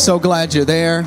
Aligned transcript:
So 0.00 0.18
glad 0.18 0.54
you're 0.54 0.64
there. 0.64 1.00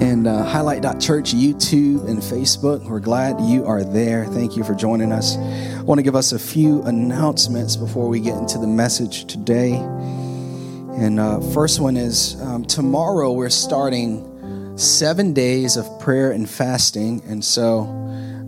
And 0.00 0.26
uh, 0.26 0.42
Highlight.church, 0.42 1.32
YouTube, 1.32 2.08
and 2.08 2.18
Facebook. 2.18 2.84
We're 2.84 2.98
glad 2.98 3.40
you 3.40 3.64
are 3.66 3.84
there. 3.84 4.24
Thank 4.26 4.56
you 4.56 4.64
for 4.64 4.74
joining 4.74 5.12
us. 5.12 5.36
I 5.36 5.82
want 5.82 6.00
to 6.00 6.02
give 6.02 6.16
us 6.16 6.32
a 6.32 6.40
few 6.40 6.82
announcements 6.82 7.76
before 7.76 8.08
we 8.08 8.18
get 8.18 8.36
into 8.36 8.58
the 8.58 8.66
message 8.66 9.26
today. 9.26 9.74
And 9.74 11.20
uh, 11.20 11.40
first 11.52 11.78
one 11.78 11.96
is 11.96 12.34
um, 12.42 12.64
tomorrow 12.64 13.30
we're 13.30 13.48
starting 13.48 14.76
seven 14.76 15.32
days 15.32 15.76
of 15.76 16.00
prayer 16.00 16.32
and 16.32 16.50
fasting. 16.50 17.22
And 17.28 17.44
so 17.44 17.82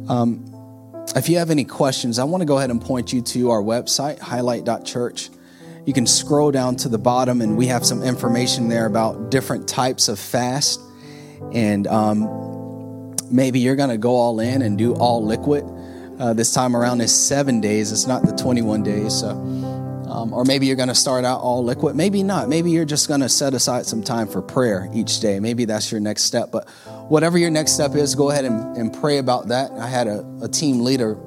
um, 0.08 0.44
if 1.14 1.28
you 1.28 1.38
have 1.38 1.50
any 1.50 1.64
questions, 1.64 2.18
I 2.18 2.24
want 2.24 2.40
to 2.40 2.46
go 2.46 2.58
ahead 2.58 2.72
and 2.72 2.82
point 2.82 3.12
you 3.12 3.22
to 3.22 3.50
our 3.52 3.62
website, 3.62 4.18
highlight.church 4.18 5.30
you 5.86 5.92
can 5.92 6.06
scroll 6.06 6.50
down 6.50 6.76
to 6.76 6.88
the 6.88 6.98
bottom 6.98 7.40
and 7.40 7.56
we 7.56 7.66
have 7.66 7.84
some 7.84 8.02
information 8.02 8.68
there 8.68 8.86
about 8.86 9.30
different 9.30 9.68
types 9.68 10.08
of 10.08 10.18
fast. 10.18 10.80
And 11.52 11.86
um, 11.86 13.16
maybe 13.30 13.60
you're 13.60 13.76
going 13.76 13.90
to 13.90 13.98
go 13.98 14.14
all 14.16 14.40
in 14.40 14.62
and 14.62 14.76
do 14.76 14.94
all 14.94 15.24
liquid. 15.24 15.64
Uh, 16.18 16.32
this 16.32 16.52
time 16.52 16.76
around 16.76 17.00
is 17.00 17.14
seven 17.14 17.60
days. 17.60 17.92
It's 17.92 18.06
not 18.06 18.22
the 18.24 18.36
21 18.36 18.82
days 18.82 19.14
so 19.14 19.30
um, 19.30 20.32
or 20.32 20.44
maybe 20.44 20.66
you're 20.66 20.76
going 20.76 20.88
to 20.88 20.94
start 20.94 21.24
out 21.24 21.40
all 21.40 21.62
liquid. 21.62 21.94
Maybe 21.94 22.22
not. 22.22 22.48
Maybe 22.48 22.70
you're 22.70 22.86
just 22.86 23.08
going 23.08 23.20
to 23.20 23.28
set 23.28 23.54
aside 23.54 23.86
some 23.86 24.02
time 24.02 24.26
for 24.26 24.40
prayer 24.40 24.88
each 24.92 25.20
day. 25.20 25.38
Maybe 25.38 25.64
that's 25.64 25.92
your 25.92 26.00
next 26.00 26.24
step 26.24 26.50
but 26.50 26.68
whatever 27.08 27.38
your 27.38 27.50
next 27.50 27.72
step 27.72 27.94
is 27.94 28.14
go 28.14 28.30
ahead 28.30 28.44
and, 28.44 28.76
and 28.76 28.92
pray 28.92 29.18
about 29.18 29.48
that. 29.48 29.70
I 29.72 29.86
had 29.86 30.06
a, 30.06 30.26
a 30.42 30.48
team 30.48 30.80
leader 30.80 31.18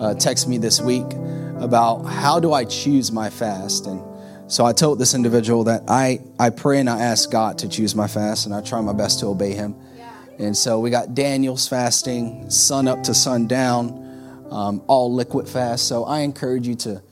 uh, 0.00 0.14
text 0.14 0.48
me 0.48 0.58
this 0.58 0.80
week 0.80 1.06
about 1.62 2.02
how 2.04 2.40
do 2.40 2.52
i 2.52 2.64
choose 2.64 3.12
my 3.12 3.28
fast 3.30 3.86
and 3.86 4.02
so 4.48 4.64
I 4.64 4.72
told 4.72 4.98
this 4.98 5.12
individual 5.12 5.64
that 5.64 5.82
I, 5.88 6.20
I 6.38 6.48
pray 6.48 6.80
and 6.80 6.88
I 6.88 7.00
ask 7.02 7.30
God 7.30 7.58
to 7.58 7.68
choose 7.68 7.94
my 7.94 8.08
fast 8.08 8.46
and 8.46 8.54
I 8.54 8.62
try 8.62 8.80
my 8.80 8.94
best 8.94 9.20
to 9.20 9.26
obey 9.26 9.52
him. 9.52 9.76
Yeah. 9.94 10.10
And 10.38 10.56
so 10.56 10.80
we 10.80 10.88
got 10.88 11.14
Daniel's 11.14 11.68
fasting, 11.68 12.48
sun 12.48 12.88
up 12.88 13.02
to 13.04 13.14
sundown, 13.14 14.46
um, 14.50 14.82
all 14.86 15.12
liquid 15.12 15.46
fast. 15.46 15.86
So 15.86 16.04
I 16.04 16.20
encourage 16.20 16.66
you 16.66 16.76
to, 16.76 17.02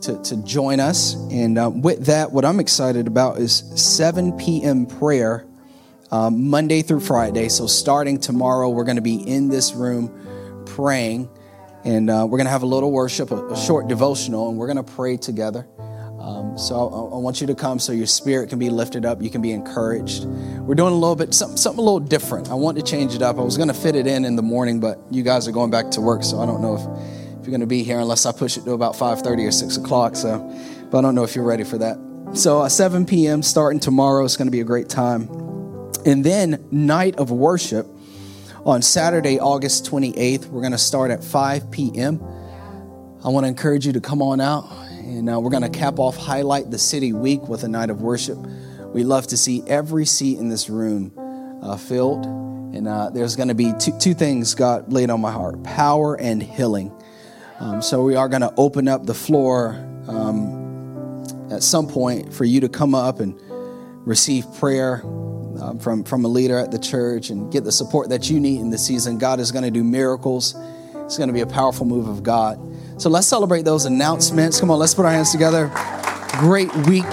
to, 0.00 0.22
to 0.22 0.42
join 0.44 0.80
us. 0.80 1.12
And 1.30 1.58
uh, 1.58 1.68
with 1.68 2.06
that, 2.06 2.32
what 2.32 2.46
I'm 2.46 2.58
excited 2.58 3.06
about 3.06 3.36
is 3.36 3.64
7 3.76 4.38
p.m. 4.38 4.86
prayer 4.86 5.44
um, 6.10 6.48
Monday 6.48 6.80
through 6.80 7.00
Friday. 7.00 7.50
So 7.50 7.66
starting 7.66 8.18
tomorrow, 8.18 8.70
we're 8.70 8.84
going 8.84 8.96
to 8.96 9.02
be 9.02 9.16
in 9.16 9.50
this 9.50 9.74
room 9.74 10.64
praying. 10.64 11.28
And 11.84 12.10
uh, 12.10 12.26
we're 12.28 12.38
going 12.38 12.46
to 12.46 12.50
have 12.50 12.62
a 12.62 12.66
little 12.66 12.90
worship, 12.90 13.30
a, 13.30 13.48
a 13.48 13.56
short 13.56 13.88
devotional, 13.88 14.48
and 14.48 14.58
we're 14.58 14.66
going 14.66 14.84
to 14.84 14.92
pray 14.92 15.16
together. 15.16 15.66
Um, 16.20 16.58
so 16.58 16.74
I, 16.74 17.16
I, 17.16 17.18
want 17.18 17.40
you 17.40 17.46
to 17.46 17.54
come 17.54 17.78
so 17.78 17.92
your 17.92 18.06
spirit 18.06 18.50
can 18.50 18.58
be 18.58 18.70
lifted 18.70 19.06
up. 19.06 19.22
You 19.22 19.30
can 19.30 19.40
be 19.40 19.52
encouraged. 19.52 20.24
We're 20.24 20.74
doing 20.74 20.92
a 20.92 20.96
little 20.96 21.16
bit 21.16 21.32
something, 21.32 21.56
something 21.56 21.78
a 21.78 21.82
little 21.82 22.00
different. 22.00 22.50
I 22.50 22.54
want 22.54 22.76
to 22.76 22.82
change 22.82 23.14
it 23.14 23.22
up. 23.22 23.38
I 23.38 23.42
was 23.42 23.56
going 23.56 23.68
to 23.68 23.74
fit 23.74 23.94
it 23.94 24.06
in 24.06 24.24
in 24.24 24.34
the 24.34 24.42
morning, 24.42 24.80
but 24.80 25.00
you 25.10 25.22
guys 25.22 25.46
are 25.46 25.52
going 25.52 25.70
back 25.70 25.92
to 25.92 26.00
work, 26.00 26.24
so 26.24 26.40
I 26.40 26.46
don't 26.46 26.60
know 26.60 26.74
if, 26.74 26.80
if 27.40 27.46
you're 27.46 27.52
going 27.52 27.60
to 27.60 27.66
be 27.66 27.84
here 27.84 28.00
unless 28.00 28.26
I 28.26 28.32
push 28.32 28.56
it 28.56 28.64
to 28.64 28.72
about 28.72 28.94
5:30 28.94 29.46
or 29.46 29.52
6 29.52 29.76
o'clock. 29.76 30.16
So, 30.16 30.38
but 30.90 30.98
I 30.98 31.02
don't 31.02 31.14
know 31.14 31.24
if 31.24 31.36
you're 31.36 31.44
ready 31.44 31.64
for 31.64 31.78
that. 31.78 31.98
So 32.34 32.62
uh, 32.62 32.68
7 32.68 33.06
p.m. 33.06 33.42
starting 33.42 33.80
tomorrow. 33.80 34.24
It's 34.24 34.36
going 34.36 34.48
to 34.48 34.52
be 34.52 34.60
a 34.60 34.64
great 34.64 34.88
time, 34.88 35.28
and 36.04 36.24
then 36.24 36.66
night 36.70 37.16
of 37.16 37.30
worship 37.30 37.86
on 38.68 38.82
Saturday, 38.82 39.40
August 39.40 39.86
28th. 39.86 40.48
We're 40.48 40.60
going 40.60 40.72
to 40.72 40.78
start 40.78 41.10
at 41.10 41.24
5 41.24 41.70
p.m. 41.70 42.22
I 43.24 43.28
want 43.30 43.44
to 43.44 43.48
encourage 43.48 43.86
you 43.86 43.94
to 43.94 44.00
come 44.00 44.20
on 44.20 44.42
out 44.42 44.70
and 44.98 45.30
uh, 45.30 45.40
we're 45.40 45.48
going 45.48 45.62
to 45.62 45.70
cap 45.70 45.98
off 45.98 46.18
Highlight 46.18 46.70
the 46.70 46.76
City 46.76 47.14
Week 47.14 47.48
with 47.48 47.64
a 47.64 47.68
night 47.68 47.88
of 47.88 48.02
worship. 48.02 48.36
We 48.92 49.04
love 49.04 49.26
to 49.28 49.38
see 49.38 49.62
every 49.66 50.04
seat 50.04 50.38
in 50.38 50.50
this 50.50 50.68
room 50.68 51.12
uh, 51.62 51.78
filled. 51.78 52.26
And 52.26 52.86
uh, 52.86 53.08
there's 53.08 53.36
going 53.36 53.48
to 53.48 53.54
be 53.54 53.72
two, 53.80 53.98
two 53.98 54.12
things 54.12 54.54
God 54.54 54.92
laid 54.92 55.08
on 55.08 55.22
my 55.22 55.32
heart 55.32 55.62
power 55.62 56.20
and 56.20 56.42
healing. 56.42 56.92
Um, 57.60 57.80
so 57.80 58.02
we 58.02 58.16
are 58.16 58.28
going 58.28 58.42
to 58.42 58.52
open 58.58 58.86
up 58.86 59.06
the 59.06 59.14
floor 59.14 59.76
um, 60.08 61.24
at 61.50 61.62
some 61.62 61.88
point 61.88 62.34
for 62.34 62.44
you 62.44 62.60
to 62.60 62.68
come 62.68 62.94
up 62.94 63.20
and 63.20 63.40
receive 64.06 64.44
prayer 64.58 65.02
um, 65.60 65.78
from, 65.78 66.04
from 66.04 66.24
a 66.24 66.28
leader 66.28 66.58
at 66.58 66.70
the 66.70 66.78
church 66.78 67.30
and 67.30 67.52
get 67.52 67.64
the 67.64 67.72
support 67.72 68.08
that 68.10 68.30
you 68.30 68.40
need 68.40 68.60
in 68.60 68.70
the 68.70 68.78
season. 68.78 69.18
God 69.18 69.40
is 69.40 69.52
going 69.52 69.64
to 69.64 69.70
do 69.70 69.84
miracles, 69.84 70.54
it's 70.94 71.16
going 71.16 71.28
to 71.28 71.34
be 71.34 71.40
a 71.40 71.46
powerful 71.46 71.86
move 71.86 72.08
of 72.08 72.22
God. 72.22 72.58
So 73.00 73.08
let's 73.08 73.26
celebrate 73.26 73.64
those 73.64 73.84
announcements. 73.84 74.60
Come 74.60 74.70
on, 74.70 74.78
let's 74.78 74.94
put 74.94 75.04
our 75.04 75.12
hands 75.12 75.30
together. 75.32 75.70
Great 76.38 76.74
week. 76.86 77.04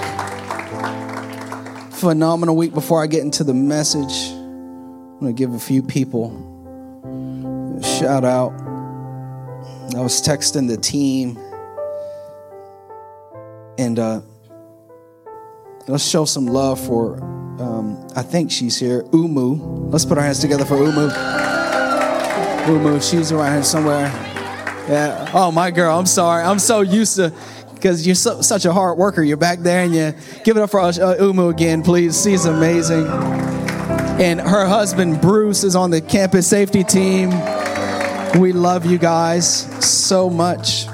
Phenomenal 1.92 2.56
week. 2.56 2.74
Before 2.74 3.02
I 3.02 3.06
get 3.06 3.22
into 3.22 3.44
the 3.44 3.54
message, 3.54 4.30
I'm 4.30 5.20
going 5.20 5.34
to 5.34 5.38
give 5.38 5.54
a 5.54 5.58
few 5.58 5.82
people 5.82 6.30
a 7.78 7.82
shout 7.82 8.24
out. 8.24 8.52
I 9.94 10.00
was 10.00 10.20
texting 10.20 10.68
the 10.68 10.76
team, 10.76 11.38
and 13.78 13.98
uh, 13.98 14.20
let's 15.86 16.04
show 16.04 16.24
some 16.26 16.46
love 16.46 16.78
for, 16.84 17.16
um, 17.60 18.08
I 18.14 18.22
think 18.22 18.50
she's 18.50 18.78
here, 18.78 19.04
Umu. 19.12 19.54
Let's 19.90 20.04
put 20.04 20.18
our 20.18 20.24
hands 20.24 20.40
together 20.40 20.64
for 20.64 20.76
Umu. 20.76 21.10
Umu, 22.66 23.00
she's 23.00 23.32
around 23.32 23.52
here 23.52 23.62
somewhere. 23.62 24.06
Yeah. 24.88 25.30
Oh, 25.34 25.50
my 25.50 25.70
girl, 25.70 25.98
I'm 25.98 26.06
sorry. 26.06 26.42
I'm 26.42 26.58
so 26.58 26.80
used 26.80 27.16
to, 27.16 27.32
because 27.74 28.06
you're 28.06 28.14
so, 28.14 28.40
such 28.42 28.64
a 28.64 28.72
hard 28.72 28.98
worker. 28.98 29.22
You're 29.22 29.36
back 29.36 29.60
there 29.60 29.84
and 29.84 29.94
you 29.94 30.14
give 30.44 30.56
it 30.56 30.62
up 30.62 30.70
for 30.70 30.80
uh, 30.80 31.16
Umu 31.18 31.48
again, 31.48 31.82
please. 31.82 32.22
She's 32.22 32.44
amazing. 32.44 33.06
And 34.18 34.40
her 34.40 34.66
husband, 34.66 35.20
Bruce, 35.20 35.62
is 35.64 35.76
on 35.76 35.90
the 35.90 36.00
campus 36.00 36.46
safety 36.46 36.84
team. 36.84 37.30
We 38.40 38.52
love 38.52 38.86
you 38.86 38.98
guys 38.98 39.46
so 39.84 40.28
much. 40.28 40.86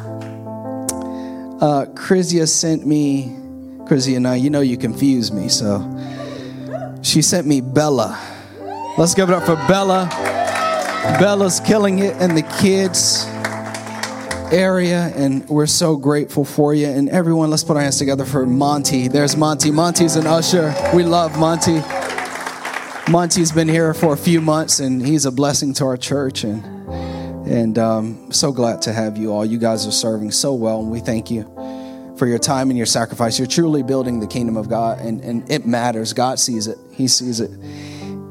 Uh, 1.62 1.86
sent 2.46 2.86
me, 2.86 3.36
Chrysia, 3.84 4.20
now 4.20 4.32
you 4.32 4.50
know 4.50 4.60
you 4.60 4.76
confuse 4.76 5.32
me, 5.32 5.48
so 5.48 5.78
she 7.02 7.22
sent 7.22 7.46
me 7.46 7.60
Bella. 7.60 8.18
Let's 8.96 9.14
give 9.14 9.28
it 9.28 9.34
up 9.34 9.44
for 9.44 9.56
Bella. 9.68 10.08
Bella's 11.18 11.60
killing 11.60 11.98
it, 11.98 12.20
in 12.20 12.34
the 12.34 12.42
kids 12.60 13.26
area, 14.52 15.12
and 15.16 15.48
we're 15.48 15.66
so 15.66 15.96
grateful 15.96 16.44
for 16.44 16.74
you. 16.74 16.86
And 16.86 17.08
everyone, 17.08 17.50
let's 17.50 17.64
put 17.64 17.76
our 17.76 17.82
hands 17.82 17.98
together 17.98 18.24
for 18.24 18.46
Monty. 18.46 19.08
There's 19.08 19.36
Monty. 19.36 19.70
Monty's 19.70 20.16
an 20.16 20.26
usher. 20.26 20.74
We 20.94 21.02
love 21.02 21.38
Monty. 21.38 21.80
Monty's 23.10 23.50
been 23.50 23.68
here 23.68 23.94
for 23.94 24.12
a 24.12 24.16
few 24.16 24.40
months, 24.40 24.78
and 24.78 25.04
he's 25.04 25.26
a 25.26 25.32
blessing 25.32 25.74
to 25.74 25.84
our 25.86 25.96
church. 25.96 26.44
And 26.44 26.64
and 27.46 27.76
um, 27.76 28.30
so 28.30 28.52
glad 28.52 28.82
to 28.82 28.92
have 28.92 29.16
you 29.16 29.32
all. 29.32 29.44
You 29.44 29.58
guys 29.58 29.86
are 29.86 29.92
serving 29.92 30.30
so 30.30 30.54
well, 30.54 30.80
and 30.80 30.90
we 30.90 31.00
thank 31.00 31.30
you 31.30 31.42
for 32.16 32.26
your 32.26 32.38
time 32.38 32.70
and 32.70 32.76
your 32.76 32.86
sacrifice. 32.86 33.38
You're 33.38 33.48
truly 33.48 33.82
building 33.82 34.20
the 34.20 34.28
kingdom 34.28 34.56
of 34.56 34.68
God, 34.68 35.00
and, 35.00 35.20
and 35.22 35.50
it 35.50 35.66
matters. 35.66 36.12
God 36.12 36.38
sees 36.38 36.68
it, 36.68 36.78
He 36.92 37.08
sees 37.08 37.40
it. 37.40 37.50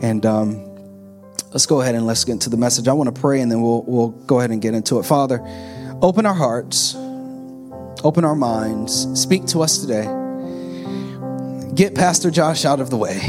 And 0.01 0.25
um, 0.25 0.65
let's 1.51 1.65
go 1.65 1.81
ahead 1.81 1.95
and 1.95 2.07
let's 2.07 2.23
get 2.23 2.33
into 2.33 2.49
the 2.49 2.57
message. 2.57 2.87
I 2.87 2.93
want 2.93 3.13
to 3.13 3.19
pray, 3.19 3.41
and 3.41 3.51
then 3.51 3.61
we'll, 3.61 3.83
we'll 3.83 4.09
go 4.09 4.39
ahead 4.39 4.51
and 4.51 4.61
get 4.61 4.73
into 4.73 4.99
it. 4.99 5.03
Father, 5.03 5.39
Open 6.01 6.25
our 6.25 6.33
hearts, 6.33 6.95
open 8.03 8.25
our 8.25 8.33
minds, 8.33 9.07
speak 9.19 9.45
to 9.45 9.61
us 9.61 9.77
today. 9.77 10.05
Get 11.75 11.93
Pastor 11.93 12.31
Josh 12.31 12.65
out 12.65 12.79
of 12.79 12.89
the 12.89 12.97
way. 12.97 13.21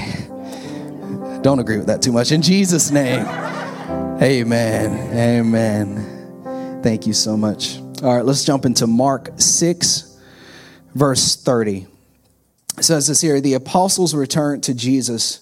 Don't 1.43 1.59
agree 1.59 1.77
with 1.77 1.89
that 1.89 2.01
too 2.01 2.13
much. 2.13 2.33
In 2.33 2.41
Jesus' 2.41 2.91
name, 2.91 3.27
amen. 4.23 5.15
Amen. 5.15 6.81
Thank 6.83 7.07
you 7.07 7.13
so 7.13 7.37
much. 7.37 7.77
All 8.03 8.17
right, 8.17 8.25
let's 8.25 8.43
jump 8.43 8.65
into 8.65 8.87
Mark 8.87 9.33
6, 9.37 10.19
verse 10.95 11.37
30. 11.37 11.89
Says 12.81 13.07
this 13.07 13.21
here 13.21 13.41
The 13.41 13.55
apostles 13.55 14.15
returned 14.15 14.63
to 14.65 14.75
Jesus 14.75 15.41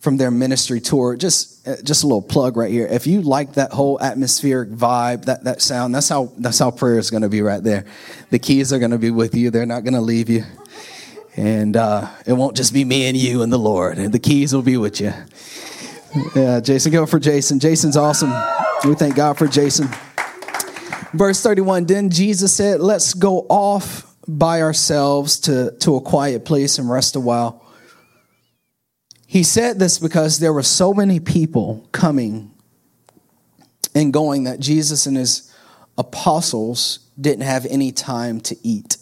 from 0.00 0.16
their 0.18 0.30
ministry 0.30 0.80
tour. 0.80 1.16
Just 1.16 1.64
just 1.84 2.04
a 2.04 2.06
little 2.06 2.22
plug 2.22 2.56
right 2.56 2.70
here. 2.70 2.86
If 2.86 3.06
you 3.06 3.22
like 3.22 3.54
that 3.54 3.72
whole 3.72 4.00
atmospheric 4.00 4.70
vibe, 4.70 5.24
that 5.26 5.44
that 5.44 5.62
sound, 5.62 5.94
that's 5.94 6.08
how 6.08 6.32
that's 6.36 6.58
how 6.58 6.70
prayer 6.70 6.98
is 6.98 7.10
going 7.10 7.22
to 7.22 7.28
be 7.28 7.42
right 7.42 7.62
there. 7.62 7.86
The 8.30 8.38
keys 8.38 8.72
are 8.72 8.78
going 8.78 8.90
to 8.90 8.98
be 8.98 9.10
with 9.10 9.34
you. 9.34 9.50
They're 9.50 9.66
not 9.66 9.84
going 9.84 9.94
to 9.94 10.00
leave 10.00 10.28
you, 10.28 10.44
and 11.36 11.76
uh, 11.76 12.08
it 12.26 12.34
won't 12.34 12.56
just 12.56 12.74
be 12.74 12.84
me 12.84 13.06
and 13.06 13.16
you 13.16 13.42
and 13.42 13.52
the 13.52 13.58
Lord. 13.58 13.98
And 13.98 14.12
the 14.12 14.18
keys 14.18 14.52
will 14.54 14.62
be 14.62 14.76
with 14.76 15.00
you. 15.00 15.12
Yeah, 16.36 16.60
Jason, 16.60 16.92
go 16.92 17.06
for 17.06 17.18
Jason. 17.18 17.58
Jason's 17.58 17.96
awesome. 17.96 18.32
We 18.84 18.94
thank 18.94 19.16
God 19.16 19.36
for 19.36 19.48
Jason. 19.48 19.88
Verse 21.12 21.40
31 21.42 21.86
Then 21.86 22.10
Jesus 22.10 22.54
said, 22.54 22.80
Let's 22.80 23.14
go 23.14 23.46
off 23.48 24.13
by 24.26 24.62
ourselves 24.62 25.40
to, 25.40 25.72
to 25.80 25.96
a 25.96 26.00
quiet 26.00 26.44
place 26.44 26.78
and 26.78 26.90
rest 26.90 27.16
a 27.16 27.20
while. 27.20 27.64
He 29.26 29.42
said 29.42 29.78
this 29.78 29.98
because 29.98 30.38
there 30.38 30.52
were 30.52 30.62
so 30.62 30.94
many 30.94 31.20
people 31.20 31.88
coming 31.92 32.52
and 33.94 34.12
going 34.12 34.44
that 34.44 34.60
Jesus 34.60 35.06
and 35.06 35.16
his 35.16 35.52
apostles 35.98 37.00
didn't 37.20 37.44
have 37.44 37.66
any 37.66 37.92
time 37.92 38.40
to 38.42 38.56
eat. 38.62 38.96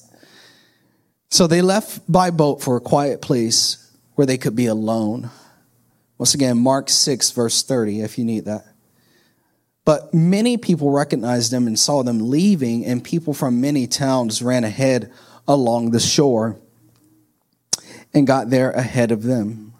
So 1.30 1.46
they 1.46 1.62
left 1.62 2.00
by 2.10 2.30
boat 2.30 2.62
for 2.62 2.76
a 2.76 2.80
quiet 2.80 3.22
place 3.22 3.90
where 4.14 4.26
they 4.26 4.36
could 4.36 4.54
be 4.54 4.66
alone. 4.66 5.30
Once 6.18 6.34
again, 6.34 6.58
Mark 6.58 6.90
6, 6.90 7.30
verse 7.30 7.62
30, 7.62 8.02
if 8.02 8.18
you 8.18 8.24
need 8.24 8.44
that. 8.44 8.66
But 9.84 10.14
many 10.14 10.56
people 10.56 10.90
recognized 10.90 11.50
them 11.50 11.66
and 11.66 11.78
saw 11.78 12.02
them 12.02 12.30
leaving, 12.30 12.84
and 12.84 13.02
people 13.02 13.34
from 13.34 13.60
many 13.60 13.86
towns 13.86 14.40
ran 14.42 14.64
ahead 14.64 15.12
along 15.48 15.90
the 15.90 16.00
shore 16.00 16.58
and 18.14 18.26
got 18.26 18.50
there 18.50 18.70
ahead 18.70 19.10
of 19.10 19.24
them. 19.24 19.74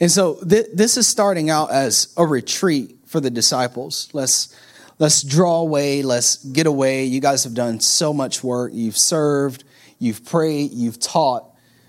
And 0.00 0.10
so 0.10 0.34
th- 0.46 0.66
this 0.74 0.96
is 0.96 1.08
starting 1.08 1.50
out 1.50 1.70
as 1.70 2.12
a 2.16 2.26
retreat 2.26 2.96
for 3.06 3.20
the 3.20 3.30
disciples. 3.30 4.08
Let's 4.12 4.54
let's 4.98 5.22
draw 5.22 5.60
away, 5.60 6.02
let's 6.02 6.44
get 6.44 6.66
away. 6.66 7.04
You 7.04 7.20
guys 7.20 7.44
have 7.44 7.54
done 7.54 7.80
so 7.80 8.12
much 8.12 8.44
work. 8.44 8.72
You've 8.74 8.96
served, 8.96 9.64
you've 9.98 10.24
prayed, 10.24 10.72
you've 10.72 11.00
taught. 11.00 11.44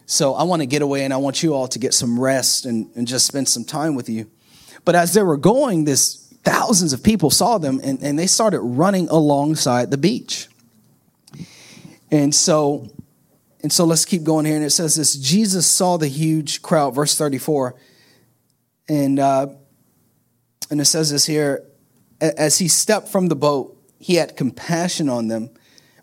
So 0.05 0.33
I 0.33 0.43
want 0.43 0.61
to 0.61 0.65
get 0.65 0.81
away 0.81 1.03
and 1.03 1.13
I 1.13 1.17
want 1.17 1.43
you 1.43 1.53
all 1.53 1.67
to 1.67 1.79
get 1.79 1.93
some 1.93 2.19
rest 2.19 2.65
and, 2.65 2.89
and 2.95 3.07
just 3.07 3.27
spend 3.27 3.47
some 3.47 3.63
time 3.63 3.93
with 3.93 4.09
you. 4.09 4.29
But 4.85 4.95
as 4.95 5.13
they 5.13 5.21
were 5.21 5.37
going, 5.37 5.83
this 5.83 6.18
thousands 6.43 6.93
of 6.93 7.03
people 7.03 7.29
saw 7.29 7.57
them 7.57 7.79
and, 7.83 8.01
and 8.01 8.17
they 8.17 8.27
started 8.27 8.59
running 8.61 9.09
alongside 9.09 9.91
the 9.91 9.97
beach. 9.97 10.47
And 12.11 12.33
so, 12.33 12.87
and 13.61 13.71
so 13.71 13.85
let's 13.85 14.05
keep 14.05 14.23
going 14.23 14.45
here. 14.45 14.55
And 14.55 14.65
it 14.65 14.71
says 14.71 14.95
this 14.95 15.15
Jesus 15.15 15.67
saw 15.67 15.97
the 15.97 16.07
huge 16.07 16.61
crowd, 16.61 16.95
verse 16.95 17.15
34. 17.15 17.75
And 18.87 19.19
uh, 19.19 19.47
and 20.71 20.81
it 20.81 20.85
says 20.85 21.11
this 21.11 21.25
here 21.25 21.65
as 22.21 22.57
he 22.57 22.67
stepped 22.67 23.07
from 23.07 23.27
the 23.27 23.35
boat, 23.35 23.77
he 23.99 24.15
had 24.15 24.35
compassion 24.35 25.09
on 25.09 25.27
them 25.27 25.49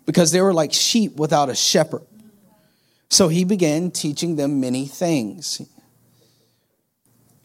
because 0.05 0.31
they 0.31 0.41
were 0.41 0.53
like 0.53 0.73
sheep 0.73 1.15
without 1.15 1.49
a 1.49 1.55
shepherd. 1.55 2.03
So 3.09 3.27
he 3.27 3.43
began 3.43 3.91
teaching 3.91 4.35
them 4.35 4.59
many 4.59 4.85
things. 4.85 5.61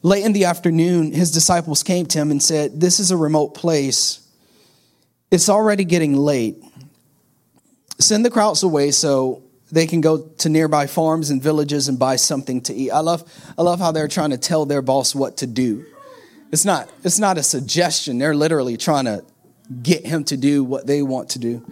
Late 0.02 0.24
in 0.24 0.32
the 0.32 0.46
afternoon, 0.46 1.12
his 1.12 1.30
disciples 1.30 1.82
came 1.82 2.06
to 2.06 2.18
him 2.18 2.30
and 2.30 2.42
said, 2.42 2.80
This 2.80 2.98
is 2.98 3.10
a 3.10 3.16
remote 3.16 3.54
place. 3.54 4.26
It's 5.30 5.48
already 5.48 5.84
getting 5.84 6.16
late. 6.16 6.62
Send 7.98 8.24
the 8.24 8.30
crowds 8.30 8.62
away 8.62 8.90
so 8.90 9.42
they 9.70 9.86
can 9.86 10.00
go 10.00 10.18
to 10.38 10.48
nearby 10.48 10.86
farms 10.86 11.30
and 11.30 11.40
villages 11.40 11.88
and 11.88 11.98
buy 11.98 12.16
something 12.16 12.60
to 12.62 12.74
eat. 12.74 12.90
I 12.90 12.98
love, 12.98 13.24
I 13.56 13.62
love 13.62 13.78
how 13.78 13.92
they're 13.92 14.08
trying 14.08 14.30
to 14.30 14.38
tell 14.38 14.66
their 14.66 14.82
boss 14.82 15.14
what 15.14 15.38
to 15.38 15.46
do. 15.46 15.86
It's 16.50 16.66
not, 16.66 16.90
it's 17.04 17.18
not 17.18 17.38
a 17.38 17.42
suggestion. 17.42 18.18
They're 18.18 18.34
literally 18.34 18.76
trying 18.76 19.06
to 19.06 19.24
get 19.82 20.04
him 20.04 20.24
to 20.24 20.36
do 20.36 20.62
what 20.62 20.86
they 20.86 21.00
want 21.00 21.30
to 21.30 21.38
do. 21.38 21.66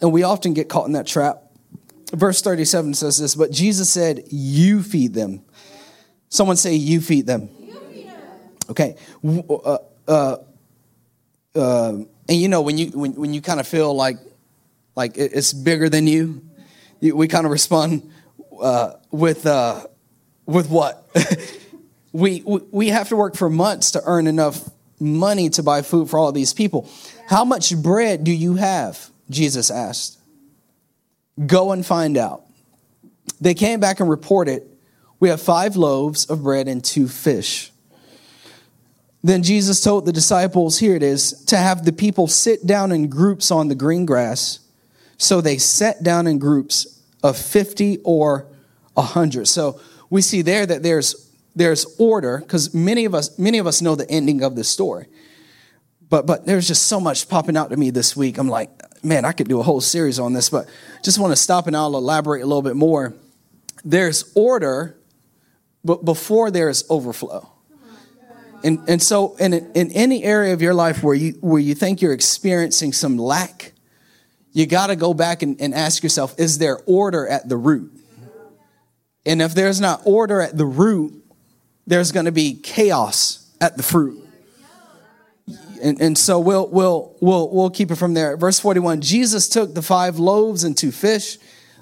And 0.00 0.12
we 0.12 0.22
often 0.22 0.54
get 0.54 0.68
caught 0.68 0.86
in 0.86 0.92
that 0.92 1.06
trap. 1.06 1.42
Verse 2.12 2.40
37 2.40 2.94
says 2.94 3.18
this, 3.18 3.34
but 3.34 3.50
Jesus 3.50 3.92
said, 3.92 4.22
You 4.28 4.82
feed 4.82 5.12
them. 5.12 5.42
Someone 6.28 6.56
say, 6.56 6.74
You 6.74 7.00
feed 7.00 7.26
them. 7.26 7.50
Okay. 8.70 8.96
Uh, 9.24 9.78
uh, 10.08 10.36
uh, 11.54 11.92
and 12.28 12.40
you 12.40 12.48
know, 12.48 12.62
when 12.62 12.78
you, 12.78 12.88
when, 12.88 13.12
when 13.14 13.34
you 13.34 13.40
kind 13.40 13.60
of 13.60 13.66
feel 13.66 13.94
like, 13.94 14.18
like 14.94 15.16
it's 15.16 15.52
bigger 15.52 15.88
than 15.88 16.06
you, 16.06 16.42
we 17.00 17.28
kind 17.28 17.44
of 17.46 17.52
respond 17.52 18.10
uh, 18.60 18.94
with, 19.10 19.46
uh, 19.46 19.86
with 20.46 20.68
what? 20.70 21.06
we, 22.12 22.42
we 22.44 22.88
have 22.88 23.08
to 23.10 23.16
work 23.16 23.36
for 23.36 23.50
months 23.50 23.92
to 23.92 24.02
earn 24.04 24.26
enough 24.26 24.68
money 24.98 25.50
to 25.50 25.62
buy 25.62 25.82
food 25.82 26.08
for 26.08 26.18
all 26.18 26.32
these 26.32 26.54
people. 26.54 26.88
How 27.28 27.44
much 27.44 27.76
bread 27.76 28.24
do 28.24 28.32
you 28.32 28.54
have? 28.54 29.10
Jesus 29.28 29.70
asked. 29.70 30.18
Go 31.44 31.72
and 31.72 31.84
find 31.84 32.16
out. 32.16 32.44
They 33.40 33.54
came 33.54 33.80
back 33.80 34.00
and 34.00 34.08
reported, 34.08 34.62
We 35.20 35.28
have 35.28 35.42
five 35.42 35.76
loaves 35.76 36.26
of 36.26 36.42
bread 36.42 36.68
and 36.68 36.82
two 36.82 37.08
fish. 37.08 37.72
Then 39.26 39.42
Jesus 39.42 39.80
told 39.80 40.06
the 40.06 40.12
disciples, 40.12 40.78
Here 40.78 40.94
it 40.94 41.02
is, 41.02 41.32
to 41.46 41.56
have 41.56 41.84
the 41.84 41.92
people 41.92 42.28
sit 42.28 42.64
down 42.64 42.92
in 42.92 43.08
groups 43.08 43.50
on 43.50 43.66
the 43.66 43.74
green 43.74 44.06
grass. 44.06 44.60
So 45.18 45.40
they 45.40 45.58
sat 45.58 46.04
down 46.04 46.28
in 46.28 46.38
groups 46.38 47.02
of 47.24 47.36
50 47.36 47.98
or 48.04 48.46
100. 48.94 49.48
So 49.48 49.80
we 50.10 50.22
see 50.22 50.42
there 50.42 50.64
that 50.64 50.84
there's 50.84 51.28
there's 51.56 51.86
order 51.98 52.38
because 52.38 52.72
many 52.72 53.04
of 53.04 53.16
us 53.16 53.36
many 53.36 53.58
of 53.58 53.66
us 53.66 53.82
know 53.82 53.96
the 53.96 54.08
ending 54.08 54.44
of 54.44 54.54
this 54.54 54.68
story 54.68 55.06
but 56.10 56.26
but 56.26 56.44
there's 56.44 56.68
just 56.68 56.86
so 56.86 57.00
much 57.00 57.30
popping 57.30 57.56
out 57.56 57.70
to 57.70 57.78
me 57.78 57.88
this 57.88 58.14
week 58.14 58.36
i'm 58.36 58.46
like 58.46 58.68
man 59.02 59.24
i 59.24 59.32
could 59.32 59.48
do 59.48 59.58
a 59.58 59.62
whole 59.62 59.80
series 59.80 60.18
on 60.18 60.34
this 60.34 60.50
but 60.50 60.68
just 61.02 61.18
want 61.18 61.32
to 61.32 61.36
stop 61.36 61.66
and 61.66 61.74
i'll 61.74 61.96
elaborate 61.96 62.42
a 62.42 62.46
little 62.46 62.60
bit 62.60 62.76
more 62.76 63.14
there's 63.86 64.30
order 64.34 64.98
but 65.82 66.04
before 66.04 66.50
there's 66.50 66.84
overflow 66.90 67.48
and 68.66 68.88
and 68.88 69.02
so 69.02 69.36
in 69.36 69.54
in 69.54 69.90
any 69.92 70.24
area 70.24 70.52
of 70.52 70.60
your 70.60 70.74
life 70.74 71.02
where 71.02 71.14
you 71.14 71.32
where 71.40 71.60
you 71.60 71.74
think 71.74 72.02
you're 72.02 72.12
experiencing 72.12 72.92
some 72.92 73.16
lack 73.16 73.72
you 74.52 74.66
got 74.66 74.86
to 74.86 74.96
go 74.96 75.12
back 75.14 75.42
and, 75.42 75.60
and 75.60 75.74
ask 75.74 76.02
yourself 76.02 76.34
is 76.38 76.58
there 76.58 76.80
order 76.86 77.26
at 77.26 77.48
the 77.48 77.56
root 77.56 77.92
and 79.24 79.40
if 79.40 79.54
there's 79.54 79.80
not 79.80 80.02
order 80.04 80.40
at 80.40 80.56
the 80.56 80.66
root 80.66 81.22
there's 81.86 82.12
going 82.12 82.26
to 82.26 82.32
be 82.32 82.54
chaos 82.54 83.46
at 83.60 83.76
the 83.76 83.82
fruit. 83.82 84.22
And, 85.82 86.00
and 86.00 86.18
so 86.18 86.40
we'll, 86.40 86.68
we'll, 86.68 87.14
we'll, 87.20 87.50
we'll 87.50 87.70
keep 87.70 87.90
it 87.90 87.96
from 87.96 88.14
there. 88.14 88.36
Verse 88.36 88.58
41 88.58 89.02
Jesus 89.02 89.48
took 89.48 89.74
the 89.74 89.82
five 89.82 90.18
loaves 90.18 90.64
and 90.64 90.76
two 90.76 90.90
fish, 90.90 91.38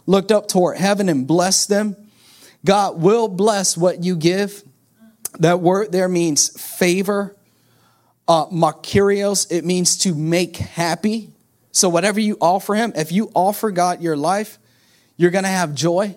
looked 0.06 0.32
up 0.32 0.48
toward 0.48 0.76
heaven 0.76 1.08
and 1.08 1.26
blessed 1.26 1.68
them. 1.68 1.96
God 2.64 3.00
will 3.00 3.28
bless 3.28 3.76
what 3.76 4.02
you 4.02 4.16
give. 4.16 4.62
That 5.38 5.60
word 5.60 5.92
there 5.92 6.08
means 6.08 6.48
favor. 6.60 7.36
Uh, 8.26 8.46
makarios, 8.46 9.50
it 9.50 9.64
means 9.64 9.98
to 9.98 10.14
make 10.14 10.56
happy. 10.56 11.30
So 11.72 11.88
whatever 11.88 12.20
you 12.20 12.38
offer 12.40 12.74
him, 12.74 12.92
if 12.96 13.12
you 13.12 13.30
offer 13.34 13.70
God 13.70 14.00
your 14.00 14.16
life, 14.16 14.58
you're 15.16 15.30
going 15.30 15.44
to 15.44 15.50
have 15.50 15.74
joy. 15.74 16.16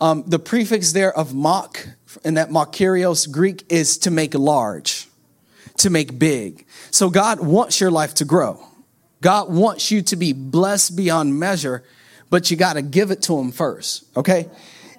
Um, 0.00 0.24
the 0.26 0.38
prefix 0.38 0.92
there 0.92 1.16
of 1.16 1.34
mock 1.34 1.86
and 2.24 2.36
that 2.36 2.50
makarios 2.50 3.30
Greek 3.30 3.64
is 3.70 3.98
to 3.98 4.10
make 4.10 4.34
large, 4.34 5.08
to 5.78 5.90
make 5.90 6.18
big. 6.18 6.66
So 6.90 7.10
God 7.10 7.40
wants 7.40 7.80
your 7.80 7.90
life 7.90 8.14
to 8.14 8.24
grow. 8.24 8.64
God 9.20 9.52
wants 9.52 9.90
you 9.90 10.02
to 10.02 10.16
be 10.16 10.32
blessed 10.32 10.96
beyond 10.96 11.38
measure, 11.38 11.84
but 12.30 12.50
you 12.50 12.56
got 12.56 12.74
to 12.74 12.82
give 12.82 13.10
it 13.10 13.22
to 13.22 13.38
him 13.38 13.50
first, 13.50 14.04
okay? 14.16 14.48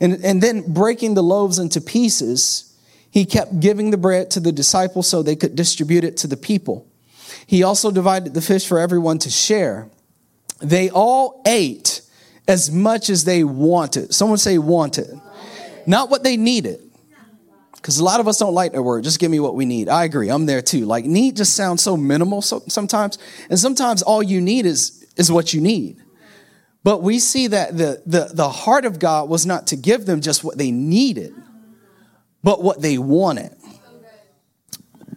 And, 0.02 0.24
and 0.24 0.42
then 0.42 0.74
breaking 0.74 1.14
the 1.14 1.24
loaves 1.24 1.60
into 1.60 1.80
pieces, 1.80 2.69
he 3.12 3.26
kept 3.26 3.60
giving 3.60 3.92
the 3.92 3.98
bread 3.98 4.32
to 4.32 4.40
the 4.40 4.52
disciples 4.52 5.08
so 5.08 5.22
they 5.24 5.36
could 5.36 5.56
distribute 5.56 6.04
it 6.04 6.18
to 6.18 6.28
the 6.28 6.38
people. 6.38 6.88
He 7.46 7.64
also 7.64 7.92
divided 7.92 8.34
the 8.34 8.42
fish 8.42 8.68
for 8.68 8.80
everyone 8.80 9.20
to 9.20 9.30
share. 9.30 9.90
They 10.62 10.90
all 10.90 11.42
ate 11.48 12.02
as 12.48 12.72
much 12.72 13.10
as 13.10 13.24
they 13.24 13.44
wanted. 13.44 14.14
Someone 14.14 14.38
say 14.38 14.58
wanted. 14.58 15.20
Not 15.86 16.10
what 16.10 16.24
they 16.24 16.38
needed. 16.38 16.82
Because 17.76 17.98
a 17.98 18.04
lot 18.04 18.20
of 18.20 18.28
us 18.28 18.38
don't 18.38 18.54
like 18.54 18.74
that 18.74 18.84
word. 18.84 19.04
Just 19.04 19.20
give 19.20 19.32
me 19.32 19.40
what 19.40 19.56
we 19.56 19.66
need. 19.66 19.88
I 19.88 20.04
agree. 20.04 20.30
I'm 20.30 20.46
there 20.46 20.62
too. 20.62 20.86
Like 20.86 21.06
need 21.06 21.38
just 21.38 21.56
sounds 21.56 21.82
so 21.82 21.96
minimal 21.96 22.42
so, 22.42 22.62
sometimes. 22.68 23.18
And 23.50 23.58
sometimes 23.58 24.02
all 24.02 24.22
you 24.22 24.42
need 24.42 24.66
is, 24.66 25.06
is 25.16 25.32
what 25.32 25.54
you 25.54 25.62
need. 25.62 25.98
But 26.84 27.02
we 27.02 27.20
see 27.20 27.48
that 27.48 27.78
the, 27.78 28.02
the, 28.06 28.32
the 28.34 28.50
heart 28.50 28.86
of 28.86 29.00
God 29.00 29.30
was 29.30 29.46
not 29.46 29.68
to 29.68 29.76
give 29.76 30.06
them 30.06 30.22
just 30.22 30.44
what 30.44 30.58
they 30.58 30.72
needed, 30.72 31.34
but 32.44 32.64
what 32.64 32.82
they 32.82 32.98
wanted. 32.98 33.56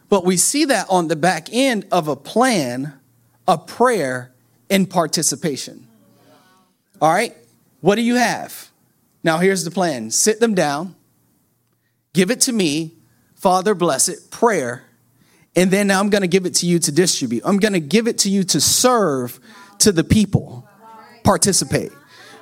But 0.09 0.25
we 0.25 0.37
see 0.37 0.67
that 0.67 0.87
on 0.91 1.09
the 1.09 1.17
back 1.17 1.49
end 1.53 1.87
of 1.91 2.09
a 2.09 2.17
plan, 2.17 2.93
a 3.49 3.57
prayer, 3.57 4.33
and 4.69 4.89
participation. 4.89 5.87
All 7.01 7.13
right? 7.13 7.35
What 7.81 7.97
do 7.97 8.03
you 8.03 8.17
have? 8.17 8.71
Now 9.25 9.39
here's 9.39 9.65
the 9.65 9.71
plan 9.71 10.11
sit 10.11 10.41
them 10.41 10.55
down 10.55 10.97
Give 12.13 12.31
it 12.31 12.43
to 12.43 12.53
me. 12.53 12.93
Father, 13.35 13.75
bless 13.75 14.09
it. 14.09 14.31
Prayer. 14.31 14.85
And 15.57 15.71
then 15.71 15.89
now 15.89 16.01
I'm 16.01 16.11
to 16.23 16.29
give 16.29 16.47
it 16.47 16.55
to 16.57 16.67
you 16.67 16.79
to 16.81 16.93
distribute. 16.93 17.43
I'm 17.45 17.59
to 17.73 17.81
give 17.81 18.07
it 18.07 18.19
to 18.19 18.31
you 18.31 18.45
to 18.45 18.61
serve 18.61 19.41
to 19.79 19.93
the 19.93 20.05
people. 20.05 20.69
Participate. 21.25 21.93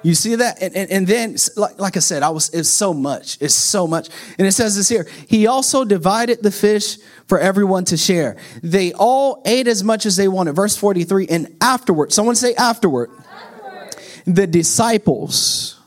You 0.03 0.15
see 0.15 0.35
that? 0.37 0.63
And, 0.63 0.75
and, 0.75 0.91
and 0.91 1.07
then, 1.07 1.37
like, 1.57 1.79
like, 1.79 1.97
I 1.97 2.01
said, 2.01 2.23
I 2.23 2.31
was, 2.31 2.49
it's 2.51 2.69
so 2.69 2.95
much. 2.95 3.37
It's 3.41 3.55
so 3.55 3.87
much. 3.87 4.09
And 4.39 4.47
it 4.47 4.53
says 4.53 4.77
this 4.77 4.89
here. 4.89 5.07
He 5.29 5.47
also 5.47 5.85
divided 5.85 6.43
the 6.43 6.51
fish 6.51 6.97
for 7.27 7.39
everyone 7.39 7.85
to 7.87 7.97
share. 7.97 8.37
They 8.63 8.93
all 8.93 9.43
ate 9.45 9.69
as 9.69 9.85
much 9.85 10.07
as 10.07 10.17
they 10.17 10.29
wanted. 10.29 10.57
Verse 10.57 10.77
43. 10.77 11.27
And 11.29 11.57
afterward, 11.61 12.13
someone 12.13 12.35
say 12.35 12.55
afterward. 12.55 13.11
afterward. 13.11 13.97
The 14.27 14.47
disciples, 14.47 15.79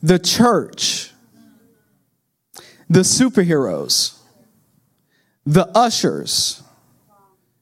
the 0.00 0.18
church, 0.20 1.10
the 2.88 3.00
superheroes, 3.00 4.18
the 5.44 5.66
ushers, 5.76 6.62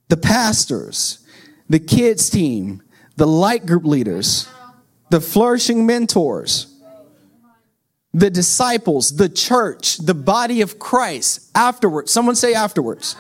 the 0.08 0.16
pastors, 0.18 1.26
the 1.70 1.78
kids 1.78 2.28
team, 2.28 2.82
the 3.16 3.26
light 3.26 3.64
group 3.64 3.84
leaders, 3.84 4.48
the 5.12 5.20
flourishing 5.20 5.84
mentors, 5.84 6.74
the 8.14 8.30
disciples, 8.30 9.14
the 9.14 9.28
church, 9.28 9.98
the 9.98 10.14
body 10.14 10.62
of 10.62 10.78
Christ 10.78 11.50
afterwards. 11.54 12.10
Someone 12.10 12.34
say 12.34 12.54
afterwards. 12.54 13.14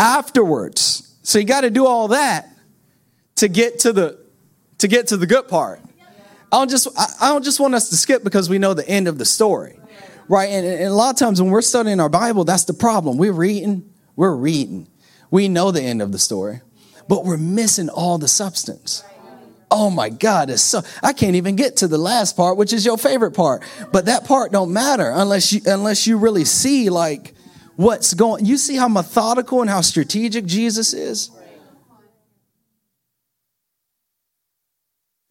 Afterwards. 0.00 1.16
So 1.22 1.38
you 1.38 1.44
got 1.44 1.60
to 1.60 1.70
do 1.70 1.86
all 1.86 2.08
that 2.08 2.48
to 3.36 3.46
get 3.46 3.78
to 3.80 3.92
the 3.92 4.18
to 4.78 4.88
get 4.88 5.06
to 5.08 5.16
the 5.16 5.26
good 5.26 5.46
part. 5.46 5.80
I 6.50 6.58
don't 6.58 6.68
just 6.68 6.88
I 6.98 7.28
don't 7.28 7.44
just 7.44 7.60
want 7.60 7.76
us 7.76 7.90
to 7.90 7.96
skip 7.96 8.24
because 8.24 8.50
we 8.50 8.58
know 8.58 8.74
the 8.74 8.88
end 8.88 9.06
of 9.06 9.16
the 9.16 9.24
story. 9.24 9.78
Right? 10.28 10.48
And, 10.48 10.66
and 10.66 10.82
a 10.82 10.94
lot 10.94 11.10
of 11.10 11.16
times 11.16 11.40
when 11.40 11.52
we're 11.52 11.62
studying 11.62 12.00
our 12.00 12.08
Bible, 12.08 12.42
that's 12.42 12.64
the 12.64 12.74
problem. 12.74 13.18
We're 13.18 13.30
reading, 13.32 13.88
we're 14.16 14.34
reading. 14.34 14.88
We 15.30 15.46
know 15.46 15.70
the 15.70 15.82
end 15.82 16.02
of 16.02 16.10
the 16.10 16.18
story, 16.18 16.60
but 17.06 17.24
we're 17.24 17.36
missing 17.36 17.88
all 17.88 18.18
the 18.18 18.26
substance. 18.26 19.04
Oh 19.70 19.88
my 19.88 20.08
God, 20.08 20.50
it's 20.50 20.62
so 20.62 20.82
I 21.02 21.12
can't 21.12 21.36
even 21.36 21.54
get 21.54 21.76
to 21.78 21.88
the 21.88 21.98
last 21.98 22.36
part, 22.36 22.56
which 22.56 22.72
is 22.72 22.84
your 22.84 22.98
favorite 22.98 23.32
part. 23.32 23.62
But 23.92 24.06
that 24.06 24.24
part 24.24 24.50
don't 24.50 24.72
matter 24.72 25.10
unless 25.14 25.52
you 25.52 25.60
unless 25.66 26.06
you 26.06 26.18
really 26.18 26.44
see 26.44 26.90
like 26.90 27.34
what's 27.76 28.14
going. 28.14 28.44
You 28.44 28.56
see 28.56 28.76
how 28.76 28.88
methodical 28.88 29.60
and 29.60 29.70
how 29.70 29.80
strategic 29.80 30.44
Jesus 30.44 30.92
is. 30.92 31.30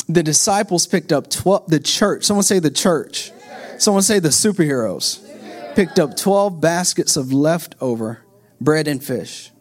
The 0.08 0.24
disciples 0.24 0.88
picked 0.88 1.12
up 1.12 1.30
12 1.30 1.70
the 1.70 1.80
church. 1.80 2.24
Someone 2.24 2.44
say 2.44 2.60
the 2.60 2.72
church. 2.72 3.32
Someone 3.78 4.04
say 4.04 4.20
the 4.20 4.30
superheroes. 4.30 5.26
Picked 5.76 6.00
up 6.00 6.18
12 6.18 6.60
baskets 6.60 7.16
of 7.16 7.32
leftover 7.32 8.20
bread 8.60 8.88
and 8.88 9.04
fish. 9.04 9.52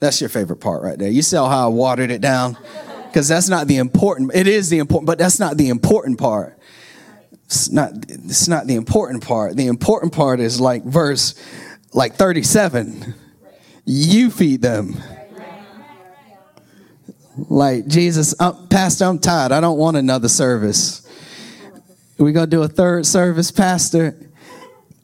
That's 0.00 0.20
your 0.20 0.30
favorite 0.30 0.58
part 0.58 0.82
right 0.82 0.98
there. 0.98 1.10
You 1.10 1.22
see 1.22 1.36
how 1.36 1.46
I 1.46 1.66
watered 1.68 2.10
it 2.10 2.20
down? 2.20 2.56
Because 3.10 3.26
that's 3.26 3.48
not 3.48 3.66
the 3.66 3.76
important 3.76 4.30
it 4.34 4.46
is 4.46 4.70
the 4.70 4.78
important 4.78 5.06
but 5.06 5.18
that's 5.18 5.38
not 5.38 5.56
the 5.56 5.68
important 5.68 6.18
part. 6.18 6.58
It's 7.46 7.70
not 7.70 7.92
it's 8.08 8.48
not 8.48 8.66
the 8.66 8.76
important 8.76 9.24
part. 9.24 9.56
The 9.56 9.66
important 9.66 10.12
part 10.12 10.38
is 10.38 10.60
like 10.60 10.84
verse 10.84 11.34
like 11.92 12.14
37 12.14 13.14
you 13.84 14.30
feed 14.30 14.62
them. 14.62 14.96
Like 17.48 17.86
jesus 17.88 18.34
I'm, 18.38 18.68
pastor 18.68 19.06
i'm 19.06 19.18
tired. 19.18 19.50
I 19.52 19.60
don't 19.60 19.78
want 19.78 19.96
another 19.96 20.28
service. 20.28 21.06
We 22.18 22.32
gonna 22.32 22.46
do 22.46 22.62
a 22.62 22.68
third 22.68 23.06
service 23.06 23.50
pastor? 23.50 24.16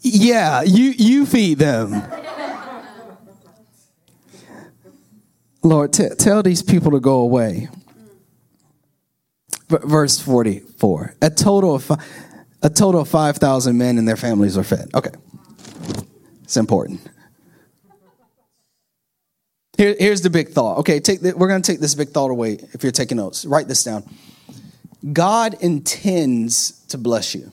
Yeah 0.00 0.62
you 0.62 0.90
you 0.96 1.26
feed 1.26 1.58
them. 1.58 2.02
Lord 5.64 5.92
t- 5.92 6.08
tell 6.16 6.44
these 6.44 6.62
people 6.62 6.92
to 6.92 7.00
go 7.00 7.18
away 7.18 7.68
verse 9.68 10.20
44. 10.20 11.14
A 11.22 11.30
total 11.30 11.74
of 11.74 11.90
a 12.62 12.70
total 12.70 13.02
of 13.02 13.08
5,000 13.08 13.76
men 13.76 13.98
and 13.98 14.08
their 14.08 14.16
families 14.16 14.56
are 14.56 14.64
fed. 14.64 14.88
Okay. 14.94 15.10
It's 16.42 16.56
important. 16.56 17.00
Here, 19.76 19.94
here's 19.98 20.22
the 20.22 20.30
big 20.30 20.48
thought. 20.48 20.78
Okay, 20.78 21.00
take 21.00 21.20
the, 21.20 21.36
we're 21.36 21.48
going 21.48 21.60
to 21.60 21.72
take 21.72 21.80
this 21.80 21.94
big 21.94 22.08
thought 22.08 22.30
away 22.30 22.58
if 22.72 22.82
you're 22.82 22.92
taking 22.92 23.18
notes. 23.18 23.44
Write 23.44 23.68
this 23.68 23.84
down. 23.84 24.08
God 25.12 25.54
intends 25.60 26.70
to 26.86 26.98
bless 26.98 27.34
you. 27.34 27.52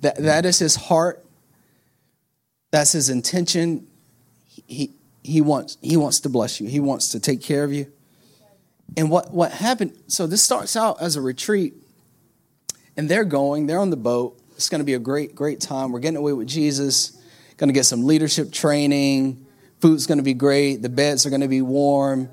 That, 0.00 0.16
that 0.18 0.44
is 0.44 0.58
his 0.58 0.76
heart. 0.76 1.24
That's 2.70 2.92
his 2.92 3.08
intention. 3.08 3.86
He, 4.66 4.92
he, 5.22 5.40
wants, 5.40 5.78
he 5.80 5.96
wants 5.96 6.20
to 6.20 6.28
bless 6.28 6.60
you. 6.60 6.68
He 6.68 6.80
wants 6.80 7.08
to 7.12 7.20
take 7.20 7.40
care 7.40 7.64
of 7.64 7.72
you. 7.72 7.90
And 8.96 9.10
what, 9.10 9.32
what 9.32 9.52
happened, 9.52 9.92
so 10.06 10.26
this 10.26 10.42
starts 10.42 10.76
out 10.76 11.00
as 11.00 11.16
a 11.16 11.20
retreat, 11.20 11.74
and 12.96 13.08
they're 13.08 13.24
going, 13.24 13.66
they're 13.66 13.80
on 13.80 13.90
the 13.90 13.96
boat. 13.96 14.38
It's 14.54 14.68
going 14.68 14.80
to 14.80 14.84
be 14.84 14.94
a 14.94 14.98
great, 14.98 15.34
great 15.34 15.60
time. 15.60 15.92
We're 15.92 16.00
getting 16.00 16.16
away 16.16 16.32
with 16.32 16.48
Jesus, 16.48 17.20
going 17.56 17.68
to 17.68 17.74
get 17.74 17.84
some 17.84 18.04
leadership 18.04 18.52
training. 18.52 19.46
Food's 19.80 20.06
going 20.06 20.18
to 20.18 20.24
be 20.24 20.34
great. 20.34 20.82
The 20.82 20.88
beds 20.88 21.26
are 21.26 21.30
going 21.30 21.42
to 21.42 21.48
be 21.48 21.62
warm. 21.62 22.30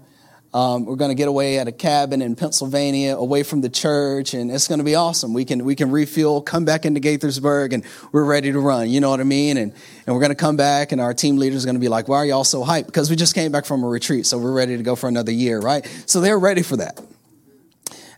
Um, 0.54 0.86
we're 0.86 0.98
going 0.98 1.10
to 1.10 1.16
get 1.16 1.28
away 1.28 1.58
at 1.58 1.68
a 1.68 1.72
cabin 1.72 2.22
in 2.22 2.36
Pennsylvania, 2.36 3.16
away 3.16 3.42
from 3.42 3.62
the 3.62 3.70
church, 3.70 4.36
and 4.36 4.52
it's 4.52 4.68
going 4.68 4.78
to 4.78 4.84
be 4.84 4.94
awesome. 4.94 5.34
We 5.34 5.46
can 5.46 5.66
we 5.66 5.76
can 5.76 5.90
refuel, 5.90 6.44
come 6.44 6.64
back 6.64 6.86
into 6.86 7.02
Gaithersburg, 7.02 7.74
and 7.74 7.84
we're 8.12 8.24
ready 8.24 8.52
to 8.52 8.60
run. 8.60 8.88
You 8.88 9.02
know 9.02 9.10
what 9.10 9.20
I 9.20 9.24
mean? 9.24 9.58
And 9.58 9.74
and 10.06 10.16
we're 10.16 10.22
going 10.22 10.30
to 10.30 10.36
come 10.36 10.56
back, 10.56 10.92
and 10.92 11.02
our 11.02 11.14
team 11.16 11.38
leader 11.38 11.56
is 11.56 11.66
going 11.66 11.74
to 11.76 11.82
be 11.82 11.90
like, 11.90 12.08
"Why 12.08 12.18
are 12.18 12.26
y'all 12.26 12.44
so 12.44 12.64
hyped?" 12.64 12.86
Because 12.86 13.10
we 13.10 13.16
just 13.16 13.34
came 13.34 13.52
back 13.52 13.66
from 13.66 13.84
a 13.84 13.88
retreat, 13.88 14.28
so 14.28 14.38
we're 14.38 14.54
ready 14.54 14.78
to 14.78 14.84
go 14.84 14.96
for 14.96 15.08
another 15.08 15.32
year, 15.32 15.60
right? 15.60 15.86
So 16.06 16.22
they're 16.22 16.40
ready 16.40 16.62
for 16.62 16.78
that. 16.78 17.02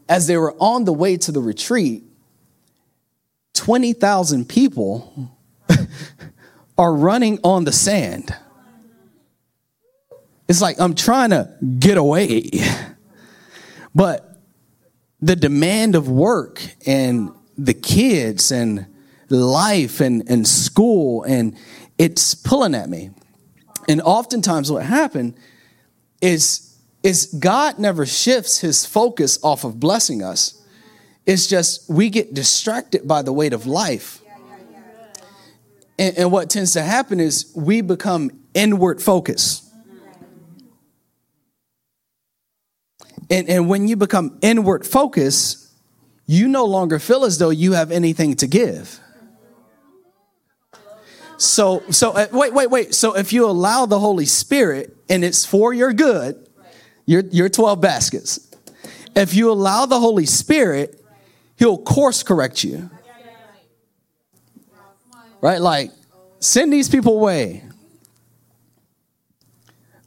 As 0.10 0.28
they 0.28 0.36
were 0.36 0.56
on 0.60 0.84
the 0.84 0.94
way 0.94 1.16
to 1.16 1.32
the 1.32 1.40
retreat, 1.40 2.04
twenty 3.54 3.94
thousand 3.94 4.50
people 4.50 5.32
are 6.78 6.94
running 6.94 7.40
on 7.46 7.64
the 7.64 7.72
sand 7.72 8.36
it's 10.48 10.62
like 10.62 10.80
I'm 10.80 10.96
trying 10.96 11.32
to 11.32 11.50
get 11.80 11.98
away. 11.98 12.50
But 13.94 14.42
the 15.22 15.36
demand 15.36 15.96
of 15.96 16.10
work 16.10 16.62
and 16.86 17.32
the 17.58 17.74
kids 17.74 18.52
and 18.52 18.86
life 19.30 20.02
and, 20.02 20.30
and 20.30 20.48
school 20.48 21.24
and 21.24 21.58
it's 21.98 22.36
pulling 22.36 22.76
at 22.76 22.90
me. 22.90 23.12
And 23.88 24.02
oftentimes 24.02 24.72
what 24.72 24.86
happened 24.86 25.36
is, 26.22 26.78
is 27.04 27.28
God 27.28 27.80
never 27.80 28.06
shifts 28.06 28.60
his 28.60 28.86
focus 28.86 29.40
off 29.44 29.64
of 29.64 29.80
blessing 29.80 30.24
us. 30.24 30.62
It's 31.26 31.48
just 31.48 31.90
we 31.90 32.10
get 32.10 32.34
distracted 32.34 33.08
by 33.08 33.22
the 33.22 33.34
weight 33.34 33.54
of 33.54 33.66
life. 33.66 34.22
And, 35.98 36.18
and 36.18 36.32
what 36.32 36.50
tends 36.50 36.74
to 36.74 36.82
happen 36.82 37.20
is 37.20 37.52
we 37.56 37.82
become 37.82 38.32
inward 38.54 39.02
focused. 39.02 39.65
And, 43.30 43.50
and 43.50 43.70
when 43.70 43.88
you 43.88 43.96
become 43.96 44.38
inward 44.42 44.86
focused, 44.86 45.72
you 46.28 46.48
no 46.48 46.66
longer 46.66 47.00
feel 47.00 47.26
as 47.26 47.38
though 47.38 47.50
you 47.50 47.74
have 47.74 47.92
anything 47.92 48.36
to 48.38 48.48
give. 48.48 49.00
So, 51.38 51.84
so 51.90 52.12
uh, 52.12 52.28
wait, 52.32 52.54
wait, 52.54 52.70
wait. 52.70 52.94
So 52.96 53.16
if 53.16 53.34
you 53.34 53.46
allow 53.46 53.86
the 53.86 54.00
Holy 54.00 54.26
Spirit 54.26 54.96
and 55.10 55.24
it's 55.24 55.46
for 55.46 55.74
your 55.74 55.92
good, 55.94 56.48
your, 57.06 57.22
your 57.32 57.50
12 57.50 57.82
baskets. 57.82 58.52
If 59.16 59.34
you 59.34 59.52
allow 59.52 59.86
the 59.86 60.00
Holy 60.00 60.26
Spirit, 60.26 61.02
He'll 61.58 61.78
course 61.78 62.24
correct 62.24 62.64
you. 62.64 62.90
Right? 65.42 65.62
Like, 65.62 65.92
send 66.40 66.74
these 66.74 66.90
people 66.90 67.14
away. 67.14 67.64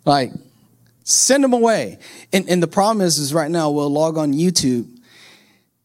Like, 0.04 0.32
Send 1.08 1.42
them 1.42 1.54
away. 1.54 1.98
And, 2.34 2.46
and 2.50 2.62
the 2.62 2.66
problem 2.68 3.00
is, 3.00 3.16
is 3.16 3.32
right 3.32 3.50
now 3.50 3.70
we'll 3.70 3.88
log 3.88 4.18
on 4.18 4.34
YouTube 4.34 4.94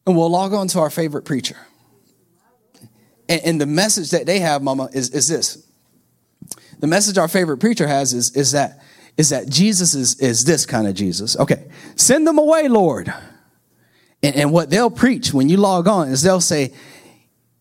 and 0.06 0.18
we'll 0.18 0.30
log 0.30 0.54
on 0.54 0.68
to 0.68 0.80
our 0.80 0.90
favorite 0.90 1.24
preacher. 1.24 1.56
And, 3.30 3.42
and 3.46 3.62
the 3.62 3.66
message 3.66 4.12
that 4.12 4.26
they 4.26 4.40
have, 4.40 4.62
mama, 4.62 4.90
is, 4.92 5.12
is 5.12 5.30
this. 5.30 5.66
The 6.80 6.88
message 6.88 7.18
our 7.18 7.30
favorite 7.30 7.60
preacher 7.60 7.88
has 7.88 8.14
is, 8.14 8.36
is 8.36 8.52
that 8.52 8.84
is 9.16 9.30
that 9.30 9.48
Jesus 9.48 9.94
is, 9.94 10.20
is 10.20 10.44
this 10.44 10.66
kind 10.66 10.88
of 10.88 10.94
Jesus. 10.94 11.38
Okay. 11.38 11.70
Send 11.96 12.28
them 12.28 12.38
away, 12.38 12.68
Lord. 12.68 13.14
And, 14.22 14.36
and 14.36 14.52
what 14.52 14.72
they'll 14.72 14.92
preach 14.92 15.34
when 15.34 15.48
you 15.48 15.56
log 15.56 15.88
on 15.88 16.10
is 16.10 16.22
they'll 16.22 16.42
say, 16.42 16.74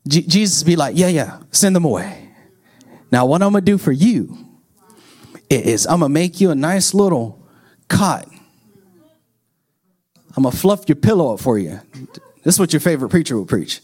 Jesus 0.08 0.64
be 0.64 0.74
like, 0.74 0.96
yeah, 0.96 1.08
yeah, 1.08 1.42
send 1.52 1.76
them 1.76 1.84
away. 1.84 2.30
Now, 3.12 3.26
what 3.26 3.40
I'm 3.40 3.52
going 3.52 3.64
to 3.64 3.70
do 3.70 3.78
for 3.78 3.92
you 3.92 4.36
is 5.48 5.86
I'm 5.86 6.00
going 6.00 6.10
to 6.10 6.12
make 6.12 6.40
you 6.40 6.50
a 6.50 6.56
nice 6.56 6.92
little 6.92 7.41
caught. 7.92 8.26
I'm 10.36 10.42
gonna 10.42 10.56
fluff 10.56 10.88
your 10.88 10.96
pillow 10.96 11.34
up 11.34 11.40
for 11.40 11.58
you. 11.58 11.80
This 12.42 12.54
is 12.54 12.58
what 12.58 12.72
your 12.72 12.80
favorite 12.80 13.10
preacher 13.10 13.36
will 13.36 13.46
preach. 13.46 13.80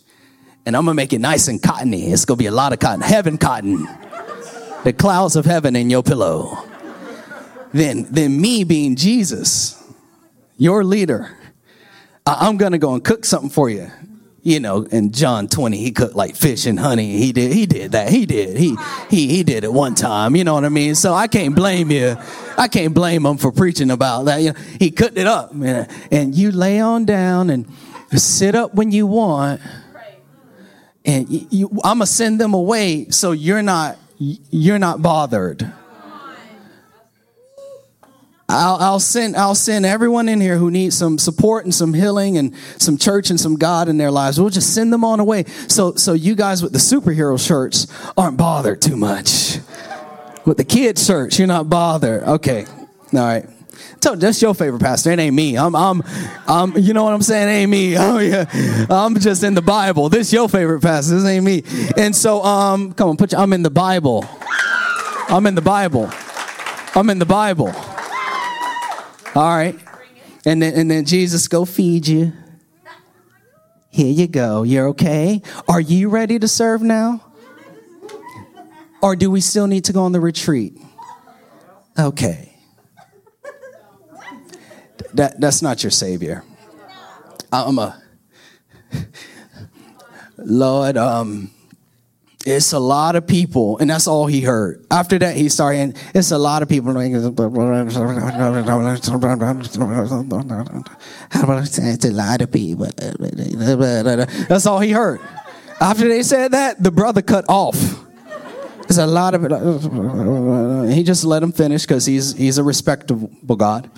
And 0.66 0.76
I'm 0.76 0.84
gonna 0.84 0.94
make 0.94 1.12
it 1.12 1.20
nice 1.20 1.46
and 1.48 1.62
cottony. 1.62 2.10
It's 2.10 2.24
gonna 2.24 2.38
be 2.38 2.46
a 2.46 2.50
lot 2.52 2.72
of 2.72 2.78
cotton, 2.78 3.02
heaven 3.02 3.38
cotton. 3.38 3.86
The 4.84 4.92
clouds 4.92 5.36
of 5.36 5.44
heaven 5.44 5.76
in 5.76 5.90
your 5.90 6.02
pillow. 6.02 6.64
Then, 7.72 8.06
then 8.10 8.40
me 8.40 8.64
being 8.64 8.96
Jesus, 8.96 9.76
your 10.56 10.82
leader, 10.84 11.36
I'm 12.26 12.56
gonna 12.56 12.78
go 12.78 12.94
and 12.94 13.04
cook 13.04 13.24
something 13.24 13.50
for 13.50 13.68
you 13.68 13.90
you 14.48 14.60
know, 14.60 14.82
in 14.84 15.12
John 15.12 15.46
20, 15.46 15.76
he 15.76 15.92
cooked 15.92 16.14
like 16.14 16.34
fish 16.34 16.64
and 16.64 16.80
honey. 16.80 17.18
He 17.18 17.32
did, 17.32 17.52
he 17.52 17.66
did 17.66 17.92
that. 17.92 18.08
He 18.08 18.24
did. 18.24 18.56
He, 18.56 18.76
he, 19.10 19.28
he 19.28 19.42
did 19.42 19.62
it 19.62 19.72
one 19.72 19.94
time. 19.94 20.34
You 20.34 20.44
know 20.44 20.54
what 20.54 20.64
I 20.64 20.70
mean? 20.70 20.94
So 20.94 21.12
I 21.12 21.28
can't 21.28 21.54
blame 21.54 21.90
you. 21.90 22.16
I 22.56 22.66
can't 22.66 22.94
blame 22.94 23.26
him 23.26 23.36
for 23.36 23.52
preaching 23.52 23.90
about 23.90 24.24
that. 24.24 24.40
You 24.40 24.52
know, 24.52 24.60
he 24.78 24.90
cooked 24.90 25.18
it 25.18 25.26
up, 25.26 25.54
man. 25.54 25.86
And 26.10 26.34
you 26.34 26.50
lay 26.50 26.80
on 26.80 27.04
down 27.04 27.50
and 27.50 27.66
sit 28.12 28.54
up 28.54 28.74
when 28.74 28.90
you 28.90 29.06
want. 29.06 29.60
And 31.04 31.28
you, 31.28 31.46
you, 31.50 31.68
I'm 31.84 31.98
gonna 31.98 32.06
send 32.06 32.40
them 32.40 32.54
away 32.54 33.10
so 33.10 33.32
you're 33.32 33.62
not, 33.62 33.98
you're 34.18 34.78
not 34.78 35.02
bothered. 35.02 35.70
I'll, 38.58 38.76
I'll, 38.76 39.00
send 39.00 39.36
I'll 39.36 39.54
send 39.54 39.86
everyone 39.86 40.28
in 40.28 40.40
here 40.40 40.56
who 40.56 40.70
needs 40.70 40.96
some 40.96 41.16
support 41.16 41.64
and 41.64 41.74
some 41.74 41.94
healing 41.94 42.36
and 42.36 42.54
some 42.78 42.98
church 42.98 43.30
and 43.30 43.38
some 43.38 43.56
God 43.56 43.88
in 43.88 43.98
their 43.98 44.10
lives. 44.10 44.40
We'll 44.40 44.50
just 44.50 44.74
send 44.74 44.92
them 44.92 45.04
on 45.04 45.20
away. 45.20 45.44
So 45.68 45.94
so 45.94 46.12
you 46.12 46.34
guys 46.34 46.62
with 46.62 46.72
the 46.72 46.78
superhero 46.78 47.38
shirts 47.44 47.86
aren't 48.16 48.36
bothered 48.36 48.82
too 48.82 48.96
much. 48.96 49.58
With 50.44 50.56
the 50.56 50.64
kids 50.64 51.06
shirts, 51.06 51.38
you're 51.38 51.46
not 51.46 51.70
bothered. 51.70 52.24
Okay, 52.24 52.66
all 53.12 53.20
right. 53.20 53.46
So 54.00 54.16
that's 54.16 54.40
your 54.42 54.54
favorite 54.54 54.80
pastor. 54.80 55.12
It 55.12 55.18
ain't 55.18 55.34
me. 55.34 55.56
I'm, 55.56 55.74
I'm, 55.74 56.02
I'm, 56.46 56.76
you 56.76 56.94
know 56.94 57.04
what 57.04 57.14
I'm 57.14 57.22
saying? 57.22 57.48
It 57.48 57.52
ain't 57.52 57.70
me. 57.70 57.96
Oh 57.98 58.18
yeah. 58.18 58.46
I'm 58.90 59.18
just 59.18 59.42
in 59.42 59.54
the 59.54 59.62
Bible. 59.62 60.08
This 60.08 60.32
your 60.32 60.48
favorite 60.48 60.80
pastor. 60.80 61.16
This 61.16 61.24
ain't 61.24 61.44
me. 61.44 61.62
And 61.96 62.14
so, 62.14 62.42
um, 62.42 62.92
come 62.92 63.10
on, 63.10 63.16
put 63.16 63.32
you, 63.32 63.38
I'm 63.38 63.52
in 63.52 63.62
the 63.62 63.70
Bible. 63.70 64.24
I'm 65.28 65.46
in 65.46 65.54
the 65.54 65.62
Bible. 65.62 66.10
I'm 66.94 67.10
in 67.10 67.18
the 67.18 67.26
Bible. 67.26 67.72
All 69.34 69.56
right. 69.56 69.78
And 70.44 70.62
then, 70.62 70.74
and 70.74 70.90
then 70.90 71.04
Jesus 71.04 71.48
go 71.48 71.64
feed 71.64 72.06
you. 72.06 72.32
Here 73.90 74.12
you 74.12 74.26
go. 74.26 74.62
You're 74.62 74.88
okay. 74.88 75.42
Are 75.68 75.80
you 75.80 76.08
ready 76.08 76.38
to 76.38 76.48
serve 76.48 76.82
now? 76.82 77.24
Or 79.02 79.16
do 79.16 79.30
we 79.30 79.40
still 79.40 79.66
need 79.66 79.84
to 79.84 79.92
go 79.92 80.02
on 80.04 80.12
the 80.12 80.20
retreat? 80.20 80.76
Okay. 81.98 82.56
That, 85.14 85.40
that's 85.40 85.62
not 85.62 85.82
your 85.82 85.90
Savior. 85.90 86.44
I'm 87.52 87.78
a 87.78 88.00
Lord, 90.36 90.96
um, 90.96 91.50
it's 92.48 92.72
a 92.72 92.78
lot 92.78 93.16
of 93.16 93.26
people, 93.26 93.78
and 93.78 93.90
that's 93.90 94.06
all 94.06 94.26
he 94.26 94.40
heard. 94.40 94.84
After 94.90 95.18
that, 95.18 95.36
he 95.36 95.48
started, 95.48 95.96
it's 96.14 96.30
a 96.30 96.38
lot 96.38 96.62
of 96.62 96.68
people. 96.68 96.96
It's 96.98 97.16
a 97.16 97.18
lot 97.20 97.42
of 102.42 102.52
people. 102.52 102.86
That's 104.48 104.66
all 104.66 104.80
he 104.80 104.92
heard. 104.92 105.20
After 105.80 106.08
they 106.08 106.22
said 106.22 106.52
that, 106.52 106.82
the 106.82 106.90
brother 106.90 107.22
cut 107.22 107.44
off. 107.48 107.76
It's 108.88 108.98
a 108.98 109.06
lot 109.06 109.34
of. 109.34 110.88
He 110.90 111.02
just 111.02 111.24
let 111.24 111.42
him 111.42 111.52
finish 111.52 111.82
because 111.82 112.06
he's 112.06 112.32
he's 112.34 112.56
a 112.56 112.64
respectable 112.64 113.56
God. 113.56 113.90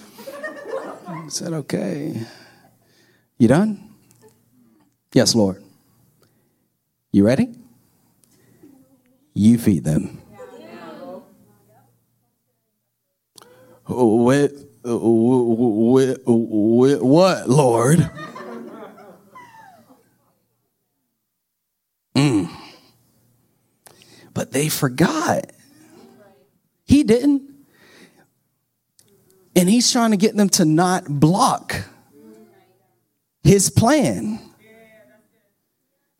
I 1.06 1.28
said, 1.28 1.52
okay. 1.52 2.26
You 3.38 3.48
done? 3.48 3.88
Yes, 5.14 5.34
Lord. 5.34 5.62
You 7.12 7.24
ready? 7.24 7.54
You 9.34 9.58
feed 9.58 9.84
them. 9.84 10.20
With, 13.86 14.66
with, 14.84 16.20
with 16.26 17.00
what, 17.02 17.48
Lord? 17.48 18.10
Mm. 22.14 22.50
But 24.32 24.52
they 24.52 24.68
forgot. 24.68 25.50
He 26.84 27.02
didn't. 27.02 27.42
And 29.56 29.68
he's 29.68 29.90
trying 29.90 30.12
to 30.12 30.16
get 30.16 30.36
them 30.36 30.48
to 30.50 30.64
not 30.64 31.04
block 31.06 31.84
his 33.42 33.70
plan. 33.70 34.38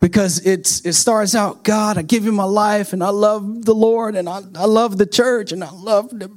Because 0.01 0.45
it's 0.47 0.85
it 0.87 0.95
starts 0.95 1.35
out, 1.35 1.63
God, 1.63 1.99
I 1.99 2.03
give 2.03 2.25
you 2.25 2.33
my 2.33 2.45
life 2.45 2.95
and 2.95 3.05
I 3.05 3.11
love 3.11 3.67
the 3.67 3.75
Lord 3.75 4.17
and 4.17 4.29
I, 4.29 4.41
I 4.55 4.65
love 4.65 4.97
the 4.97 5.05
church 5.05 5.53
and 5.53 5.63
I 5.63 5.71
love 5.71 6.09
the 6.09 6.31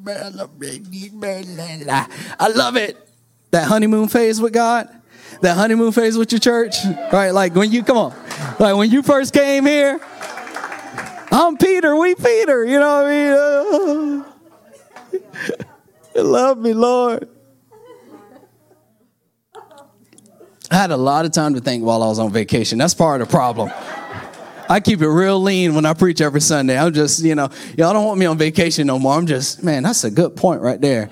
I 2.40 2.48
love 2.50 2.76
it. 2.76 2.98
That 3.52 3.68
honeymoon 3.68 4.10
phase 4.10 4.42
with 4.42 4.52
God, 4.52 4.90
that 5.42 5.56
honeymoon 5.56 5.94
phase 5.94 6.18
with 6.18 6.32
your 6.34 6.40
church. 6.40 6.76
Right? 7.12 7.32
Like 7.32 7.56
when 7.56 7.72
you 7.72 7.84
come 7.84 7.98
on. 7.98 8.14
Like 8.60 8.76
when 8.76 8.92
you 8.92 9.02
first 9.02 9.34
came 9.34 9.66
here, 9.66 10.00
I'm 11.32 11.58
Peter, 11.58 11.96
we 11.96 12.16
Peter, 12.16 12.66
you 12.66 12.80
know 12.80 13.04
what 13.04 13.12
I 13.12 14.24
mean? 15.14 15.54
Love 16.32 16.58
me, 16.60 16.74
Lord. 16.74 17.28
I 20.74 20.78
had 20.78 20.90
a 20.90 20.98
lot 20.98 21.26
of 21.26 21.32
time 21.32 21.54
to 21.54 21.62
think 21.62 21.84
while 21.84 22.02
I 22.02 22.08
was 22.08 22.18
on 22.18 22.32
vacation. 22.32 22.80
That's 22.80 22.96
part 22.96 23.22
of 23.22 23.28
the 23.28 23.32
problem. 23.32 23.70
I 24.68 24.80
keep 24.80 25.02
it 25.02 25.08
real 25.08 25.40
lean 25.40 25.76
when 25.76 25.86
I 25.86 25.94
preach 25.94 26.20
every 26.20 26.42
Sunday. 26.42 26.76
I'm 26.76 26.94
just, 26.94 27.24
you 27.24 27.36
know, 27.36 27.50
y'all 27.78 27.94
don't 27.94 28.06
want 28.06 28.20
me 28.20 28.26
on 28.26 28.40
vacation 28.40 28.88
no 28.88 28.98
more. 28.98 29.14
I'm 29.14 29.28
just, 29.28 29.64
man, 29.64 29.84
that's 29.84 30.04
a 30.04 30.10
good 30.10 30.36
point 30.36 30.62
right 30.62 30.82
there. 30.82 31.12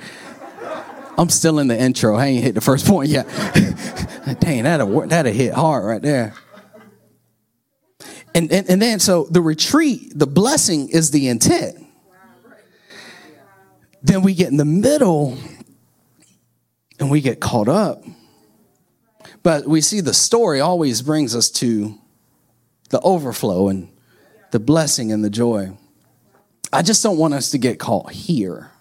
I'm 1.15 1.29
still 1.29 1.59
in 1.59 1.67
the 1.67 1.79
intro. 1.79 2.15
I 2.15 2.25
ain't 2.27 2.43
hit 2.43 2.55
the 2.55 2.61
first 2.61 2.85
point 2.87 3.09
yet. 3.09 3.27
Dang, 4.39 4.63
that'll, 4.63 5.07
that'll 5.07 5.31
hit 5.31 5.53
hard 5.53 5.85
right 5.85 6.01
there. 6.01 6.33
And, 8.33 8.51
and, 8.51 8.67
and 8.67 8.81
then, 8.81 8.99
so 8.99 9.25
the 9.25 9.41
retreat, 9.41 10.11
the 10.15 10.25
blessing 10.25 10.89
is 10.89 11.11
the 11.11 11.27
intent. 11.27 11.85
Then 14.01 14.23
we 14.23 14.33
get 14.33 14.49
in 14.49 14.57
the 14.57 14.65
middle 14.65 15.37
and 16.99 17.11
we 17.11 17.21
get 17.21 17.39
caught 17.39 17.67
up. 17.67 18.03
But 19.43 19.67
we 19.67 19.81
see 19.81 20.01
the 20.01 20.13
story 20.13 20.59
always 20.59 21.01
brings 21.01 21.35
us 21.35 21.49
to 21.51 21.97
the 22.89 22.99
overflow 23.01 23.69
and 23.69 23.89
the 24.51 24.59
blessing 24.59 25.11
and 25.11 25.23
the 25.23 25.29
joy. 25.29 25.71
I 26.71 26.81
just 26.81 27.01
don't 27.03 27.17
want 27.17 27.33
us 27.33 27.51
to 27.51 27.57
get 27.57 27.79
caught 27.79 28.11
here. 28.11 28.71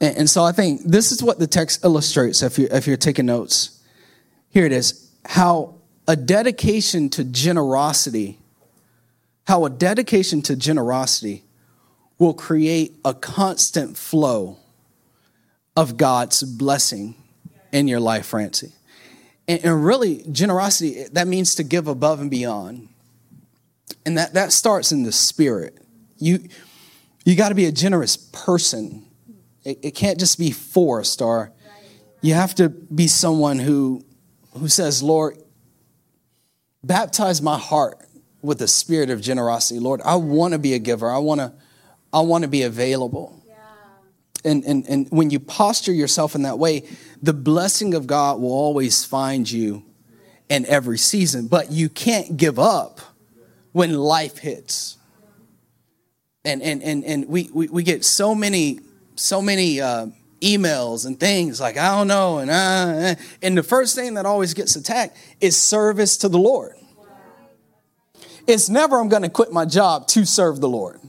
And, 0.00 0.16
and 0.16 0.30
so 0.30 0.42
I 0.42 0.52
think 0.52 0.82
this 0.84 1.12
is 1.12 1.22
what 1.22 1.38
the 1.38 1.46
text 1.46 1.84
illustrates 1.84 2.42
if, 2.42 2.58
you, 2.58 2.68
if 2.70 2.86
you're 2.86 2.96
taking 2.96 3.26
notes. 3.26 3.80
Here 4.50 4.64
it 4.64 4.72
is 4.72 5.10
how 5.26 5.76
a 6.06 6.16
dedication 6.16 7.08
to 7.10 7.24
generosity, 7.24 8.38
how 9.46 9.64
a 9.64 9.70
dedication 9.70 10.42
to 10.42 10.56
generosity 10.56 11.44
will 12.18 12.34
create 12.34 12.94
a 13.04 13.14
constant 13.14 13.96
flow 13.96 14.58
of 15.76 15.96
God's 15.96 16.42
blessing 16.42 17.16
in 17.72 17.88
your 17.88 18.00
life, 18.00 18.26
Francie. 18.26 18.72
And, 19.46 19.64
and 19.64 19.84
really, 19.84 20.24
generosity, 20.30 21.04
that 21.12 21.28
means 21.28 21.54
to 21.56 21.64
give 21.64 21.86
above 21.86 22.20
and 22.20 22.30
beyond. 22.30 22.88
And 24.06 24.16
that, 24.18 24.34
that 24.34 24.52
starts 24.52 24.92
in 24.92 25.02
the 25.02 25.12
spirit. 25.12 25.76
You, 26.18 26.48
you 27.24 27.36
got 27.36 27.50
to 27.50 27.54
be 27.54 27.66
a 27.66 27.72
generous 27.72 28.16
person. 28.16 29.06
It, 29.64 29.78
it 29.82 29.90
can't 29.92 30.18
just 30.18 30.38
be 30.38 30.50
forced, 30.50 31.20
or 31.20 31.52
you 32.20 32.34
have 32.34 32.54
to 32.56 32.68
be 32.68 33.06
someone 33.06 33.58
who, 33.58 34.04
who 34.58 34.68
says, 34.68 35.02
Lord, 35.02 35.36
baptize 36.82 37.42
my 37.42 37.58
heart 37.58 37.98
with 38.42 38.58
the 38.58 38.68
spirit 38.68 39.10
of 39.10 39.20
generosity. 39.20 39.80
Lord, 39.80 40.00
I 40.04 40.16
want 40.16 40.52
to 40.52 40.58
be 40.58 40.74
a 40.74 40.78
giver. 40.78 41.10
I 41.10 41.18
want 41.18 41.40
to 41.40 41.52
I 42.12 42.20
want 42.20 42.42
to 42.42 42.48
be 42.48 42.62
available. 42.62 43.43
And, 44.44 44.64
and, 44.64 44.86
and 44.88 45.08
when 45.10 45.30
you 45.30 45.40
posture 45.40 45.92
yourself 45.92 46.34
in 46.34 46.42
that 46.42 46.58
way, 46.58 46.84
the 47.22 47.32
blessing 47.32 47.94
of 47.94 48.06
God 48.06 48.40
will 48.40 48.52
always 48.52 49.04
find 49.04 49.50
you 49.50 49.84
in 50.48 50.66
every 50.66 50.98
season. 50.98 51.48
But 51.48 51.70
you 51.72 51.88
can't 51.88 52.36
give 52.36 52.58
up 52.58 53.00
when 53.72 53.94
life 53.94 54.38
hits. 54.38 54.98
And, 56.44 56.62
and, 56.62 56.82
and, 56.82 57.04
and 57.04 57.26
we, 57.26 57.48
we, 57.54 57.68
we 57.68 57.82
get 57.82 58.04
so 58.04 58.34
many, 58.34 58.80
so 59.16 59.40
many 59.40 59.80
uh, 59.80 60.08
emails 60.42 61.06
and 61.06 61.18
things 61.18 61.58
like, 61.60 61.78
I 61.78 61.96
don't 61.96 62.08
know. 62.08 62.38
And, 62.38 62.50
uh, 62.50 63.14
and 63.40 63.56
the 63.56 63.62
first 63.62 63.94
thing 63.94 64.14
that 64.14 64.26
always 64.26 64.52
gets 64.52 64.76
attacked 64.76 65.16
is 65.40 65.56
service 65.56 66.18
to 66.18 66.28
the 66.28 66.38
Lord. 66.38 66.76
It's 68.46 68.68
never, 68.68 69.00
I'm 69.00 69.08
going 69.08 69.22
to 69.22 69.30
quit 69.30 69.52
my 69.52 69.64
job 69.64 70.06
to 70.08 70.26
serve 70.26 70.60
the 70.60 70.68
Lord. 70.68 71.00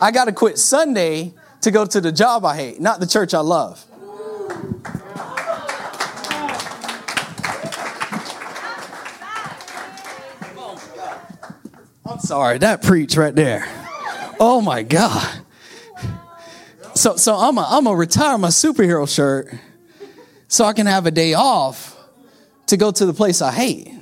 I 0.00 0.10
got 0.10 0.26
to 0.26 0.32
quit 0.32 0.58
Sunday 0.58 1.32
to 1.62 1.70
go 1.70 1.86
to 1.86 2.00
the 2.00 2.12
job 2.12 2.44
I 2.44 2.56
hate, 2.56 2.80
not 2.80 3.00
the 3.00 3.06
church 3.06 3.34
I 3.34 3.40
love. 3.40 3.84
I'm 12.08 12.20
sorry, 12.20 12.58
that 12.58 12.82
preach 12.82 13.16
right 13.16 13.34
there. 13.34 13.66
Oh 14.38 14.60
my 14.60 14.82
God. 14.82 15.42
So, 16.94 17.16
so 17.16 17.34
I'm 17.34 17.56
going 17.56 17.84
to 17.84 17.94
retire 17.94 18.38
my 18.38 18.48
superhero 18.48 19.12
shirt 19.12 19.52
so 20.48 20.64
I 20.64 20.72
can 20.72 20.86
have 20.86 21.06
a 21.06 21.10
day 21.10 21.34
off 21.34 21.96
to 22.66 22.76
go 22.76 22.90
to 22.90 23.06
the 23.06 23.12
place 23.12 23.42
I 23.42 23.52
hate 23.52 23.92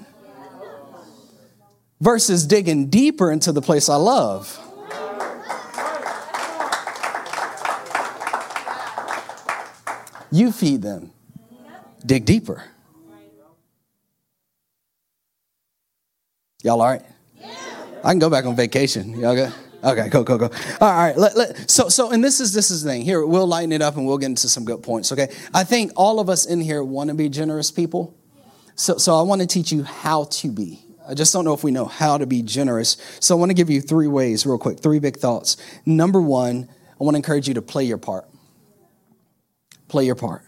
versus 2.00 2.46
digging 2.46 2.88
deeper 2.88 3.33
into 3.33 3.52
the 3.52 3.62
place 3.62 3.88
I 3.88 3.96
love. 3.96 4.61
You 10.34 10.50
feed 10.50 10.82
them. 10.82 11.12
Dig 12.04 12.24
deeper. 12.24 12.64
Y'all 16.64 16.82
all 16.82 16.88
right? 16.88 17.02
I 18.02 18.10
can 18.10 18.18
go 18.18 18.28
back 18.28 18.44
on 18.44 18.56
vacation. 18.56 19.16
Y'all 19.20 19.36
good? 19.36 19.52
Okay, 19.84 20.08
go, 20.08 20.24
go, 20.24 20.36
go. 20.36 20.50
All 20.80 20.90
right, 20.90 21.16
let, 21.16 21.36
let, 21.36 21.70
so, 21.70 21.88
so, 21.88 22.10
and 22.10 22.24
this 22.24 22.40
is 22.40 22.52
this 22.52 22.72
is 22.72 22.82
the 22.82 22.90
thing. 22.90 23.02
Here, 23.02 23.24
we'll 23.24 23.46
lighten 23.46 23.70
it 23.70 23.80
up 23.80 23.96
and 23.96 24.08
we'll 24.08 24.18
get 24.18 24.26
into 24.26 24.48
some 24.48 24.64
good 24.64 24.82
points. 24.82 25.12
Okay, 25.12 25.32
I 25.54 25.62
think 25.62 25.92
all 25.94 26.18
of 26.18 26.28
us 26.28 26.46
in 26.46 26.60
here 26.60 26.82
want 26.82 27.10
to 27.10 27.14
be 27.14 27.28
generous 27.28 27.70
people. 27.70 28.12
So, 28.74 28.98
so 28.98 29.16
I 29.16 29.22
want 29.22 29.40
to 29.40 29.46
teach 29.46 29.70
you 29.70 29.84
how 29.84 30.24
to 30.24 30.50
be. 30.50 30.84
I 31.08 31.14
just 31.14 31.32
don't 31.32 31.44
know 31.44 31.54
if 31.54 31.62
we 31.62 31.70
know 31.70 31.84
how 31.84 32.18
to 32.18 32.26
be 32.26 32.42
generous. 32.42 32.96
So 33.20 33.36
I 33.36 33.38
want 33.38 33.50
to 33.50 33.54
give 33.54 33.70
you 33.70 33.80
three 33.80 34.08
ways, 34.08 34.46
real 34.46 34.58
quick, 34.58 34.80
three 34.80 34.98
big 34.98 35.18
thoughts. 35.18 35.58
Number 35.86 36.20
one, 36.20 36.68
I 37.00 37.04
want 37.04 37.14
to 37.14 37.18
encourage 37.18 37.46
you 37.46 37.54
to 37.54 37.62
play 37.62 37.84
your 37.84 37.98
part. 37.98 38.26
Play 39.88 40.06
your 40.06 40.14
part. 40.14 40.42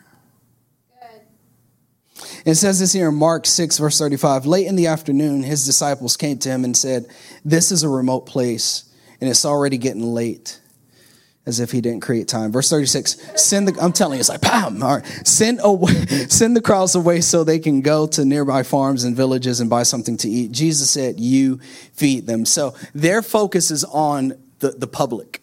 It 2.45 2.55
says 2.55 2.79
this 2.79 2.93
here 2.93 3.09
in 3.09 3.17
Mark 3.17 3.45
6, 3.45 3.79
verse 3.79 3.99
35. 3.99 4.47
Late 4.47 4.67
in 4.67 4.77
the 4.77 4.87
afternoon, 4.87 5.43
his 5.43 5.67
disciples 5.67 6.17
came 6.17 6.39
to 6.39 6.49
him 6.49 6.65
and 6.65 6.77
said, 6.77 7.07
This 7.45 7.73
is 7.73 7.83
a 7.83 7.89
remote 7.89 8.27
place 8.27 8.85
and 9.21 9.31
it's 9.31 9.45
already 9.45 9.79
getting 9.79 10.03
late 10.03 10.61
as 11.47 11.61
if 11.61 11.71
he 11.71 11.81
didn't 11.81 12.03
create 12.03 12.27
time. 12.27 12.51
Verse 12.51 12.69
36, 12.69 13.41
send 13.41 13.69
the, 13.69 13.81
I'm 13.81 13.93
telling 13.93 14.17
you, 14.17 14.21
it's 14.21 14.29
like, 14.29 14.41
bam, 14.41 14.83
all 14.83 14.97
right. 14.97 15.07
Send 15.25 15.61
away, 15.63 15.93
send 16.29 16.57
the 16.57 16.61
crowds 16.61 16.97
away 16.97 17.21
so 17.21 17.45
they 17.45 17.61
can 17.61 17.83
go 17.83 18.09
to 18.09 18.25
nearby 18.25 18.65
farms 18.65 19.05
and 19.05 19.17
villages 19.17 19.61
and 19.61 19.71
buy 19.71 19.85
something 19.85 20.17
to 20.19 20.29
eat. 20.29 20.51
Jesus 20.51 20.91
said, 20.91 21.21
you 21.21 21.59
feed 21.93 22.27
them. 22.27 22.45
So 22.45 22.75
their 22.95 23.23
focus 23.23 23.71
is 23.71 23.85
on 23.85 24.35
the, 24.59 24.71
the 24.71 24.89
public. 24.89 25.41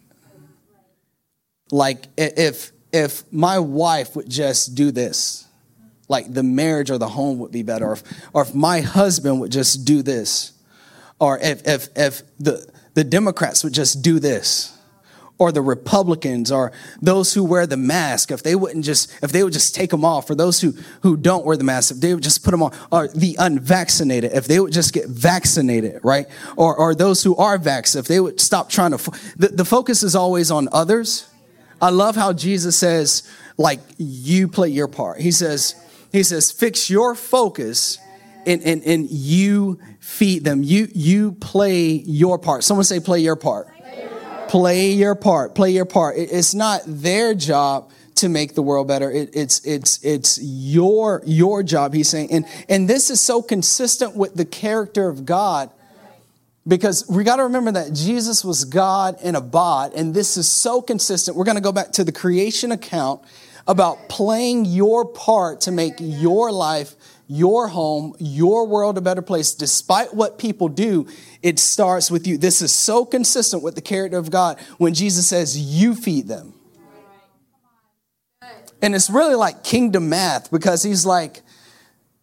Like 1.72 2.08
if, 2.18 2.73
if 2.94 3.24
my 3.34 3.60
wife 3.60 4.16
would 4.16 4.30
just 4.30 4.76
do 4.76 4.92
this, 4.92 5.48
like 6.08 6.32
the 6.32 6.44
marriage 6.44 6.92
or 6.92 6.98
the 6.98 7.08
home 7.08 7.40
would 7.40 7.52
be 7.52 7.64
better, 7.64 7.88
or 7.88 7.94
if, 7.94 8.04
or 8.34 8.44
if 8.44 8.54
my 8.54 8.82
husband 8.82 9.42
would 9.42 9.52
just 9.52 9.84
do 9.84 10.04
this, 10.04 10.52
or 11.20 11.40
if, 11.40 11.68
if, 11.68 11.90
if 11.96 12.22
the, 12.40 12.66
the 12.94 13.04
Democrats 13.04 13.64
would 13.64 13.74
just 13.74 14.02
do 14.02 14.20
this 14.20 14.78
or 15.40 15.52
the 15.52 15.62
Republicans 15.62 16.52
or 16.52 16.72
those 17.02 17.34
who 17.34 17.44
wear 17.44 17.66
the 17.66 17.78
mask, 17.78 18.32
if 18.32 18.44
they 18.44 18.56
wouldn't 18.56 18.86
just, 18.86 19.12
if 19.24 19.32
they 19.32 19.44
would 19.44 19.54
just 19.54 19.74
take 19.74 19.90
them 19.90 20.06
off, 20.06 20.30
or 20.30 20.36
those 20.36 20.62
who, 20.62 20.74
who 21.02 21.18
don't 21.18 21.46
wear 21.46 21.58
the 21.58 21.64
mask, 21.64 21.92
if 21.92 22.00
they 22.00 22.14
would 22.14 22.24
just 22.24 22.44
put 22.44 22.52
them 22.52 22.62
on, 22.62 22.72
or 22.92 23.08
the 23.08 23.36
unvaccinated, 23.40 24.32
if 24.34 24.46
they 24.46 24.60
would 24.60 24.72
just 24.72 24.94
get 24.94 25.08
vaccinated, 25.08 26.00
right? 26.04 26.28
Or, 26.56 26.76
or 26.76 26.94
those 26.94 27.24
who 27.24 27.36
are 27.38 27.58
vaxxed, 27.58 27.96
if 27.96 28.08
they 28.08 28.20
would 28.20 28.40
stop 28.40 28.70
trying 28.70 28.96
to, 28.96 29.12
the, 29.36 29.48
the 29.50 29.66
focus 29.66 30.04
is 30.04 30.16
always 30.16 30.52
on 30.52 30.70
others. 30.72 31.28
I 31.84 31.90
love 31.90 32.16
how 32.16 32.32
Jesus 32.32 32.78
says, 32.78 33.24
like, 33.58 33.82
you 33.98 34.48
play 34.48 34.70
your 34.70 34.88
part. 34.88 35.20
He 35.20 35.32
says, 35.32 35.76
he 36.14 36.24
says, 36.24 36.50
fix 36.50 36.90
your 36.90 37.14
focus 37.14 38.00
and, 38.46 38.64
and, 38.64 38.82
and 38.84 39.10
you 39.10 39.82
feed 40.00 40.46
them. 40.46 40.64
You, 40.64 40.88
you 40.94 41.34
play 41.34 41.82
your 41.84 42.40
part. 42.40 42.64
Someone 42.64 42.86
say, 42.86 43.02
play 43.02 43.20
your 43.20 43.36
part. 43.36 43.68
Play 44.48 44.94
your 44.94 45.14
part. 45.14 45.56
Play 45.56 45.72
your 45.72 45.84
part. 45.84 46.16
It's 46.18 46.54
not 46.54 46.84
their 46.86 47.34
job 47.34 47.92
to 48.16 48.30
make 48.30 48.56
the 48.56 48.62
world 48.62 48.88
better. 48.88 49.12
It, 49.12 49.32
it's 49.34 49.66
it's 49.66 50.04
it's 50.06 50.40
your 50.42 51.22
your 51.26 51.64
job. 51.64 51.94
He's 51.94 52.08
saying, 52.08 52.32
and 52.32 52.46
and 52.70 52.88
this 52.88 53.10
is 53.10 53.20
so 53.20 53.42
consistent 53.42 54.16
with 54.16 54.36
the 54.36 54.46
character 54.46 55.10
of 55.10 55.26
God, 55.26 55.72
because 56.68 57.06
we 57.10 57.24
got 57.24 57.38
to 57.38 57.44
remember 57.44 57.72
that 57.74 57.94
Jesus 57.94 58.44
was 58.44 58.66
God 58.66 59.22
in 59.22 59.36
a 59.36 59.42
bod, 59.42 59.94
and 59.94 60.14
this 60.14 60.38
is 60.38 60.48
so 60.48 60.82
consistent. 60.82 61.36
We're 61.36 61.44
going 61.46 61.58
to 61.58 61.62
go 61.62 61.72
back 61.72 61.92
to 61.94 62.04
the 62.04 62.12
creation 62.12 62.72
account 62.72 63.22
about 63.68 64.10
playing 64.10 64.66
your 64.66 65.06
part 65.06 65.62
to 65.62 65.72
make 65.72 65.96
your 66.00 66.52
life 66.52 66.96
your 67.28 67.68
home, 67.68 68.16
your 68.20 68.68
world 68.68 68.98
a 68.98 69.02
better 69.02 69.22
place, 69.22 69.54
despite 69.56 70.14
what 70.14 70.38
people 70.38 70.68
do, 70.68 71.08
it 71.42 71.58
starts 71.58 72.12
with 72.12 72.28
you. 72.28 72.38
This 72.38 72.62
is 72.62 72.72
so 72.72 73.06
consistent 73.06 73.64
with 73.64 73.76
the 73.76 73.82
character 73.82 74.18
of 74.18 74.30
God 74.30 74.60
when 74.78 74.94
Jesus 74.94 75.28
says, 75.28 75.58
You 75.58 75.96
feed 75.96 76.28
them. 76.28 76.54
And 78.82 78.94
it's 78.94 79.10
really 79.10 79.36
like 79.36 79.64
kingdom 79.64 80.10
math 80.10 80.52
because 80.52 80.84
he's 80.84 81.06
like, 81.06 81.42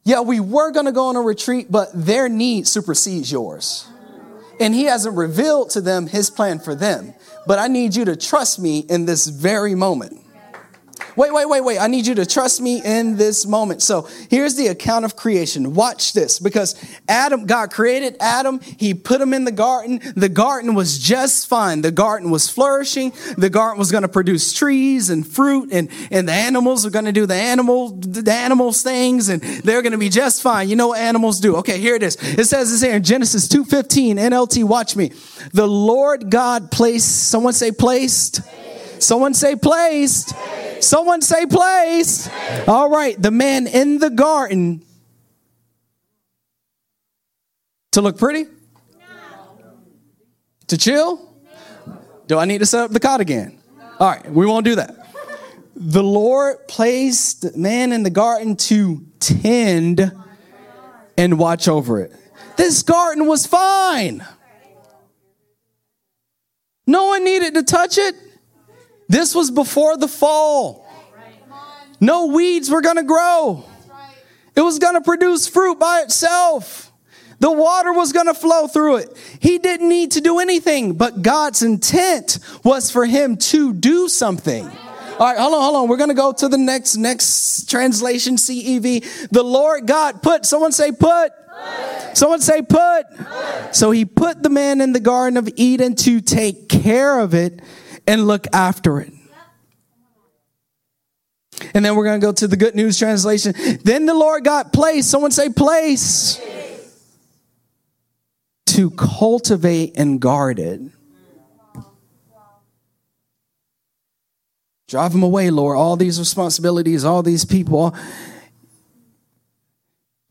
Yeah, 0.04 0.20
we 0.20 0.38
were 0.38 0.70
going 0.70 0.86
to 0.86 0.92
go 0.92 1.06
on 1.06 1.16
a 1.16 1.20
retreat, 1.20 1.66
but 1.70 1.88
their 1.92 2.28
need 2.28 2.68
supersedes 2.68 3.32
yours. 3.32 3.89
And 4.60 4.74
he 4.74 4.84
hasn't 4.84 5.16
revealed 5.16 5.70
to 5.70 5.80
them 5.80 6.06
his 6.06 6.30
plan 6.30 6.60
for 6.60 6.74
them. 6.74 7.14
But 7.46 7.58
I 7.58 7.66
need 7.66 7.96
you 7.96 8.04
to 8.04 8.14
trust 8.14 8.58
me 8.58 8.80
in 8.80 9.06
this 9.06 9.26
very 9.26 9.74
moment. 9.74 10.20
Wait, 11.16 11.32
wait, 11.32 11.48
wait, 11.48 11.60
wait. 11.62 11.78
I 11.78 11.86
need 11.86 12.06
you 12.06 12.14
to 12.16 12.26
trust 12.26 12.60
me 12.60 12.82
in 12.84 13.16
this 13.16 13.46
moment. 13.46 13.82
So 13.82 14.08
here's 14.28 14.54
the 14.54 14.68
account 14.68 15.04
of 15.04 15.16
creation. 15.16 15.74
Watch 15.74 16.12
this 16.12 16.38
because 16.38 16.74
Adam, 17.08 17.46
God 17.46 17.70
created 17.70 18.16
Adam. 18.20 18.60
He 18.60 18.94
put 18.94 19.20
him 19.20 19.34
in 19.34 19.44
the 19.44 19.52
garden. 19.52 20.00
The 20.16 20.28
garden 20.28 20.74
was 20.74 20.98
just 20.98 21.48
fine. 21.48 21.82
The 21.82 21.90
garden 21.90 22.30
was 22.30 22.48
flourishing. 22.48 23.12
The 23.36 23.50
garden 23.50 23.78
was 23.78 23.90
going 23.90 24.02
to 24.02 24.08
produce 24.08 24.52
trees 24.52 25.10
and 25.10 25.26
fruit 25.26 25.70
and, 25.72 25.88
and 26.10 26.28
the 26.28 26.32
animals 26.32 26.86
are 26.86 26.90
going 26.90 27.04
to 27.06 27.12
do 27.12 27.26
the 27.26 27.34
animal, 27.34 27.90
the 27.90 28.32
animals 28.32 28.82
things 28.82 29.28
and 29.28 29.42
they're 29.42 29.82
going 29.82 29.92
to 29.92 29.98
be 29.98 30.08
just 30.08 30.42
fine. 30.42 30.68
You 30.68 30.76
know 30.76 30.88
what 30.88 31.00
animals 31.00 31.40
do? 31.40 31.56
Okay, 31.56 31.78
here 31.80 31.94
it 31.94 32.02
is. 32.02 32.16
It 32.20 32.46
says 32.46 32.70
this 32.70 32.82
here 32.82 32.94
in 32.94 33.02
Genesis 33.02 33.48
2.15, 33.48 34.14
NLT, 34.14 34.64
watch 34.64 34.96
me. 34.96 35.12
The 35.52 35.66
Lord 35.66 36.30
God 36.30 36.70
placed, 36.70 37.28
someone 37.28 37.52
say 37.52 37.72
placed. 37.72 38.40
Someone 39.00 39.34
say 39.34 39.56
placed. 39.56 40.34
Someone 40.80 41.22
say 41.22 41.46
placed. 41.46 42.30
All 42.68 42.88
right, 42.88 43.20
the 43.20 43.30
man 43.30 43.66
in 43.66 43.98
the 43.98 44.10
garden 44.10 44.82
to 47.92 48.02
look 48.02 48.18
pretty? 48.18 48.46
To 50.68 50.78
chill? 50.78 51.34
Do 52.26 52.38
I 52.38 52.44
need 52.44 52.58
to 52.58 52.66
set 52.66 52.84
up 52.84 52.90
the 52.92 53.00
cot 53.00 53.20
again? 53.20 53.58
All 53.98 54.08
right, 54.08 54.30
we 54.30 54.46
won't 54.46 54.64
do 54.64 54.76
that. 54.76 54.96
The 55.74 56.02
Lord 56.02 56.68
placed 56.68 57.42
the 57.42 57.58
man 57.58 57.92
in 57.92 58.02
the 58.02 58.10
garden 58.10 58.54
to 58.56 59.04
tend 59.18 60.12
and 61.16 61.38
watch 61.38 61.68
over 61.68 62.00
it. 62.00 62.14
This 62.56 62.82
garden 62.82 63.26
was 63.26 63.46
fine. 63.46 64.24
No 66.86 67.06
one 67.06 67.24
needed 67.24 67.54
to 67.54 67.62
touch 67.62 67.98
it. 67.98 68.14
This 69.10 69.34
was 69.34 69.50
before 69.50 69.96
the 69.96 70.06
fall. 70.06 70.86
No 71.98 72.26
weeds 72.26 72.70
were 72.70 72.80
going 72.80 72.94
to 72.96 73.02
grow. 73.02 73.64
It 74.54 74.60
was 74.60 74.78
going 74.78 74.94
to 74.94 75.00
produce 75.00 75.48
fruit 75.48 75.80
by 75.80 76.02
itself. 76.02 76.92
The 77.40 77.50
water 77.50 77.92
was 77.92 78.12
going 78.12 78.26
to 78.26 78.34
flow 78.34 78.68
through 78.68 78.98
it. 78.98 79.16
He 79.40 79.58
didn't 79.58 79.88
need 79.88 80.12
to 80.12 80.20
do 80.20 80.38
anything, 80.38 80.94
but 80.94 81.22
God's 81.22 81.60
intent 81.60 82.38
was 82.62 82.92
for 82.92 83.04
him 83.04 83.36
to 83.38 83.72
do 83.72 84.08
something. 84.08 84.64
All 84.64 85.26
right, 85.26 85.36
hold 85.36 85.54
on, 85.54 85.60
hold 85.60 85.76
on. 85.76 85.88
We're 85.88 85.96
going 85.96 86.10
to 86.10 86.14
go 86.14 86.32
to 86.32 86.48
the 86.48 86.56
next 86.56 86.96
next 86.96 87.68
translation 87.68 88.36
CEV. 88.36 89.28
The 89.30 89.42
Lord 89.42 89.88
God 89.88 90.22
put 90.22 90.46
someone 90.46 90.70
say 90.70 90.92
put. 90.92 91.32
put. 91.32 92.16
Someone 92.16 92.40
say 92.40 92.62
put. 92.62 93.06
put. 93.16 93.74
So 93.74 93.90
he 93.90 94.04
put 94.04 94.44
the 94.44 94.50
man 94.50 94.80
in 94.80 94.92
the 94.92 95.00
garden 95.00 95.36
of 95.36 95.48
Eden 95.56 95.96
to 95.96 96.20
take 96.20 96.68
care 96.68 97.18
of 97.18 97.34
it 97.34 97.60
and 98.06 98.26
look 98.26 98.46
after 98.52 99.00
it. 99.00 99.12
And 101.74 101.84
then 101.84 101.94
we're 101.94 102.04
going 102.04 102.20
to 102.20 102.26
go 102.26 102.32
to 102.32 102.48
the 102.48 102.56
good 102.56 102.74
news 102.74 102.98
translation. 102.98 103.54
Then 103.84 104.06
the 104.06 104.14
Lord 104.14 104.44
got 104.44 104.72
place. 104.72 105.06
Someone 105.06 105.30
say 105.30 105.50
place. 105.50 106.40
To 108.66 108.90
cultivate 108.90 109.92
and 109.96 110.20
guard 110.20 110.58
it. 110.58 110.80
Drive 114.88 115.12
them 115.12 115.22
away, 115.22 115.50
Lord. 115.50 115.76
All 115.76 115.96
these 115.96 116.18
responsibilities, 116.18 117.04
all 117.04 117.22
these 117.22 117.44
people 117.44 117.94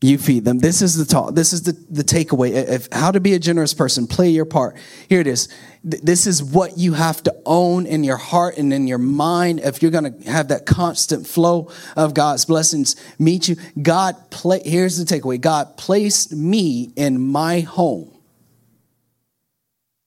you 0.02 0.16
feed 0.16 0.46
them. 0.46 0.58
This 0.58 0.80
is 0.80 0.96
the 0.96 1.04
talk. 1.04 1.34
This 1.34 1.52
is 1.52 1.62
the, 1.62 1.72
the 1.90 2.02
takeaway. 2.02 2.52
If, 2.52 2.88
how 2.90 3.10
to 3.10 3.20
be 3.20 3.34
a 3.34 3.38
generous 3.38 3.74
person, 3.74 4.06
play 4.06 4.30
your 4.30 4.46
part. 4.46 4.76
Here 5.08 5.20
it 5.20 5.26
is. 5.26 5.48
This 5.84 6.26
is 6.26 6.42
what 6.42 6.78
you 6.78 6.94
have 6.94 7.22
to 7.24 7.34
own 7.44 7.86
in 7.86 8.02
your 8.02 8.16
heart 8.16 8.56
and 8.56 8.72
in 8.72 8.86
your 8.86 8.98
mind 8.98 9.60
if 9.60 9.82
you're 9.82 9.90
going 9.90 10.22
to 10.22 10.30
have 10.30 10.48
that 10.48 10.64
constant 10.64 11.26
flow 11.26 11.70
of 11.96 12.14
God's 12.14 12.46
blessings 12.46 12.96
meet 13.18 13.48
you. 13.48 13.56
God 13.80 14.30
play, 14.30 14.62
here's 14.64 14.96
the 14.96 15.04
takeaway. 15.04 15.38
God 15.38 15.76
placed 15.76 16.32
me 16.34 16.92
in 16.96 17.20
my 17.20 17.60
home 17.60 18.10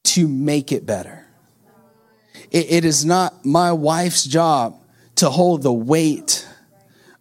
to 0.06 0.28
make 0.28 0.72
it 0.72 0.86
better. 0.88 1.26
it, 2.52 2.72
it 2.72 2.86
is 2.86 3.06
not 3.06 3.46
my 3.46 3.72
wife's 3.72 4.24
job 4.24 4.80
to 5.16 5.30
hold 5.30 5.62
the 5.62 5.74
weight 5.74 6.48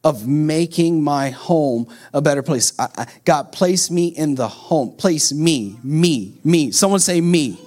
of 0.04 0.26
making 0.26 1.02
my 1.02 1.30
home 1.30 1.86
a 2.12 2.20
better 2.20 2.42
place. 2.42 2.72
I, 2.78 2.88
I, 2.96 3.06
God, 3.24 3.52
place 3.52 3.90
me 3.90 4.08
in 4.08 4.34
the 4.34 4.48
home. 4.48 4.96
Place 4.96 5.32
me, 5.32 5.78
me, 5.82 6.38
me. 6.44 6.72
Someone 6.72 7.00
say 7.00 7.20
me. 7.20 7.58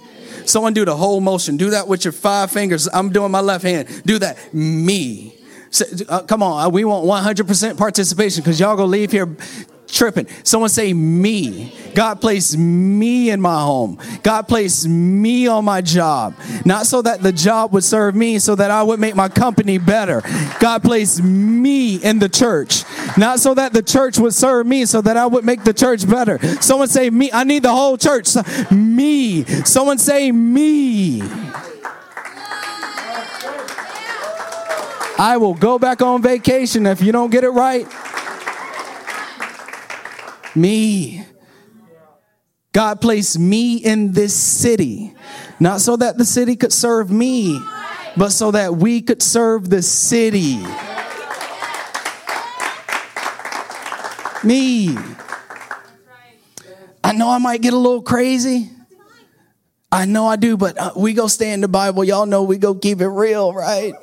Someone 0.45 0.73
do 0.73 0.85
the 0.85 0.95
whole 0.95 1.21
motion. 1.21 1.57
Do 1.57 1.71
that 1.71 1.87
with 1.87 2.05
your 2.05 2.11
five 2.11 2.51
fingers. 2.51 2.87
I'm 2.93 3.11
doing 3.11 3.31
my 3.31 3.41
left 3.41 3.63
hand. 3.63 3.87
Do 4.05 4.19
that. 4.19 4.53
Me. 4.53 5.33
uh, 6.07 6.23
come 6.23 6.43
on. 6.43 6.71
We 6.71 6.85
want 6.85 7.05
100% 7.05 7.77
participation 7.77 8.43
because 8.43 8.59
y'all 8.59 8.75
gonna 8.75 8.87
leave 8.87 9.11
here 9.11 9.35
tripping. 9.95 10.27
Someone 10.43 10.69
say 10.69 10.93
me. 10.93 11.73
God 11.95 12.19
placed 12.19 12.57
me 12.57 13.29
in 13.29 13.39
my 13.39 13.61
home. 13.61 13.97
God 14.21 14.47
placed 14.47 14.87
me 14.87 15.47
on 15.47 15.63
my 15.63 15.81
job. 15.81 16.35
Not 16.65 16.85
so 16.85 17.01
that 17.01 17.23
the 17.23 17.31
job 17.31 17.71
would 17.73 17.85
serve 17.85 18.15
me, 18.15 18.37
so 18.39 18.53
that 18.55 18.69
I 18.69 18.83
would 18.83 18.99
make 18.99 19.15
my 19.15 19.29
company 19.29 19.77
better. 19.77 20.21
God 20.59 20.83
placed 20.83 21.23
me 21.23 21.95
in 21.95 22.19
the 22.19 22.29
church. 22.29 22.83
Not 23.17 23.39
so 23.39 23.53
that 23.53 23.71
the 23.71 23.81
church 23.81 24.19
would 24.19 24.33
serve 24.33 24.67
me, 24.67 24.85
so 24.85 25.01
that 25.01 25.15
I 25.15 25.25
would 25.25 25.45
make 25.45 25.63
the 25.63 25.73
church 25.73 26.07
better. 26.07 26.37
Someone 26.61 26.89
say 26.89 27.09
me. 27.09 27.31
I 27.31 27.45
need 27.45 27.63
the 27.63 27.71
whole 27.71 27.97
church. 27.97 28.27
Me. 28.69 29.45
Someone 29.63 29.97
say 29.97 30.31
me. 30.31 31.21
I 35.17 35.37
will 35.37 35.53
go 35.53 35.79
back 35.79 36.01
on 36.01 36.21
vacation 36.21 36.85
if 36.85 37.01
you 37.01 37.13
don't 37.13 37.29
get 37.29 37.45
it 37.45 37.49
right. 37.51 37.87
Me. 40.55 41.25
God 42.71 42.99
placed 42.99 43.39
me 43.39 43.77
in 43.77 44.11
this 44.11 44.33
city, 44.33 45.13
not 45.61 45.79
so 45.79 45.95
that 45.95 46.17
the 46.17 46.25
city 46.25 46.57
could 46.57 46.73
serve 46.73 47.09
me, 47.09 47.57
but 48.17 48.29
so 48.29 48.51
that 48.51 48.75
we 48.75 49.01
could 49.01 49.21
serve 49.21 49.69
the 49.69 49.81
city. 49.81 50.57
Me. 54.43 54.97
I 57.01 57.13
know 57.13 57.29
I 57.29 57.37
might 57.37 57.61
get 57.61 57.73
a 57.73 57.77
little 57.77 58.01
crazy. 58.01 58.69
I 59.91 60.03
know 60.05 60.27
I 60.27 60.35
do, 60.35 60.57
but 60.57 60.77
uh, 60.77 60.91
we 60.97 61.13
go 61.13 61.27
stay 61.27 61.53
in 61.53 61.61
the 61.61 61.69
Bible. 61.69 62.03
Y'all 62.03 62.25
know 62.25 62.43
we 62.43 62.57
go 62.57 62.75
keep 62.75 62.99
it 62.99 63.07
real, 63.07 63.53
right? 63.53 63.93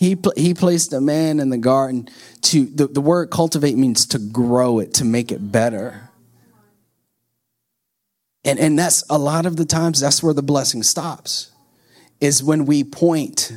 He, 0.00 0.16
he 0.34 0.54
placed 0.54 0.94
a 0.94 1.00
man 1.02 1.40
in 1.40 1.50
the 1.50 1.58
garden 1.58 2.08
to, 2.40 2.64
the, 2.64 2.86
the 2.86 3.02
word 3.02 3.28
cultivate 3.30 3.76
means 3.76 4.06
to 4.06 4.18
grow 4.18 4.78
it, 4.78 4.94
to 4.94 5.04
make 5.04 5.30
it 5.30 5.52
better. 5.52 6.08
And, 8.42 8.58
and 8.58 8.78
that's 8.78 9.04
a 9.10 9.18
lot 9.18 9.44
of 9.44 9.56
the 9.56 9.66
times, 9.66 10.00
that's 10.00 10.22
where 10.22 10.32
the 10.32 10.42
blessing 10.42 10.82
stops, 10.82 11.50
is 12.18 12.42
when 12.42 12.64
we 12.64 12.82
point 12.82 13.52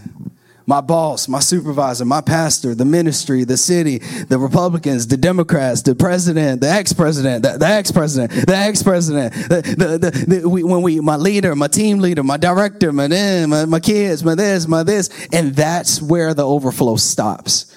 my 0.66 0.82
boss, 0.82 1.28
my 1.28 1.40
supervisor, 1.40 2.06
my 2.06 2.22
pastor, 2.22 2.74
the 2.74 2.86
ministry, 2.86 3.44
the 3.44 3.58
city, 3.58 3.98
the 3.98 4.38
Republicans, 4.38 5.08
the 5.08 5.18
Democrats, 5.18 5.82
the 5.82 5.96
president, 5.96 6.62
the 6.62 6.70
ex-president, 6.70 7.44
the, 7.44 7.66
ex-president, 7.66 8.32
the 8.48 8.56
ex-president, 8.56 9.34
the, 9.34 9.62
the, 9.62 10.40
the 10.40 10.48
when 10.48 10.82
we, 10.82 11.00
my 11.00 11.16
leader, 11.16 11.56
my 11.56 11.68
team 11.68 12.00
leader, 12.00 12.24
my 12.24 12.38
director, 12.38 12.94
my, 12.94 13.08
my, 13.08 13.66
my 13.66 13.80
kids, 13.80 14.24
my 14.24 14.36
this, 14.36 14.68
my 14.68 14.84
this, 14.84 15.10
and 15.34 15.56
that's 15.56 16.02
where 16.02 16.34
the 16.34 16.46
overflow 16.46 16.96
stops. 16.96 17.76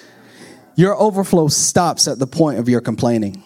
Your 0.75 0.95
overflow 0.95 1.47
stops 1.47 2.07
at 2.07 2.19
the 2.19 2.27
point 2.27 2.59
of 2.59 2.69
your 2.69 2.81
complaining. 2.81 3.43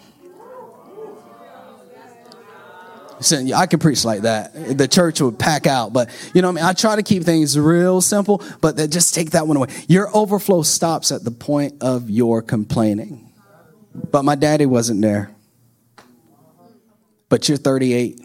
I 3.54 3.66
can 3.66 3.78
preach 3.78 4.04
like 4.04 4.22
that. 4.22 4.76
The 4.76 4.88
church 4.88 5.20
would 5.20 5.38
pack 5.38 5.66
out, 5.66 5.92
but 5.92 6.10
you 6.34 6.42
know, 6.42 6.48
I 6.48 6.52
mean, 6.52 6.64
I 6.64 6.72
try 6.72 6.96
to 6.96 7.02
keep 7.02 7.22
things 7.24 7.58
real 7.58 8.00
simple, 8.00 8.42
but 8.60 8.76
just 8.90 9.14
take 9.14 9.30
that 9.32 9.46
one 9.46 9.56
away. 9.56 9.68
Your 9.88 10.14
overflow 10.16 10.62
stops 10.62 11.12
at 11.12 11.24
the 11.24 11.30
point 11.30 11.82
of 11.82 12.10
your 12.10 12.42
complaining. 12.42 13.32
But 14.10 14.24
my 14.24 14.34
daddy 14.34 14.66
wasn't 14.66 15.02
there. 15.02 15.30
But 17.28 17.48
you're 17.48 17.58
38. 17.58 18.20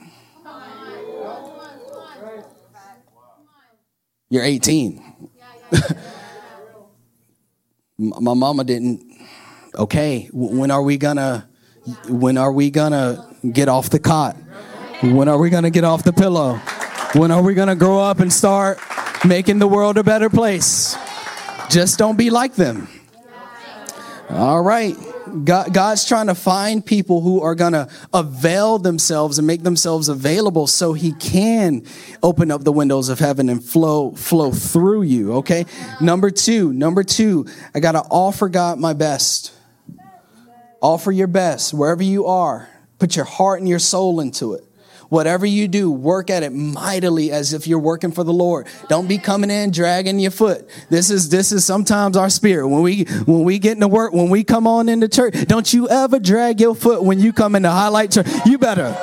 You're 4.30 4.44
18. 4.44 5.30
my 7.98 8.34
mama 8.34 8.64
didn't. 8.64 9.04
Okay, 9.76 10.30
when 10.34 10.72
are 10.72 10.82
we 10.82 10.98
gonna? 10.98 11.48
When 12.10 12.38
are 12.38 12.52
we 12.52 12.70
gonna 12.70 13.36
get 13.50 13.70
off 13.70 13.90
the 13.90 14.00
cot? 14.00 14.36
When 15.04 15.28
are 15.28 15.38
we 15.38 15.52
going 15.52 15.64
to 15.64 15.70
get 15.70 15.84
off 15.84 16.04
the 16.04 16.12
pillow? 16.12 16.56
When 17.14 17.30
are 17.30 17.44
we 17.44 17.54
going 17.54 17.68
to 17.68 17.76
grow 17.76 18.00
up 18.00 18.20
and 18.20 18.34
start 18.34 18.80
making 19.24 19.60
the 19.60 19.68
world 19.68 20.00
a 20.00 20.04
better 20.04 20.28
place? 20.28 20.98
Just 21.70 22.00
don't 22.00 22.18
be 22.18 22.32
like 22.32 22.56
them. 22.56 22.88
All 24.30 24.62
right. 24.62 24.96
God, 25.44 25.72
God's 25.72 26.04
trying 26.06 26.28
to 26.28 26.36
find 26.36 26.84
people 26.84 27.22
who 27.22 27.42
are 27.42 27.54
going 27.54 27.74
to 27.74 27.88
avail 28.12 28.80
themselves 28.80 29.38
and 29.38 29.46
make 29.46 29.62
themselves 29.62 30.10
available 30.10 30.66
so 30.66 30.94
he 30.94 31.12
can 31.14 31.84
open 32.24 32.50
up 32.50 32.64
the 32.64 32.72
windows 32.72 33.10
of 33.10 33.20
heaven 33.20 33.50
and 33.50 33.64
flow 33.64 34.12
flow 34.14 34.52
through 34.52 35.04
you, 35.04 35.34
okay? 35.36 35.66
Number 36.02 36.32
2, 36.32 36.74
number 36.74 37.04
2, 37.04 37.46
I 37.76 37.82
got 37.82 37.92
to 37.92 38.02
offer 38.10 38.50
God 38.50 38.80
my 38.80 38.94
best. 38.94 39.54
Offer 40.82 41.12
your 41.12 41.28
best 41.28 41.74
wherever 41.74 42.02
you 42.02 42.26
are. 42.26 42.68
Put 42.98 43.16
your 43.16 43.26
heart 43.26 43.60
and 43.60 43.70
your 43.70 43.80
soul 43.80 44.20
into 44.20 44.54
it. 44.54 44.67
Whatever 45.10 45.46
you 45.46 45.68
do, 45.68 45.92
work 45.92 46.30
at 46.30 46.44
it 46.44 46.52
mightily 46.52 47.32
as 47.32 47.54
if 47.54 47.68
you're 47.68 47.80
working 47.80 48.12
for 48.12 48.24
the 48.24 48.34
Lord. 48.34 48.68
Don't 48.90 49.08
be 49.08 49.18
coming 49.18 49.50
in 49.50 49.72
dragging 49.72 50.20
your 50.20 50.32
foot. 50.32 50.70
This 50.90 51.10
is 51.10 51.30
this 51.30 51.52
is 51.52 51.64
sometimes 51.64 52.18
our 52.18 52.30
spirit. 52.30 52.68
When 52.68 52.82
we 52.82 53.04
when 53.26 53.44
we 53.44 53.60
get 53.60 53.74
into 53.74 53.88
work, 53.88 54.14
when 54.14 54.30
we 54.30 54.44
come 54.44 54.68
on 54.68 54.90
into 54.90 55.08
church, 55.08 55.34
don't 55.48 55.72
you 55.74 55.88
ever 55.90 56.20
drag 56.20 56.60
your 56.60 56.76
foot 56.76 57.04
when 57.04 57.20
you 57.20 57.32
come 57.34 57.56
into 57.56 57.70
highlight 57.70 58.12
church. 58.12 58.28
You 58.46 58.58
better 58.58 58.96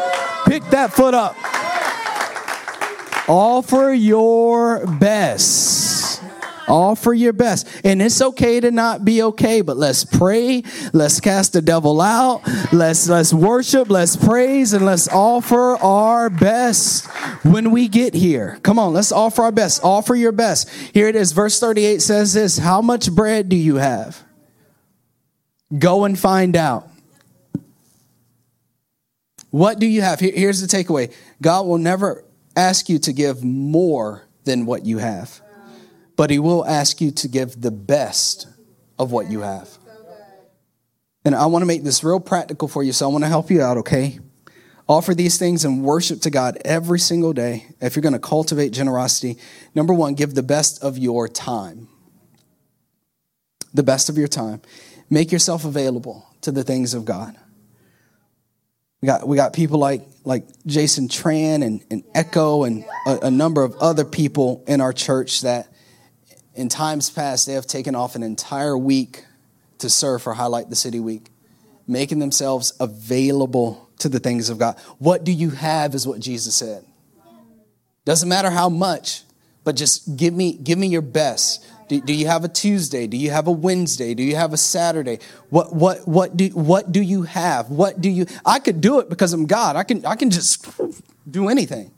pick 0.47 0.63
that 0.71 0.93
foot 0.93 1.15
up. 1.15 1.37
Offer 3.27 3.95
your 3.95 4.87
best. 4.87 5.84
Offer 6.69 7.15
your 7.15 7.33
best. 7.33 7.69
And 7.85 8.01
it's 8.01 8.21
okay 8.21 8.61
to 8.61 8.71
not 8.71 9.05
be 9.05 9.23
okay, 9.23 9.61
but 9.61 9.77
let's 9.77 10.05
pray. 10.05 10.63
Let's 10.93 11.21
cast 11.21 11.53
the 11.53 11.63
devil 11.63 12.01
out. 12.01 12.43
Let's 12.73 13.09
let's 13.09 13.33
worship, 13.33 13.91
let's 13.91 14.17
praise, 14.17 14.73
and 14.73 14.85
let's 14.87 15.09
offer 15.09 15.77
our 15.77 16.31
best 16.31 17.07
when 17.45 17.71
we 17.71 17.89
get 17.89 18.15
here. 18.15 18.59
Come 18.63 18.79
on, 18.79 18.93
let's 18.93 19.13
offer 19.13 19.43
our 19.43 19.53
best. 19.53 19.85
Offer 19.85 20.15
your 20.15 20.33
best. 20.33 20.71
Here 20.71 21.09
it 21.09 21.17
is. 21.17 21.33
Verse 21.33 21.61
38 21.61 22.01
says 22.01 22.35
this 22.35 22.59
How 22.59 22.81
much 22.81 23.11
bread 23.13 23.49
do 23.49 23.57
you 23.57 23.77
have? 23.77 24.23
Go 25.79 26.05
and 26.05 26.19
find 26.19 26.57
out. 26.57 26.89
What 29.51 29.79
do 29.79 29.87
you 29.87 30.03
have? 30.03 30.19
Here's 30.19 30.61
the 30.61 30.67
takeaway 30.67 31.13
God 31.41 31.67
will 31.67 31.79
never 31.79 32.25
ask 32.57 32.89
you 32.89 32.99
to 33.01 33.13
give 33.13 33.45
more 33.45 34.27
than 34.45 34.67
what 34.67 34.85
you 34.85 34.99
have 34.99 35.41
but 36.17 36.31
He 36.31 36.39
will 36.39 36.65
ask 36.67 37.01
you 37.01 37.11
to 37.13 37.29
give 37.29 37.61
the 37.61 37.71
best 37.71 38.47
of 38.99 39.13
what 39.13 39.31
you 39.31 39.41
have. 39.41 39.69
And 41.25 41.35
I 41.35 41.47
want 41.47 41.63
to 41.63 41.67
make 41.67 41.83
this 41.83 42.05
real 42.05 42.21
practical 42.21 42.69
for 42.69 42.83
you, 42.83 42.93
so 42.93 43.09
I 43.09 43.13
want 43.13 43.25
to 43.25 43.29
help 43.29 43.51
you 43.51 43.63
out, 43.63 43.79
okay? 43.79 44.19
Offer 44.87 45.15
these 45.15 45.39
things 45.39 45.65
and 45.65 45.83
worship 45.83 46.21
to 46.23 46.31
God 46.31 46.59
every 46.65 46.99
single 46.99 47.33
day. 47.33 47.67
If 47.81 47.97
you're 47.97 48.03
going 48.03 48.13
to 48.13 48.19
cultivate 48.19 48.71
generosity, 48.71 49.39
number 49.75 49.95
one, 49.95 50.15
give 50.15 50.35
the 50.35 50.43
best 50.43 50.83
of 50.83 50.99
your 50.99 51.27
time. 51.27 51.89
The 53.73 53.83
best 53.83 54.11
of 54.11 54.19
your 54.19 54.29
time. 54.29 54.61
Make 55.09 55.33
yourself 55.33 55.65
available 55.65 56.27
to 56.43 56.53
the 56.53 56.63
things 56.63 56.93
of 56.93 57.07
God. 57.07 57.35
We 59.01 59.07
got, 59.07 59.27
we 59.27 59.37
got 59.37 59.55
people 59.55 59.79
like, 59.79 60.03
like 60.25 60.45
Jason 60.67 61.09
Tran 61.09 61.65
and, 61.65 61.83
and 61.91 62.05
Echo 62.15 62.65
and 62.65 62.85
a, 63.07 63.21
a 63.25 63.31
number 63.31 63.65
of 63.65 63.75
other 63.77 64.05
people 64.05 64.65
in 64.67 64.83
our 64.83 64.93
church 64.93 65.43
that 65.43 65.69
in 66.55 66.69
times 66.69 67.11
past, 67.11 67.47
they 67.47 67.55
have 67.55 67.67
taken 67.67 67.95
off 67.95 68.15
an 68.15 68.23
entire 68.23 68.79
week 68.79 69.25
to 69.79 69.91
serve 69.91 70.23
for 70.23 70.35
Highlight 70.35 70.71
the 70.71 70.77
City 70.77 71.01
Week, 71.01 71.27
making 71.87 72.21
themselves 72.21 72.73
available 72.79 73.89
to 73.99 74.09
the 74.09 74.21
things 74.21 74.51
of 74.51 74.59
God. 74.59 74.79
What 74.99 75.25
do 75.25 75.33
you 75.33 75.51
have 75.51 75.95
is 75.95 76.07
what 76.07 76.21
Jesus 76.21 76.55
said. 76.55 76.85
Doesn't 78.05 78.29
matter 78.29 78.51
how 78.51 78.69
much, 78.69 79.23
but 79.65 79.77
just 79.77 80.17
give 80.17 80.35
me, 80.35 80.53
give 80.53 80.79
me 80.79 80.87
your 80.87 81.03
best. 81.03 81.67
Do, 81.89 82.01
do, 82.01 82.15
you 82.15 82.27
have 82.27 82.45
a 82.45 82.49
Tuesday? 82.49 83.07
Do 83.07 83.17
you 83.17 83.31
have 83.31 83.47
a 83.47 83.53
Wednesday? 83.53 84.15
Do 84.15 84.23
you 84.23 84.37
have 84.37 84.53
a 84.53 84.57
Saturday? 84.57 85.19
What 85.51 85.75
what 85.75 86.09
what 86.09 86.35
do 86.35 86.49
what 86.49 86.91
do 86.91 87.03
you 87.03 87.23
have? 87.25 87.69
What 87.69 88.01
do 88.01 88.09
you 88.09 88.25
I 88.45 88.59
could 88.59 88.81
do 88.81 89.01
it 89.01 89.11
because 89.11 89.35
I'm 89.35 89.45
God. 89.45 89.77
I 89.77 89.83
can 89.83 90.05
I 90.07 90.17
can 90.17 90.31
just 90.31 90.67
do 91.31 91.51
anything 91.51 91.91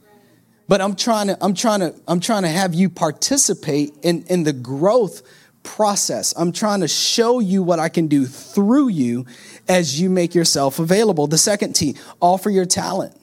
but 0.68 0.81
i'm 0.81 0.94
trying 0.94 1.29
to 1.29 1.38
i'm 1.40 1.55
trying 1.55 1.81
to 1.81 1.94
i'm 2.09 2.20
trying 2.20 2.42
to 2.42 2.48
have 2.48 2.74
you 2.74 2.88
participate 2.88 3.92
in 4.02 4.24
in 4.24 4.44
the 4.44 4.52
growth 4.52 5.22
process. 5.66 6.33
I'm 6.37 6.52
trying 6.52 6.81
to 6.81 6.88
show 6.88 7.40
you 7.40 7.62
what 7.62 7.79
i 7.79 7.88
can 7.88 8.07
do 8.07 8.24
through 8.24 8.88
you 8.88 9.26
as 9.68 10.00
you 10.00 10.09
make 10.09 10.35
yourself 10.35 10.79
available. 10.79 11.26
The 11.26 11.38
second 11.38 11.74
t 11.74 11.96
offer 12.20 12.48
your 12.48 12.64
talent. 12.64 13.14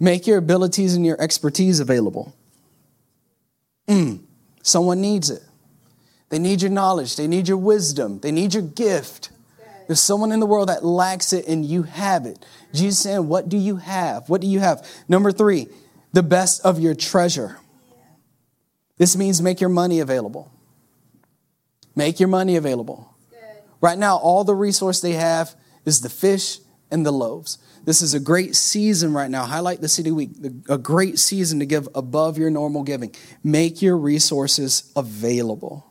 Make 0.00 0.26
your 0.26 0.38
abilities 0.38 0.94
and 0.94 1.06
your 1.06 1.20
expertise 1.20 1.80
available. 1.80 2.34
Mm, 3.88 4.20
someone 4.62 5.00
needs 5.00 5.30
it. 5.30 5.42
They 6.28 6.38
need 6.38 6.62
your 6.62 6.70
knowledge. 6.70 7.16
They 7.16 7.26
need 7.26 7.48
your 7.48 7.56
wisdom. 7.56 8.20
They 8.20 8.30
need 8.30 8.54
your 8.54 8.62
gift 8.62 9.30
there's 9.88 10.00
someone 10.00 10.32
in 10.32 10.38
the 10.38 10.46
world 10.46 10.68
that 10.68 10.84
lacks 10.84 11.32
it 11.32 11.48
and 11.48 11.64
you 11.64 11.82
have 11.82 12.26
it. 12.26 12.44
Jesus 12.74 13.00
saying, 13.00 13.26
What 13.26 13.48
do 13.48 13.56
you 13.56 13.76
have? 13.76 14.28
What 14.28 14.42
do 14.42 14.46
you 14.46 14.60
have? 14.60 14.86
Number 15.08 15.32
three, 15.32 15.66
the 16.12 16.22
best 16.22 16.64
of 16.64 16.78
your 16.78 16.94
treasure. 16.94 17.56
This 18.98 19.16
means 19.16 19.40
make 19.40 19.60
your 19.60 19.70
money 19.70 20.00
available. 20.00 20.52
Make 21.96 22.20
your 22.20 22.28
money 22.28 22.56
available. 22.56 23.14
Right 23.80 23.98
now, 23.98 24.16
all 24.18 24.44
the 24.44 24.54
resource 24.54 25.00
they 25.00 25.12
have 25.12 25.54
is 25.86 26.00
the 26.00 26.08
fish 26.10 26.58
and 26.90 27.06
the 27.06 27.12
loaves. 27.12 27.58
This 27.84 28.02
is 28.02 28.12
a 28.12 28.20
great 28.20 28.56
season 28.56 29.14
right 29.14 29.30
now. 29.30 29.44
Highlight 29.44 29.80
the 29.80 29.88
City 29.88 30.10
Week, 30.10 30.30
a 30.68 30.76
great 30.76 31.18
season 31.18 31.60
to 31.60 31.66
give 31.66 31.88
above 31.94 32.36
your 32.36 32.50
normal 32.50 32.82
giving. 32.82 33.14
Make 33.42 33.80
your 33.80 33.96
resources 33.96 34.92
available. 34.94 35.86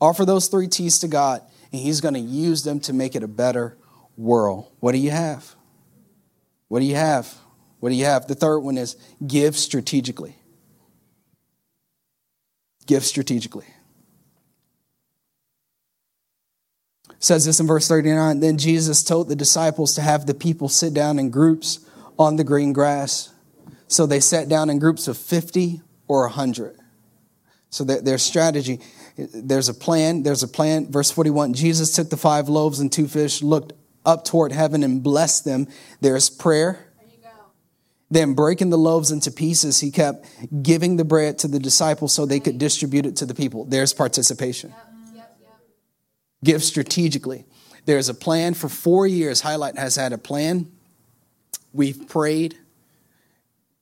Offer 0.00 0.24
those 0.24 0.48
three 0.48 0.66
T's 0.66 0.98
to 1.00 1.08
God, 1.08 1.42
and 1.72 1.80
He's 1.80 2.00
going 2.00 2.14
to 2.14 2.20
use 2.20 2.62
them 2.62 2.80
to 2.80 2.92
make 2.92 3.14
it 3.14 3.22
a 3.22 3.28
better 3.28 3.76
world. 4.16 4.70
What 4.80 4.92
do 4.92 4.98
you 4.98 5.10
have? 5.10 5.54
What 6.68 6.80
do 6.80 6.86
you 6.86 6.96
have? 6.96 7.34
What 7.80 7.90
do 7.90 7.94
you 7.94 8.04
have? 8.04 8.26
The 8.26 8.34
third 8.34 8.60
one 8.60 8.78
is 8.78 8.96
give 9.26 9.56
strategically. 9.56 10.36
Give 12.86 13.04
strategically. 13.04 13.66
says 17.20 17.44
this 17.44 17.60
in 17.60 17.66
verse 17.66 17.86
39 17.86 18.40
Then 18.40 18.58
Jesus 18.58 19.04
told 19.04 19.28
the 19.28 19.36
disciples 19.36 19.94
to 19.94 20.00
have 20.00 20.26
the 20.26 20.34
people 20.34 20.68
sit 20.68 20.92
down 20.92 21.18
in 21.18 21.30
groups 21.30 21.80
on 22.18 22.36
the 22.36 22.44
green 22.44 22.72
grass. 22.72 23.32
So 23.86 24.06
they 24.06 24.20
sat 24.20 24.48
down 24.48 24.70
in 24.70 24.78
groups 24.78 25.06
of 25.06 25.16
50 25.16 25.82
or 26.08 26.22
100. 26.22 26.76
So 27.68 27.84
their 27.84 28.18
strategy, 28.18 28.80
there's 29.16 29.68
a 29.68 29.74
plan. 29.74 30.22
There's 30.22 30.42
a 30.42 30.48
plan. 30.48 30.90
Verse 30.90 31.10
41 31.10 31.54
Jesus 31.54 31.94
took 31.94 32.10
the 32.10 32.16
five 32.16 32.48
loaves 32.48 32.80
and 32.80 32.90
two 32.90 33.08
fish, 33.08 33.42
looked 33.42 33.72
up 34.04 34.24
toward 34.24 34.52
heaven, 34.52 34.82
and 34.82 35.02
blessed 35.02 35.44
them. 35.44 35.68
There's 36.00 36.30
prayer. 36.30 36.86
Then, 38.12 38.34
breaking 38.34 38.70
the 38.70 38.78
loaves 38.78 39.12
into 39.12 39.30
pieces, 39.30 39.78
he 39.78 39.92
kept 39.92 40.26
giving 40.62 40.96
the 40.96 41.04
bread 41.04 41.38
to 41.38 41.48
the 41.48 41.60
disciples 41.60 42.12
so 42.12 42.26
they 42.26 42.40
could 42.40 42.58
distribute 42.58 43.06
it 43.06 43.14
to 43.16 43.26
the 43.26 43.36
people. 43.36 43.66
There's 43.66 43.94
participation. 43.94 44.74
Yep. 45.14 45.38
Give 46.42 46.64
strategically. 46.64 47.44
There's 47.84 48.08
a 48.08 48.14
plan 48.14 48.54
for 48.54 48.68
four 48.68 49.06
years. 49.06 49.42
Highlight 49.42 49.78
has 49.78 49.94
had 49.94 50.12
a 50.12 50.18
plan. 50.18 50.72
We've 51.72 52.08
prayed 52.08 52.56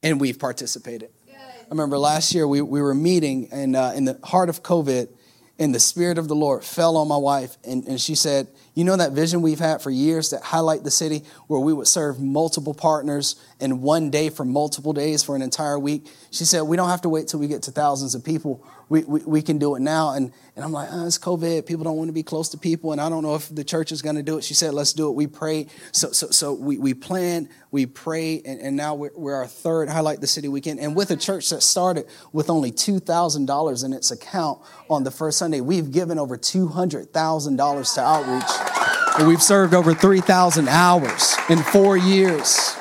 and 0.02 0.20
we've 0.20 0.38
participated. 0.38 1.10
I 1.68 1.70
remember 1.70 1.98
last 1.98 2.34
year 2.34 2.48
we, 2.48 2.62
we 2.62 2.80
were 2.80 2.94
meeting 2.94 3.48
and 3.52 3.76
uh, 3.76 3.92
in 3.94 4.06
the 4.06 4.18
heart 4.24 4.48
of 4.48 4.62
COVID, 4.62 5.08
and 5.59 5.75
the 5.75 5.81
Spirit 5.81 6.18
of 6.18 6.29
the 6.29 6.37
Lord 6.37 6.64
fell 6.64 6.97
on 6.97 7.09
my 7.09 7.16
wife, 7.16 7.57
and, 7.64 7.85
and 7.87 8.01
she 8.01 8.14
said, 8.14 8.47
You 8.75 8.85
know 8.85 8.97
that 8.97 9.12
vision 9.12 9.42
we've 9.42 9.59
had 9.59 9.83
for 9.83 9.90
years 9.90 10.31
that 10.31 10.42
highlight 10.42 10.85
the 10.85 10.90
city 10.90 11.25
where 11.49 11.61
we 11.61 11.73
would 11.73 11.88
serve 11.88 12.21
multiple 12.21 12.75
partners 12.75 13.35
in 13.59 13.83
one 13.83 14.11
day 14.11 14.31
for 14.31 14.44
multiple 14.44 14.92
days 14.92 15.25
for 15.25 15.35
an 15.35 15.42
entire 15.42 15.79
week? 15.79 16.07
She 16.31 16.44
said, 16.44 16.62
We 16.62 16.77
don't 16.77 16.88
have 16.88 17.03
to 17.03 17.09
wait 17.09 17.29
till 17.29 17.40
we 17.40 17.49
get 17.49 17.64
to 17.64 17.73
thousands 17.73 18.14
of 18.14 18.25
people 18.25 18.64
we, 18.88 19.05
we, 19.05 19.20
we 19.20 19.42
can 19.42 19.59
do 19.59 19.74
it 19.74 19.81
now. 19.81 20.14
And, 20.14 20.33
and 20.57 20.64
I'm 20.64 20.72
like, 20.72 20.88
oh, 20.90 21.07
it's 21.07 21.18
COVID. 21.18 21.66
People 21.66 21.85
don't 21.85 21.96
want 21.96 22.09
to 22.09 22.12
be 22.12 22.22
close 22.22 22.48
to 22.51 22.59
people. 22.59 22.92
And 22.92 23.01
I 23.01 23.09
don't 23.09 23.22
know 23.22 23.35
if 23.35 23.55
the 23.55 23.64
church 23.64 23.92
is 23.92 24.03
going 24.03 24.16
to 24.16 24.22
do 24.22 24.38
it. 24.38 24.44
She 24.44 24.55
said, 24.55 24.72
let's 24.72 24.92
do 24.92 25.09
it. 25.09 25.12
We 25.12 25.27
prayed. 25.27 25.70
So, 25.92 26.12
so, 26.12 26.31
so 26.31 26.55
we, 26.55 26.79
we 26.79 26.94
planned, 26.94 27.48
we 27.70 27.87
prayed, 27.87 28.46
and, 28.46 28.61
and 28.61 28.77
now 28.77 28.94
we're, 28.94 29.11
we're 29.14 29.35
our 29.35 29.46
third 29.46 29.88
Highlight 29.88 30.20
the 30.20 30.27
City 30.27 30.48
weekend. 30.48 30.81
And 30.81 30.96
with 30.96 31.11
a 31.11 31.16
church 31.16 31.51
that 31.51 31.62
started 31.62 32.07
with 32.33 32.48
only 32.48 32.72
$2,000 32.72 33.85
in 33.85 33.92
its 33.92 34.11
account 34.11 34.61
on 34.88 35.05
the 35.05 35.11
first 35.11 35.38
Sunday, 35.38 35.61
we've 35.61 35.92
given 35.92 36.18
over 36.18 36.38
$200,000 36.38 37.94
to 37.94 38.01
outreach. 38.01 39.18
And 39.18 39.29
we've 39.29 39.42
served 39.42 39.74
over 39.74 39.94
3,000 39.94 40.68
hours 40.68 41.37
in 41.51 41.59
four 41.59 41.96
years. 41.96 42.74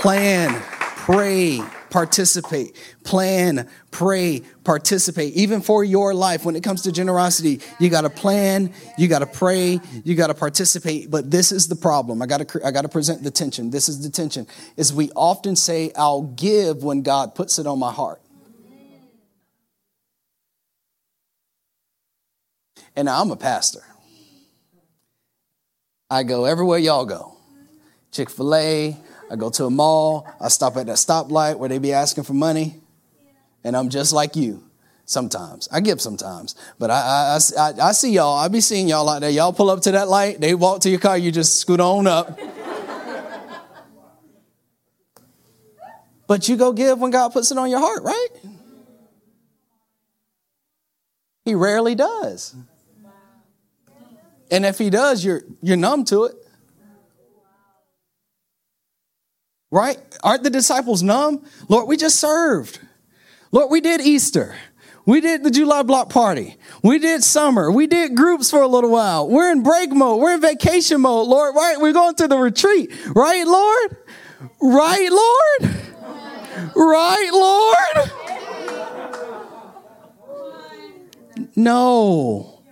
Plan, 0.00 0.60
pray, 0.96 1.60
participate. 1.94 2.74
Plan, 3.04 3.70
pray, 3.92 4.42
participate. 4.64 5.32
Even 5.34 5.60
for 5.60 5.84
your 5.84 6.12
life, 6.12 6.44
when 6.44 6.56
it 6.56 6.64
comes 6.64 6.82
to 6.82 6.90
generosity, 6.90 7.60
you 7.78 7.88
got 7.88 8.00
to 8.00 8.10
plan, 8.10 8.74
you 8.98 9.06
got 9.06 9.20
to 9.20 9.26
pray, 9.26 9.78
you 10.02 10.16
got 10.16 10.26
to 10.26 10.34
participate. 10.34 11.08
But 11.08 11.30
this 11.30 11.52
is 11.52 11.68
the 11.68 11.76
problem. 11.76 12.20
I 12.20 12.26
got 12.26 12.48
to 12.48 12.66
I 12.66 12.72
got 12.72 12.82
to 12.82 12.88
present 12.88 13.22
the 13.22 13.30
tension. 13.30 13.70
This 13.70 13.88
is 13.88 14.02
the 14.02 14.10
tension. 14.10 14.48
Is 14.76 14.92
we 14.92 15.12
often 15.14 15.54
say 15.54 15.92
I'll 15.94 16.22
give 16.22 16.82
when 16.82 17.02
God 17.02 17.36
puts 17.36 17.60
it 17.60 17.66
on 17.68 17.78
my 17.78 17.92
heart. 17.92 18.20
And 22.96 23.08
I'm 23.08 23.30
a 23.30 23.36
pastor. 23.36 23.84
I 26.10 26.24
go 26.24 26.44
everywhere 26.44 26.80
y'all 26.80 27.06
go. 27.06 27.36
Chick 28.10 28.30
fil 28.30 28.52
A, 28.52 28.96
I 29.30 29.36
go 29.36 29.50
to 29.50 29.64
a 29.64 29.70
mall, 29.70 30.26
I 30.40 30.48
stop 30.48 30.76
at 30.76 30.86
that 30.86 30.96
stoplight 30.96 31.58
where 31.58 31.68
they 31.68 31.78
be 31.78 31.92
asking 31.92 32.24
for 32.24 32.34
money, 32.34 32.80
and 33.62 33.76
I'm 33.76 33.88
just 33.88 34.12
like 34.12 34.36
you 34.36 34.62
sometimes. 35.06 35.68
I 35.72 35.80
give 35.80 36.00
sometimes, 36.00 36.54
but 36.78 36.90
I, 36.90 37.38
I, 37.38 37.38
I, 37.58 37.72
I 37.88 37.92
see 37.92 38.12
y'all. 38.12 38.36
I 38.36 38.48
be 38.48 38.60
seeing 38.60 38.88
y'all 38.88 39.08
out 39.08 39.20
there. 39.20 39.30
Y'all 39.30 39.52
pull 39.52 39.70
up 39.70 39.80
to 39.82 39.92
that 39.92 40.08
light, 40.08 40.40
they 40.40 40.54
walk 40.54 40.80
to 40.82 40.90
your 40.90 41.00
car, 41.00 41.16
you 41.16 41.32
just 41.32 41.58
scoot 41.58 41.80
on 41.80 42.06
up. 42.06 42.38
but 46.26 46.48
you 46.48 46.56
go 46.56 46.72
give 46.72 46.98
when 46.98 47.10
God 47.10 47.30
puts 47.32 47.50
it 47.50 47.58
on 47.58 47.70
your 47.70 47.80
heart, 47.80 48.02
right? 48.02 48.28
He 51.44 51.54
rarely 51.54 51.94
does. 51.94 52.54
And 54.50 54.64
if 54.64 54.78
he 54.78 54.90
does, 54.90 55.24
you're, 55.24 55.42
you're 55.62 55.76
numb 55.76 56.04
to 56.06 56.24
it. 56.24 56.34
Right? 59.74 59.98
Aren't 60.22 60.44
the 60.44 60.50
disciples 60.50 61.02
numb? 61.02 61.44
Lord, 61.68 61.88
we 61.88 61.96
just 61.96 62.20
served. 62.20 62.78
Lord, 63.50 63.72
we 63.72 63.80
did 63.80 64.00
Easter. 64.00 64.54
We 65.04 65.20
did 65.20 65.42
the 65.42 65.50
July 65.50 65.82
block 65.82 66.10
party. 66.10 66.56
We 66.84 67.00
did 67.00 67.24
summer. 67.24 67.72
We 67.72 67.88
did 67.88 68.14
groups 68.14 68.48
for 68.52 68.62
a 68.62 68.68
little 68.68 68.90
while. 68.90 69.28
We're 69.28 69.50
in 69.50 69.64
break 69.64 69.90
mode. 69.90 70.20
We're 70.20 70.34
in 70.34 70.40
vacation 70.40 71.00
mode, 71.00 71.26
Lord. 71.26 71.56
Right? 71.56 71.80
We're 71.80 71.92
going 71.92 72.14
to 72.14 72.28
the 72.28 72.38
retreat. 72.38 72.92
Right, 73.16 73.44
Lord? 73.44 73.96
Right, 74.62 75.10
Lord? 75.10 75.74
Right, 76.76 77.30
Lord? 77.32 78.10
No. 81.56 82.62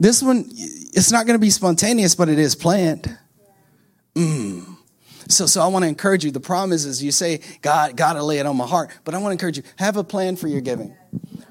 This 0.00 0.22
one, 0.22 0.46
it's 0.48 1.12
not 1.12 1.26
going 1.26 1.38
to 1.38 1.42
be 1.42 1.50
spontaneous, 1.50 2.14
but 2.14 2.30
it 2.30 2.38
is 2.38 2.54
planned. 2.54 3.18
So, 5.32 5.46
so 5.46 5.60
I 5.60 5.66
want 5.66 5.84
to 5.84 5.88
encourage 5.88 6.24
you. 6.24 6.30
The 6.30 6.40
problem 6.40 6.72
is, 6.72 6.84
is 6.84 7.02
you 7.02 7.12
say, 7.12 7.40
God, 7.62 7.96
got 7.96 8.14
to 8.14 8.22
lay 8.22 8.38
it 8.38 8.46
on 8.46 8.56
my 8.56 8.66
heart. 8.66 8.90
But 9.04 9.14
I 9.14 9.18
want 9.18 9.28
to 9.28 9.32
encourage 9.32 9.56
you, 9.56 9.62
have 9.76 9.96
a 9.96 10.04
plan 10.04 10.36
for 10.36 10.48
your 10.48 10.60
giving. 10.60 10.94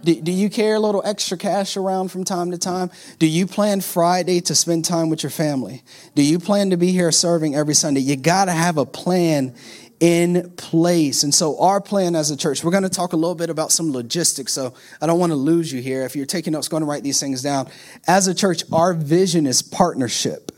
Do, 0.03 0.19
do 0.19 0.31
you 0.31 0.49
carry 0.49 0.75
a 0.75 0.79
little 0.79 1.01
extra 1.05 1.37
cash 1.37 1.77
around 1.77 2.09
from 2.09 2.23
time 2.23 2.51
to 2.51 2.57
time? 2.57 2.89
Do 3.19 3.27
you 3.27 3.45
plan 3.45 3.81
Friday 3.81 4.41
to 4.41 4.55
spend 4.55 4.85
time 4.85 5.09
with 5.09 5.23
your 5.23 5.29
family? 5.29 5.83
Do 6.15 6.23
you 6.23 6.39
plan 6.39 6.71
to 6.71 6.77
be 6.77 6.91
here 6.91 7.11
serving 7.11 7.55
every 7.55 7.75
Sunday? 7.75 8.01
You 8.01 8.15
got 8.15 8.45
to 8.45 8.51
have 8.51 8.77
a 8.77 8.85
plan 8.85 9.55
in 9.99 10.51
place. 10.57 11.21
And 11.21 11.33
so, 11.33 11.59
our 11.59 11.79
plan 11.79 12.15
as 12.15 12.31
a 12.31 12.37
church, 12.37 12.63
we're 12.63 12.71
going 12.71 12.83
to 12.83 12.89
talk 12.89 13.13
a 13.13 13.15
little 13.15 13.35
bit 13.35 13.51
about 13.51 13.71
some 13.71 13.91
logistics. 13.91 14.51
So, 14.51 14.73
I 14.99 15.05
don't 15.05 15.19
want 15.19 15.31
to 15.31 15.35
lose 15.35 15.71
you 15.71 15.79
here. 15.79 16.03
If 16.03 16.15
you're 16.15 16.25
taking 16.25 16.53
notes, 16.53 16.67
going 16.67 16.81
to 16.81 16.87
write 16.87 17.03
these 17.03 17.19
things 17.19 17.43
down. 17.43 17.69
As 18.07 18.27
a 18.27 18.33
church, 18.33 18.63
our 18.73 18.95
vision 18.95 19.45
is 19.45 19.61
partnership. 19.61 20.51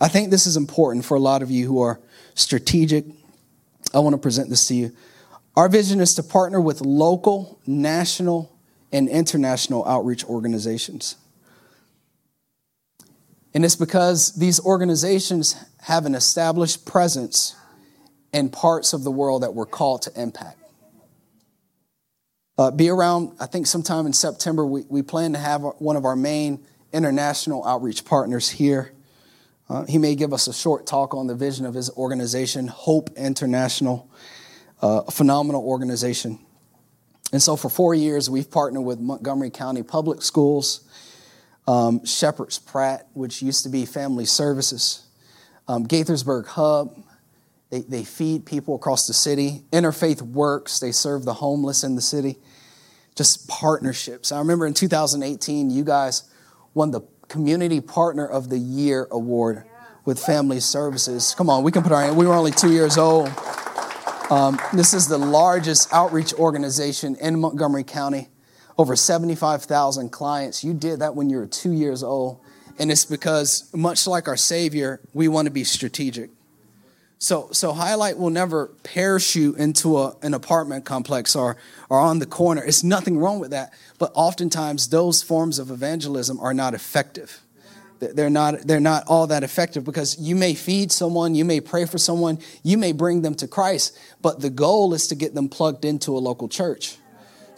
I 0.00 0.06
think 0.06 0.30
this 0.30 0.46
is 0.46 0.56
important 0.56 1.04
for 1.04 1.16
a 1.16 1.20
lot 1.20 1.42
of 1.42 1.50
you 1.50 1.66
who 1.66 1.82
are 1.82 2.00
strategic. 2.40 3.04
I 3.94 3.98
want 4.00 4.14
to 4.14 4.18
present 4.18 4.48
this 4.48 4.66
to 4.68 4.74
you. 4.74 4.92
Our 5.56 5.68
vision 5.68 6.00
is 6.00 6.14
to 6.14 6.22
partner 6.22 6.60
with 6.60 6.80
local, 6.80 7.60
national, 7.66 8.56
and 8.92 9.08
international 9.08 9.86
outreach 9.86 10.24
organizations. 10.24 11.16
And 13.52 13.64
it's 13.64 13.76
because 13.76 14.32
these 14.32 14.60
organizations 14.60 15.56
have 15.82 16.06
an 16.06 16.14
established 16.14 16.86
presence 16.86 17.56
in 18.32 18.48
parts 18.48 18.92
of 18.92 19.02
the 19.02 19.10
world 19.10 19.42
that 19.42 19.54
we're 19.54 19.66
called 19.66 20.02
to 20.02 20.20
impact. 20.20 20.58
Uh, 22.56 22.70
be 22.70 22.88
around, 22.90 23.32
I 23.40 23.46
think 23.46 23.66
sometime 23.66 24.06
in 24.06 24.12
September, 24.12 24.64
we, 24.64 24.84
we 24.88 25.02
plan 25.02 25.32
to 25.32 25.38
have 25.38 25.62
one 25.78 25.96
of 25.96 26.04
our 26.04 26.14
main 26.14 26.64
international 26.92 27.66
outreach 27.66 28.04
partners 28.04 28.50
here 28.50 28.92
uh, 29.70 29.84
he 29.84 29.98
may 29.98 30.16
give 30.16 30.32
us 30.32 30.48
a 30.48 30.52
short 30.52 30.84
talk 30.84 31.14
on 31.14 31.28
the 31.28 31.34
vision 31.36 31.64
of 31.64 31.74
his 31.74 31.90
organization, 31.90 32.66
Hope 32.66 33.08
International, 33.16 34.10
uh, 34.82 35.02
a 35.06 35.12
phenomenal 35.12 35.62
organization. 35.62 36.40
And 37.32 37.40
so, 37.40 37.54
for 37.54 37.70
four 37.70 37.94
years, 37.94 38.28
we've 38.28 38.50
partnered 38.50 38.82
with 38.82 38.98
Montgomery 38.98 39.50
County 39.50 39.84
Public 39.84 40.22
Schools, 40.22 40.80
um, 41.68 42.04
Shepherd's 42.04 42.58
Pratt, 42.58 43.06
which 43.12 43.42
used 43.42 43.62
to 43.62 43.68
be 43.68 43.86
Family 43.86 44.24
Services, 44.24 45.06
um, 45.68 45.86
Gaithersburg 45.86 46.48
Hub. 46.48 47.04
They, 47.70 47.82
they 47.82 48.02
feed 48.02 48.44
people 48.44 48.74
across 48.74 49.06
the 49.06 49.14
city. 49.14 49.62
Interfaith 49.70 50.20
Works, 50.20 50.80
they 50.80 50.90
serve 50.90 51.24
the 51.24 51.34
homeless 51.34 51.84
in 51.84 51.94
the 51.94 52.02
city. 52.02 52.38
Just 53.14 53.46
partnerships. 53.46 54.32
I 54.32 54.40
remember 54.40 54.66
in 54.66 54.74
2018, 54.74 55.70
you 55.70 55.84
guys 55.84 56.24
won 56.74 56.90
the 56.90 57.02
Community 57.30 57.80
Partner 57.80 58.26
of 58.26 58.50
the 58.50 58.58
Year 58.58 59.06
award 59.10 59.64
with 60.04 60.18
Family 60.18 60.58
Services. 60.58 61.32
Come 61.38 61.48
on, 61.48 61.62
we 61.62 61.70
can 61.70 61.84
put 61.84 61.92
our 61.92 62.02
hand. 62.02 62.16
We 62.16 62.26
were 62.26 62.34
only 62.34 62.50
two 62.50 62.72
years 62.72 62.98
old. 62.98 63.28
Um, 64.30 64.58
this 64.72 64.92
is 64.92 65.06
the 65.06 65.16
largest 65.16 65.92
outreach 65.92 66.34
organization 66.34 67.16
in 67.20 67.40
Montgomery 67.40 67.84
County. 67.84 68.28
over 68.78 68.96
75,000 68.96 70.10
clients. 70.10 70.64
You 70.64 70.72
did 70.72 71.00
that 71.00 71.14
when 71.14 71.28
you 71.28 71.36
were 71.36 71.46
two 71.46 71.72
years 71.72 72.02
old. 72.02 72.40
And 72.78 72.90
it's 72.90 73.04
because, 73.04 73.70
much 73.74 74.06
like 74.06 74.26
our 74.26 74.38
Savior, 74.38 75.00
we 75.12 75.28
want 75.28 75.46
to 75.46 75.52
be 75.52 75.64
strategic. 75.64 76.30
So, 77.22 77.50
so 77.52 77.74
Highlight 77.74 78.16
will 78.16 78.30
never 78.30 78.68
parachute 78.82 79.58
into 79.58 79.98
a, 79.98 80.16
an 80.22 80.32
apartment 80.32 80.86
complex 80.86 81.36
or, 81.36 81.58
or 81.90 82.00
on 82.00 82.18
the 82.18 82.24
corner. 82.24 82.64
It's 82.64 82.82
nothing 82.82 83.18
wrong 83.18 83.38
with 83.38 83.50
that. 83.50 83.74
But 83.98 84.10
oftentimes, 84.14 84.88
those 84.88 85.22
forms 85.22 85.58
of 85.58 85.70
evangelism 85.70 86.40
are 86.40 86.54
not 86.54 86.72
effective. 86.72 87.40
They're 87.98 88.30
not, 88.30 88.62
they're 88.62 88.80
not 88.80 89.04
all 89.06 89.26
that 89.26 89.44
effective 89.44 89.84
because 89.84 90.18
you 90.18 90.34
may 90.34 90.54
feed 90.54 90.90
someone, 90.90 91.34
you 91.34 91.44
may 91.44 91.60
pray 91.60 91.84
for 91.84 91.98
someone, 91.98 92.38
you 92.62 92.78
may 92.78 92.92
bring 92.92 93.20
them 93.20 93.34
to 93.34 93.46
Christ, 93.46 93.98
but 94.22 94.40
the 94.40 94.48
goal 94.48 94.94
is 94.94 95.06
to 95.08 95.14
get 95.14 95.34
them 95.34 95.50
plugged 95.50 95.84
into 95.84 96.16
a 96.16 96.18
local 96.18 96.48
church 96.48 96.96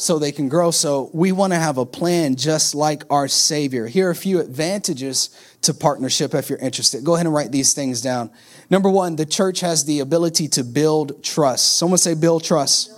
so 0.03 0.18
they 0.18 0.32
can 0.32 0.48
grow. 0.48 0.72
So 0.72 1.11
we 1.12 1.30
want 1.30 1.53
to 1.53 1.61
have 1.61 1.78
a 1.78 1.86
plan 1.86 2.34
just 2.34 2.74
like 2.74 3.05
our 3.09 3.28
Savior. 3.28 3.86
Here 3.86 4.09
are 4.09 4.11
a 4.11 4.16
few 4.16 4.40
advantages 4.40 5.30
to 5.61 5.72
partnership 5.72 6.34
if 6.34 6.50
you're 6.50 6.59
interested. 6.59 7.05
Go 7.05 7.14
ahead 7.14 7.24
and 7.24 7.32
write 7.32 7.53
these 7.53 7.72
things 7.72 8.00
down. 8.03 8.32
Number 8.68 8.90
one, 8.90 9.14
the 9.14 9.24
church 9.24 9.61
has 9.61 9.84
the 9.84 10.00
ability 10.00 10.48
to 10.48 10.64
build 10.64 11.22
trust. 11.22 11.78
Someone 11.78 11.98
say, 11.98 12.14
build 12.14 12.42
trust. 12.42 12.90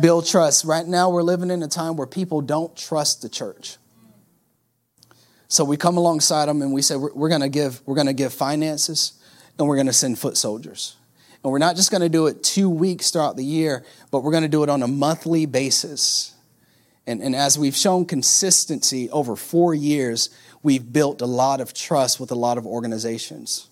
Build 0.00 0.26
trust. 0.26 0.64
Right 0.64 0.84
now, 0.84 1.10
we're 1.10 1.22
living 1.22 1.52
in 1.52 1.62
a 1.62 1.68
time 1.68 1.94
where 1.94 2.08
people 2.08 2.40
don't 2.40 2.76
trust 2.76 3.22
the 3.22 3.28
church. 3.28 3.76
So 5.46 5.64
we 5.64 5.76
come 5.76 5.96
alongside 5.96 6.46
them 6.46 6.60
and 6.60 6.72
we 6.72 6.82
say, 6.82 6.96
we're, 6.96 7.14
we're 7.14 7.28
going 7.28 7.40
to 7.42 7.48
give, 7.48 7.86
we're 7.86 7.94
going 7.94 8.08
to 8.08 8.12
give 8.12 8.34
finances 8.34 9.12
and 9.60 9.68
we're 9.68 9.76
going 9.76 9.86
to 9.86 9.92
send 9.92 10.18
foot 10.18 10.36
soldiers. 10.36 10.96
And 11.46 11.52
we're 11.52 11.58
not 11.58 11.76
just 11.76 11.92
going 11.92 12.00
to 12.00 12.08
do 12.08 12.26
it 12.26 12.42
two 12.42 12.68
weeks 12.68 13.12
throughout 13.12 13.36
the 13.36 13.44
year, 13.44 13.84
but 14.10 14.24
we're 14.24 14.32
going 14.32 14.42
to 14.42 14.48
do 14.48 14.64
it 14.64 14.68
on 14.68 14.82
a 14.82 14.88
monthly 14.88 15.46
basis. 15.46 16.34
And, 17.06 17.22
and 17.22 17.36
as 17.36 17.56
we've 17.56 17.76
shown 17.76 18.04
consistency 18.04 19.08
over 19.10 19.36
four 19.36 19.72
years, 19.72 20.28
we've 20.64 20.92
built 20.92 21.22
a 21.22 21.26
lot 21.26 21.60
of 21.60 21.72
trust 21.72 22.18
with 22.18 22.32
a 22.32 22.34
lot 22.34 22.58
of 22.58 22.66
organizations. 22.66 23.68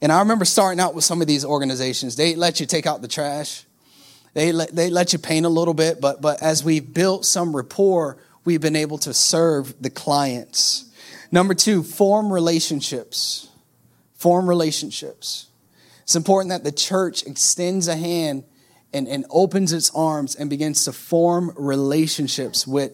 And 0.00 0.10
I 0.10 0.18
remember 0.18 0.44
starting 0.44 0.80
out 0.80 0.96
with 0.96 1.04
some 1.04 1.20
of 1.20 1.28
these 1.28 1.44
organizations. 1.44 2.16
They 2.16 2.34
let 2.34 2.58
you 2.58 2.66
take 2.66 2.86
out 2.86 3.02
the 3.02 3.06
trash. 3.06 3.66
They 4.34 4.50
let, 4.50 4.74
they 4.74 4.90
let 4.90 5.12
you 5.12 5.20
paint 5.20 5.46
a 5.46 5.48
little 5.48 5.74
bit, 5.74 6.00
but, 6.00 6.20
but 6.20 6.42
as 6.42 6.64
we've 6.64 6.92
built 6.92 7.24
some 7.24 7.54
rapport, 7.54 8.18
we've 8.44 8.60
been 8.60 8.74
able 8.74 8.98
to 8.98 9.14
serve 9.14 9.80
the 9.80 9.90
clients. 9.90 10.90
Number 11.30 11.54
two, 11.54 11.84
form 11.84 12.32
relationships. 12.32 13.46
Form 14.14 14.48
relationships. 14.48 15.46
It's 16.02 16.16
important 16.16 16.50
that 16.50 16.64
the 16.64 16.72
church 16.72 17.24
extends 17.24 17.88
a 17.88 17.96
hand 17.96 18.44
and, 18.92 19.08
and 19.08 19.24
opens 19.30 19.72
its 19.72 19.90
arms 19.94 20.34
and 20.34 20.50
begins 20.50 20.84
to 20.84 20.92
form 20.92 21.52
relationships 21.56 22.66
with, 22.66 22.92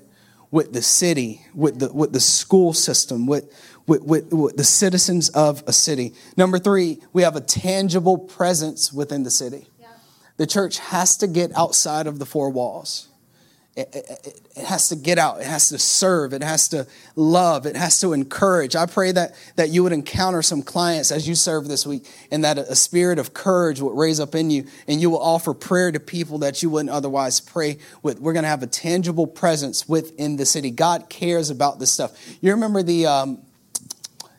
with 0.51 0.73
the 0.73 0.83
city, 0.83 1.45
with 1.55 1.81
the, 1.81 1.93
with 1.93 2.13
the 2.13 2.21
school 2.21 2.73
system, 2.73 3.27
with, 3.27 3.53
with, 3.87 4.03
with, 4.03 4.33
with 4.33 4.57
the 4.57 4.65
citizens 4.65 5.29
of 5.31 5.65
a 5.67 5.73
city. 5.73 6.15
Number 6.37 6.59
three, 6.59 6.99
we 7.13 7.23
have 7.23 7.35
a 7.35 7.41
tangible 7.41 8.19
presence 8.19 8.93
within 8.93 9.23
the 9.23 9.31
city. 9.31 9.67
Yeah. 9.81 9.89
The 10.37 10.47
church 10.47 10.79
has 10.79 11.17
to 11.17 11.27
get 11.27 11.51
outside 11.57 12.07
of 12.07 12.19
the 12.19 12.27
four 12.27 12.51
walls. 12.51 13.08
It, 13.79 13.95
it, 13.95 14.41
it, 14.57 14.65
has 14.65 14.89
to 14.89 14.97
get 14.97 15.19
out. 15.19 15.41
It 15.41 15.47
has 15.47 15.69
to 15.69 15.79
serve. 15.79 16.33
It 16.33 16.43
has 16.43 16.67
to 16.71 16.89
love. 17.15 17.65
It 17.65 17.77
has 17.77 18.01
to 18.01 18.13
encourage. 18.13 18.75
I 18.75 18.87
pray 18.87 19.13
that, 19.13 19.37
that 19.55 19.69
you 19.69 19.85
would 19.85 19.93
encounter 19.93 20.43
some 20.43 20.63
clients 20.63 21.13
as 21.13 21.29
you 21.29 21.37
serve 21.37 21.69
this 21.69 21.87
week 21.87 22.05
and 22.33 22.43
that 22.43 22.59
a, 22.59 22.73
a 22.73 22.75
spirit 22.75 23.21
of 23.21 23.35
courage 23.35 23.81
would 23.81 23.97
raise 23.97 24.19
up 24.19 24.35
in 24.35 24.51
you 24.51 24.67
and 24.89 25.01
you 25.01 25.11
will 25.11 25.23
offer 25.23 25.55
prayer 25.55 25.93
to 25.93 26.01
people 26.01 26.39
that 26.39 26.61
you 26.61 26.71
wouldn't 26.71 26.91
otherwise 26.91 27.39
pray 27.39 27.79
with. 28.03 28.21
We're 28.21 28.33
going 28.33 28.43
to 28.43 28.49
have 28.49 28.65
a 28.65 28.67
tangible 28.67 29.29
presence 29.29 29.89
within 29.89 30.35
the 30.35 30.45
city. 30.45 30.73
God 30.73 31.09
cares 31.09 31.49
about 31.49 31.79
this 31.79 31.93
stuff. 31.93 32.37
You 32.41 32.51
remember 32.51 32.83
the, 32.83 33.07
um, 33.07 33.43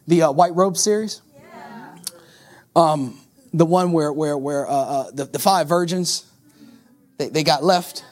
the 0.06 0.24
uh, 0.24 0.32
White 0.34 0.54
Robe 0.54 0.76
series? 0.76 1.22
Yeah. 1.38 1.96
Um, 2.76 3.18
the 3.54 3.66
one 3.66 3.94
where, 3.94 4.12
where, 4.12 4.38
where 4.38 4.70
uh, 4.70 4.74
uh, 4.74 5.12
the, 5.12 5.24
the 5.24 5.40
five 5.40 5.70
virgins, 5.70 6.26
they, 7.18 7.30
they 7.30 7.44
got 7.46 7.64
left 7.64 8.04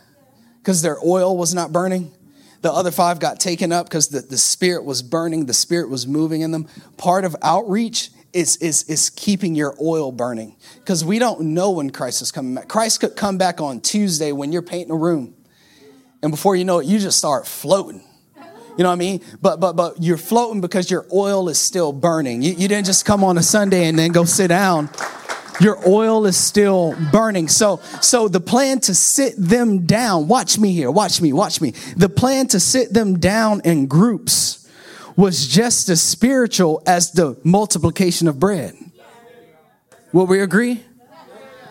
because 0.68 0.82
their 0.82 0.97
oil 1.01 1.38
was 1.38 1.53
not 1.53 1.72
burning. 1.72 2.11
The 2.59 2.70
other 2.70 2.91
five 2.91 3.22
got 3.22 3.39
taken 3.39 3.72
up 3.72 3.86
because 3.86 4.09
the, 4.09 4.20
the 4.20 4.38
spirit 4.38 4.84
was 4.84 5.01
burning, 5.01 5.45
the 5.45 5.53
spirit 5.53 5.89
was 5.89 6.05
moving 6.05 6.41
in 6.41 6.51
them. 6.51 6.68
Part 6.97 7.24
of 7.24 7.38
outreach 7.41 8.09
is, 8.34 8.57
is, 8.57 8.84
is 8.84 9.09
keeping 9.09 9.55
your 9.55 9.78
oil 9.82 10.11
burning 10.11 10.57
because 10.80 11.05
we 11.05 11.20
don't 11.20 11.39
know 11.53 11.72
when 11.72 11.89
Christ 11.89 12.22
is 12.22 12.34
coming 12.34 12.53
back. 12.53 12.68
Christ 12.68 12.99
could 12.99 13.15
come 13.15 13.38
back 13.38 13.61
on 13.61 13.80
Tuesday 13.80 14.34
when 14.34 14.51
you're 14.51 14.61
painting 14.61 14.91
a 14.91 14.97
room. 14.97 15.36
And 16.22 16.32
before 16.32 16.57
you 16.57 16.65
know 16.65 16.80
it, 16.80 16.86
you 16.86 16.99
just 16.99 17.18
start 17.18 17.47
floating. 17.47 18.03
You 18.36 18.84
know 18.84 18.89
what 18.89 18.95
I 18.95 18.97
mean? 18.97 19.22
But 19.41 19.61
but 19.61 19.78
but 19.78 20.03
you're 20.03 20.18
floating 20.18 20.59
because 20.59 20.91
your 20.91 21.05
oil 21.13 21.47
is 21.47 21.57
still 21.57 21.93
burning. 21.93 22.41
You, 22.41 22.51
you 22.51 22.68
didn't 22.68 22.88
just 22.88 23.05
come 23.05 23.24
on 23.24 23.38
a 23.38 23.41
Sunday 23.41 23.86
and 23.86 23.97
then 23.97 24.11
go 24.11 24.26
sit 24.26 24.49
down 24.49 24.89
your 25.60 25.78
oil 25.88 26.26
is 26.26 26.38
still 26.38 26.95
burning. 27.12 27.47
So, 27.47 27.78
so 28.01 28.28
the 28.28 28.39
plan 28.39 28.80
to 28.82 28.93
sit 28.93 29.34
them 29.38 29.86
down, 29.86 30.28
watch 30.28 30.58
me 30.58 30.72
here, 30.74 30.91
watch 30.91 31.22
me, 31.22 31.34
watch 31.34 31.62
me. 31.62 31.72
The 31.95 32.10
plan 32.10 32.47
to 32.47 32.60
sit 32.60 32.93
them 32.93 33.20
down 33.20 33.62
in 33.64 33.88
groups 33.88 34.70
was 35.16 35.47
just 35.47 35.89
as 35.89 36.01
spiritual 36.01 36.82
as 36.86 37.12
the 37.12 37.38
multiplication 37.43 38.28
of 38.28 38.39
bread. 38.39 38.76
Will 40.14 40.28
we 40.28 40.41
agree? 40.41 40.84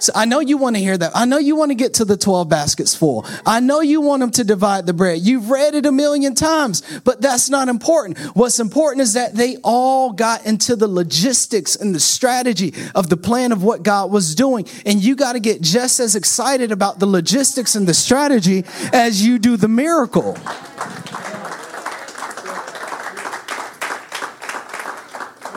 So 0.06 0.12
I 0.14 0.24
know 0.24 0.38
you 0.38 0.56
want 0.56 0.76
to 0.76 0.80
hear 0.80 0.96
that. 0.96 1.10
I 1.16 1.24
know 1.24 1.38
you 1.38 1.56
want 1.56 1.72
to 1.72 1.74
get 1.74 1.94
to 1.94 2.04
the 2.04 2.16
12 2.16 2.48
baskets 2.48 2.94
full. 2.94 3.26
I 3.44 3.58
know 3.58 3.80
you 3.80 4.00
want 4.00 4.20
them 4.20 4.30
to 4.30 4.44
divide 4.44 4.86
the 4.86 4.92
bread. 4.92 5.18
You've 5.20 5.50
read 5.50 5.74
it 5.74 5.84
a 5.84 5.90
million 5.90 6.36
times, 6.36 6.84
but 7.00 7.20
that's 7.20 7.50
not 7.50 7.68
important. 7.68 8.16
What's 8.36 8.60
important 8.60 9.00
is 9.00 9.14
that 9.14 9.34
they 9.34 9.56
all 9.64 10.12
got 10.12 10.46
into 10.46 10.76
the 10.76 10.86
logistics 10.86 11.74
and 11.74 11.92
the 11.92 11.98
strategy 11.98 12.72
of 12.94 13.08
the 13.08 13.16
plan 13.16 13.50
of 13.50 13.64
what 13.64 13.82
God 13.82 14.12
was 14.12 14.36
doing. 14.36 14.68
And 14.86 15.02
you 15.02 15.16
got 15.16 15.32
to 15.32 15.40
get 15.40 15.60
just 15.60 15.98
as 15.98 16.14
excited 16.14 16.70
about 16.70 17.00
the 17.00 17.06
logistics 17.06 17.74
and 17.74 17.88
the 17.88 17.94
strategy 17.94 18.64
as 18.92 19.26
you 19.26 19.40
do 19.40 19.56
the 19.56 19.66
miracle. 19.66 20.34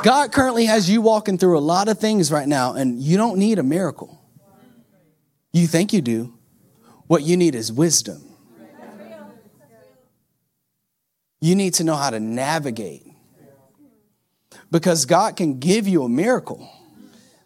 God 0.02 0.32
currently 0.32 0.66
has 0.66 0.90
you 0.90 1.02
walking 1.02 1.38
through 1.38 1.56
a 1.56 1.62
lot 1.62 1.88
of 1.88 2.00
things 2.00 2.32
right 2.32 2.48
now, 2.48 2.74
and 2.74 3.00
you 3.00 3.16
don't 3.16 3.38
need 3.38 3.60
a 3.60 3.64
miracle. 3.64 4.19
You 5.52 5.68
think 5.68 5.94
you 5.94 6.02
do. 6.02 6.34
What 7.08 7.24
you 7.24 7.38
need 7.38 7.56
is 7.56 7.72
wisdom. 7.72 8.24
You 11.42 11.56
need 11.56 11.74
to 11.76 11.84
know 11.84 11.96
how 11.96 12.10
to 12.10 12.20
navigate. 12.20 13.06
Because 14.72 15.06
God 15.06 15.36
can 15.36 15.60
give 15.60 15.88
you 15.88 16.04
a 16.04 16.10
miracle. 16.10 16.70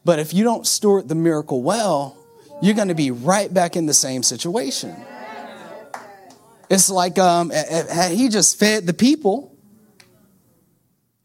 But 0.04 0.20
if 0.20 0.34
you 0.34 0.44
don't 0.44 0.68
steward 0.68 1.08
the 1.08 1.16
miracle 1.16 1.62
well, 1.62 2.18
you're 2.62 2.76
going 2.76 2.90
to 2.90 2.96
be 2.96 3.12
right 3.12 3.54
back 3.54 3.76
in 3.76 3.86
the 3.86 3.94
same 3.94 4.24
situation. 4.24 4.96
It's 6.70 6.90
like 6.90 7.18
um, 7.20 7.52
he 8.10 8.30
just 8.30 8.58
fed 8.58 8.86
the 8.86 8.94
people. 8.94 9.56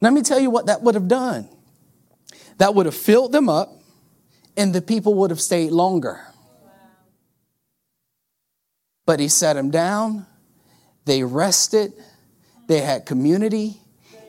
Let 0.00 0.12
me 0.12 0.22
tell 0.22 0.38
you 0.38 0.50
what 0.50 0.66
that 0.66 0.82
would 0.82 0.94
have 0.94 1.08
done. 1.08 1.48
That 2.58 2.74
would 2.74 2.86
have 2.86 2.94
filled 2.94 3.32
them 3.32 3.48
up, 3.48 3.72
and 4.56 4.74
the 4.74 4.82
people 4.82 5.14
would 5.14 5.30
have 5.30 5.40
stayed 5.40 5.70
longer. 5.70 6.20
But 9.08 9.20
he 9.20 9.28
set 9.28 9.54
them 9.54 9.70
down. 9.70 10.26
They 11.06 11.24
rested. 11.24 11.94
They 12.66 12.82
had 12.82 13.06
community. 13.06 13.80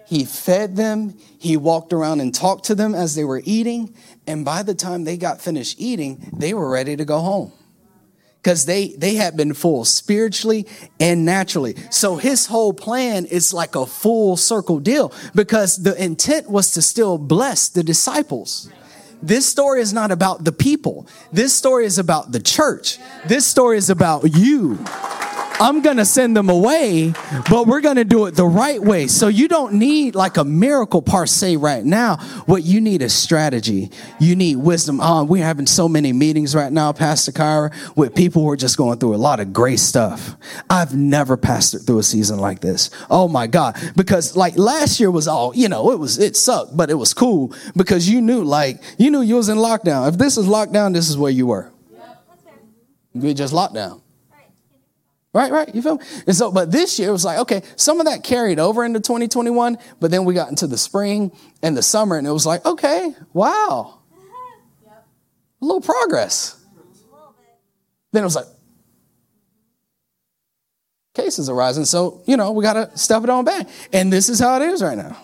He 0.05 0.23
fed 0.23 0.77
them. 0.77 1.17
He 1.37 1.57
walked 1.57 1.91
around 1.91 2.21
and 2.21 2.33
talked 2.33 2.63
to 2.67 2.75
them 2.75 2.95
as 2.95 3.13
they 3.13 3.25
were 3.25 3.41
eating. 3.43 3.93
And 4.25 4.45
by 4.45 4.63
the 4.63 4.73
time 4.73 5.03
they 5.03 5.17
got 5.17 5.41
finished 5.41 5.81
eating, 5.81 6.29
they 6.31 6.53
were 6.53 6.69
ready 6.69 6.95
to 6.95 7.03
go 7.03 7.19
home 7.19 7.51
because 8.41 8.65
they 8.67 8.93
they 8.93 9.15
had 9.15 9.35
been 9.35 9.53
full 9.53 9.83
spiritually 9.83 10.65
and 10.97 11.25
naturally 11.25 11.75
so 11.89 12.15
his 12.15 12.45
whole 12.45 12.71
plan 12.71 13.25
is 13.25 13.53
like 13.53 13.75
a 13.75 13.85
full 13.85 14.37
circle 14.37 14.79
deal 14.79 15.11
because 15.35 15.83
the 15.83 16.01
intent 16.01 16.49
was 16.49 16.71
to 16.71 16.81
still 16.81 17.17
bless 17.17 17.67
the 17.67 17.83
disciples 17.83 18.69
this 19.21 19.45
story 19.45 19.81
is 19.81 19.93
not 19.93 20.11
about 20.11 20.43
the 20.43 20.51
people. 20.51 21.07
This 21.31 21.53
story 21.53 21.85
is 21.85 21.97
about 21.97 22.31
the 22.31 22.39
church. 22.39 22.97
This 23.27 23.45
story 23.45 23.77
is 23.77 23.89
about 23.89 24.23
you. 24.35 24.77
I'm 25.61 25.81
going 25.81 25.97
to 25.97 26.05
send 26.05 26.37
them 26.37 26.49
away, 26.49 27.13
but 27.49 27.67
we're 27.67 27.81
going 27.81 27.97
to 27.97 28.05
do 28.05 28.25
it 28.27 28.35
the 28.35 28.45
right 28.45 28.81
way. 28.81 29.07
So 29.07 29.27
you 29.27 29.49
don't 29.49 29.73
need 29.73 30.15
like 30.15 30.37
a 30.37 30.45
miracle 30.45 31.01
per 31.01 31.25
se 31.25 31.57
right 31.57 31.83
now. 31.83 32.17
What 32.45 32.63
you 32.63 32.79
need 32.79 33.01
is 33.01 33.13
strategy. 33.13 33.91
You 34.19 34.37
need 34.37 34.55
wisdom. 34.55 34.99
Oh, 35.01 35.25
we're 35.25 35.43
having 35.43 35.65
so 35.65 35.89
many 35.89 36.13
meetings 36.13 36.55
right 36.55 36.71
now, 36.71 36.93
Pastor 36.93 37.33
Kyra, 37.33 37.73
with 37.97 38.15
people 38.15 38.43
who 38.43 38.49
are 38.49 38.55
just 38.55 38.77
going 38.77 38.99
through 38.99 39.15
a 39.15 39.17
lot 39.17 39.41
of 39.41 39.51
great 39.51 39.79
stuff. 39.79 40.35
I've 40.69 40.95
never 40.95 41.35
pastored 41.35 41.85
through 41.85 41.99
a 41.99 42.03
season 42.03 42.39
like 42.39 42.61
this. 42.61 42.89
Oh 43.09 43.27
my 43.27 43.45
God. 43.47 43.77
Because 43.97 44.37
like 44.37 44.57
last 44.57 44.99
year 44.99 45.11
was 45.11 45.27
all, 45.27 45.53
you 45.53 45.67
know, 45.67 45.91
it 45.91 45.99
was, 45.99 46.19
it 46.19 46.37
sucked, 46.37 46.77
but 46.77 46.89
it 46.89 46.95
was 46.95 47.13
cool 47.13 47.53
because 47.75 48.07
you 48.07 48.21
knew 48.21 48.43
like, 48.43 48.81
you 48.97 49.11
knew 49.11 49.21
you 49.21 49.35
was 49.35 49.49
in 49.49 49.57
lockdown. 49.57 50.07
If 50.07 50.17
this 50.17 50.37
is 50.37 50.45
lockdown, 50.45 50.93
this 50.93 51.09
is 51.09 51.17
where 51.17 51.31
you 51.31 51.47
were. 51.47 51.71
We 53.13 53.33
just 53.33 53.53
locked 53.53 53.73
down. 53.73 54.01
Right, 55.31 55.51
right. 55.51 55.73
You 55.75 55.81
feel 55.81 55.97
me? 55.97 56.05
And 56.25 56.35
so, 56.35 56.51
but 56.51 56.71
this 56.71 56.97
year 56.97 57.09
it 57.09 57.11
was 57.11 57.23
like, 57.23 57.37
okay, 57.39 57.61
some 57.75 57.99
of 57.99 58.07
that 58.07 58.23
carried 58.23 58.59
over 58.59 58.83
into 58.83 58.99
2021, 58.99 59.77
but 59.99 60.09
then 60.09 60.25
we 60.25 60.33
got 60.33 60.49
into 60.49 60.65
the 60.65 60.77
spring 60.77 61.31
and 61.61 61.77
the 61.77 61.83
summer, 61.83 62.17
and 62.17 62.25
it 62.25 62.31
was 62.31 62.47
like, 62.47 62.65
okay, 62.65 63.13
wow. 63.31 63.99
A 65.61 65.65
little 65.65 65.81
progress. 65.81 66.55
Then 68.11 68.23
it 68.23 68.25
was 68.25 68.35
like, 68.35 68.47
cases 71.13 71.49
arising. 71.49 71.85
So, 71.85 72.23
you 72.25 72.37
know, 72.37 72.51
we 72.51 72.63
got 72.63 72.73
to 72.73 72.97
step 72.97 73.23
it 73.23 73.29
on 73.29 73.45
back. 73.45 73.67
And 73.93 74.11
this 74.11 74.29
is 74.29 74.39
how 74.39 74.61
it 74.61 74.63
is 74.63 74.81
right 74.81 74.97
now. 74.97 75.17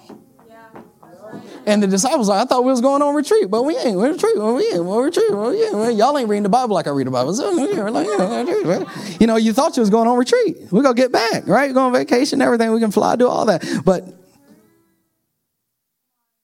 And 1.68 1.82
the 1.82 1.88
disciples 1.88 2.30
like, 2.30 2.42
I 2.42 2.46
thought 2.46 2.64
we 2.64 2.70
was 2.70 2.82
going 2.82 3.02
on 3.02 3.16
retreat, 3.16 3.50
but 3.50 3.64
we 3.64 3.76
ain't. 3.78 3.98
We're 3.98 4.12
retreat. 4.12 4.38
We 4.38 4.72
ain't. 4.72 4.86
We're 4.86 5.06
retreat. 5.06 5.32
Well, 5.32 5.54
yeah. 5.54 5.90
Y'all 5.90 6.16
ain't 6.18 6.30
reading 6.30 6.44
the 6.44 6.50
Bible 6.50 6.76
like 6.76 6.86
I 6.86 6.92
read 6.92 7.08
the 7.08 7.12
Bible. 7.12 7.34
You 9.20 9.28
know, 9.28 9.38
you 9.38 9.52
thought 9.52 9.76
you 9.76 9.82
was 9.82 9.90
going 9.90 10.08
on 10.08 10.18
retreat. 10.18 10.58
We're 10.72 10.84
going 10.84 10.96
to 10.96 11.02
get 11.02 11.12
back, 11.12 11.48
right? 11.48 11.74
Go 11.74 11.88
on 11.88 11.94
vacation, 11.94 12.42
everything. 12.42 12.72
We 12.72 12.80
can 12.80 12.92
fly, 12.92 13.16
do 13.16 13.28
all 13.28 13.46
that. 13.46 13.66
But, 13.84 14.04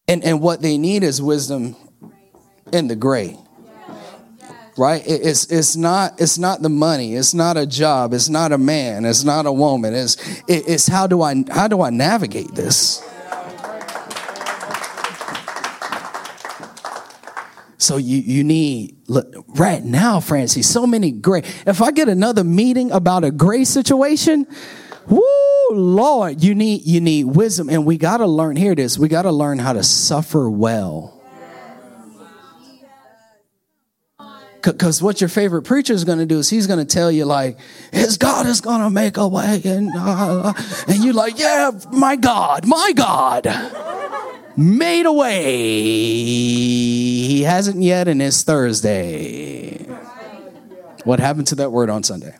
and, 0.07 0.23
and 0.23 0.41
what 0.41 0.61
they 0.63 0.79
need 0.79 1.03
is 1.03 1.21
wisdom 1.21 1.75
in 2.73 2.87
the 2.87 2.95
gray 2.95 3.37
right 4.77 5.03
it's 5.05 5.51
it's 5.51 5.75
not 5.75 6.19
it's 6.21 6.37
not 6.37 6.61
the 6.61 6.69
money 6.69 7.15
it's 7.15 7.33
not 7.33 7.57
a 7.57 7.65
job 7.65 8.13
it's 8.13 8.29
not 8.29 8.53
a 8.53 8.57
man 8.57 9.03
it's 9.03 9.23
not 9.23 9.45
a 9.45 9.51
woman 9.51 9.93
it's 9.93 10.15
it's 10.47 10.87
how 10.87 11.05
do 11.05 11.21
i 11.21 11.43
how 11.51 11.67
do 11.67 11.81
i 11.81 11.89
navigate 11.89 12.55
this 12.55 13.05
So 17.81 17.97
you, 17.97 18.19
you 18.19 18.43
need, 18.43 18.95
look, 19.07 19.33
right 19.47 19.83
now, 19.83 20.19
Francie, 20.19 20.61
so 20.61 20.85
many 20.85 21.09
gray. 21.09 21.41
If 21.65 21.81
I 21.81 21.89
get 21.89 22.09
another 22.09 22.43
meeting 22.43 22.91
about 22.91 23.23
a 23.23 23.31
gray 23.31 23.63
situation, 23.63 24.45
whoo, 25.07 25.23
Lord, 25.71 26.43
you 26.43 26.53
need, 26.53 26.85
you 26.85 27.01
need 27.01 27.23
wisdom. 27.23 27.71
And 27.71 27.83
we 27.83 27.97
got 27.97 28.17
to 28.17 28.27
learn, 28.27 28.55
here 28.55 28.71
it 28.71 28.77
is, 28.77 28.99
we 28.99 29.07
got 29.07 29.23
to 29.23 29.31
learn 29.31 29.57
how 29.57 29.73
to 29.73 29.81
suffer 29.81 30.47
well. 30.47 31.19
Because 34.61 35.01
what 35.01 35.19
your 35.19 35.27
favorite 35.27 35.63
preacher 35.63 35.93
is 35.93 36.03
going 36.03 36.19
to 36.19 36.27
do 36.27 36.37
is 36.37 36.51
he's 36.51 36.67
going 36.67 36.77
to 36.77 36.85
tell 36.85 37.11
you, 37.11 37.25
like, 37.25 37.57
his 37.91 38.19
God 38.19 38.45
is 38.45 38.61
going 38.61 38.81
to 38.81 38.91
make 38.91 39.17
a 39.17 39.27
way. 39.27 39.59
And, 39.65 39.89
uh, 39.97 40.53
and 40.87 41.03
you're 41.03 41.15
like, 41.15 41.39
yeah, 41.39 41.71
my 41.91 42.15
God, 42.15 42.67
my 42.67 42.93
God 42.95 43.47
made 44.57 45.05
a 45.05 45.11
way. 45.13 45.63
He 47.31 47.43
hasn't 47.43 47.81
yet, 47.81 48.07
and 48.07 48.21
it's 48.21 48.43
Thursday. 48.43 49.77
What 51.03 51.19
happened 51.19 51.47
to 51.47 51.55
that 51.55 51.71
word 51.71 51.89
on 51.89 52.03
Sunday? 52.03 52.35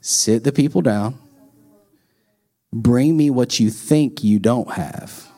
Sit 0.00 0.44
the 0.44 0.52
people 0.52 0.82
down. 0.82 1.18
Bring 2.72 3.16
me 3.16 3.30
what 3.30 3.60
you 3.60 3.70
think 3.70 4.24
you 4.24 4.38
don't 4.38 4.70
have. 4.72 5.28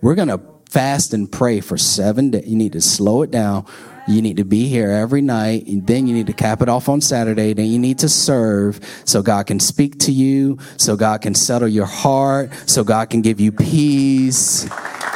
We're 0.00 0.14
going 0.14 0.28
to 0.28 0.53
fast 0.74 1.14
and 1.14 1.30
pray 1.30 1.60
for 1.60 1.78
seven 1.78 2.30
days. 2.32 2.48
You 2.48 2.56
need 2.56 2.72
to 2.72 2.80
slow 2.80 3.22
it 3.22 3.30
down. 3.30 3.64
You 4.08 4.20
need 4.20 4.38
to 4.38 4.44
be 4.44 4.66
here 4.66 4.90
every 4.90 5.22
night. 5.22 5.68
And 5.68 5.86
then 5.86 6.08
you 6.08 6.14
need 6.14 6.26
to 6.26 6.32
cap 6.32 6.60
it 6.62 6.68
off 6.68 6.88
on 6.88 7.00
Saturday. 7.00 7.52
Then 7.52 7.66
you 7.66 7.78
need 7.78 8.00
to 8.00 8.08
serve 8.08 8.80
so 9.04 9.22
God 9.22 9.46
can 9.46 9.60
speak 9.60 10.00
to 10.00 10.12
you, 10.12 10.58
so 10.76 10.96
God 10.96 11.22
can 11.22 11.34
settle 11.34 11.68
your 11.68 11.86
heart, 11.86 12.52
so 12.68 12.82
God 12.82 13.08
can 13.08 13.22
give 13.22 13.38
you 13.38 13.52
peace. 13.52 14.68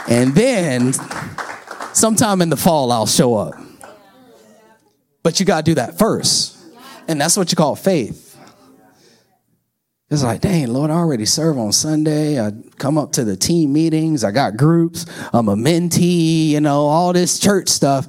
And 0.08 0.32
then 0.32 0.92
sometime 1.92 2.40
in 2.40 2.50
the 2.50 2.56
fall, 2.56 2.92
I'll 2.92 3.06
show 3.06 3.34
up. 3.34 3.54
But 5.24 5.40
you 5.40 5.44
got 5.44 5.64
to 5.64 5.70
do 5.72 5.74
that 5.74 5.98
first. 5.98 6.56
And 7.08 7.20
that's 7.20 7.36
what 7.36 7.50
you 7.50 7.56
call 7.56 7.74
faith. 7.74 8.27
It's 10.10 10.22
like, 10.22 10.40
dang, 10.40 10.68
Lord, 10.68 10.90
I 10.90 10.94
already 10.94 11.26
serve 11.26 11.58
on 11.58 11.70
Sunday. 11.70 12.40
I 12.40 12.52
come 12.78 12.96
up 12.96 13.12
to 13.12 13.24
the 13.24 13.36
team 13.36 13.74
meetings. 13.74 14.24
I 14.24 14.30
got 14.30 14.56
groups. 14.56 15.04
I'm 15.34 15.50
a 15.50 15.54
mentee, 15.54 16.48
you 16.48 16.60
know, 16.62 16.86
all 16.86 17.12
this 17.12 17.38
church 17.38 17.68
stuff. 17.68 18.06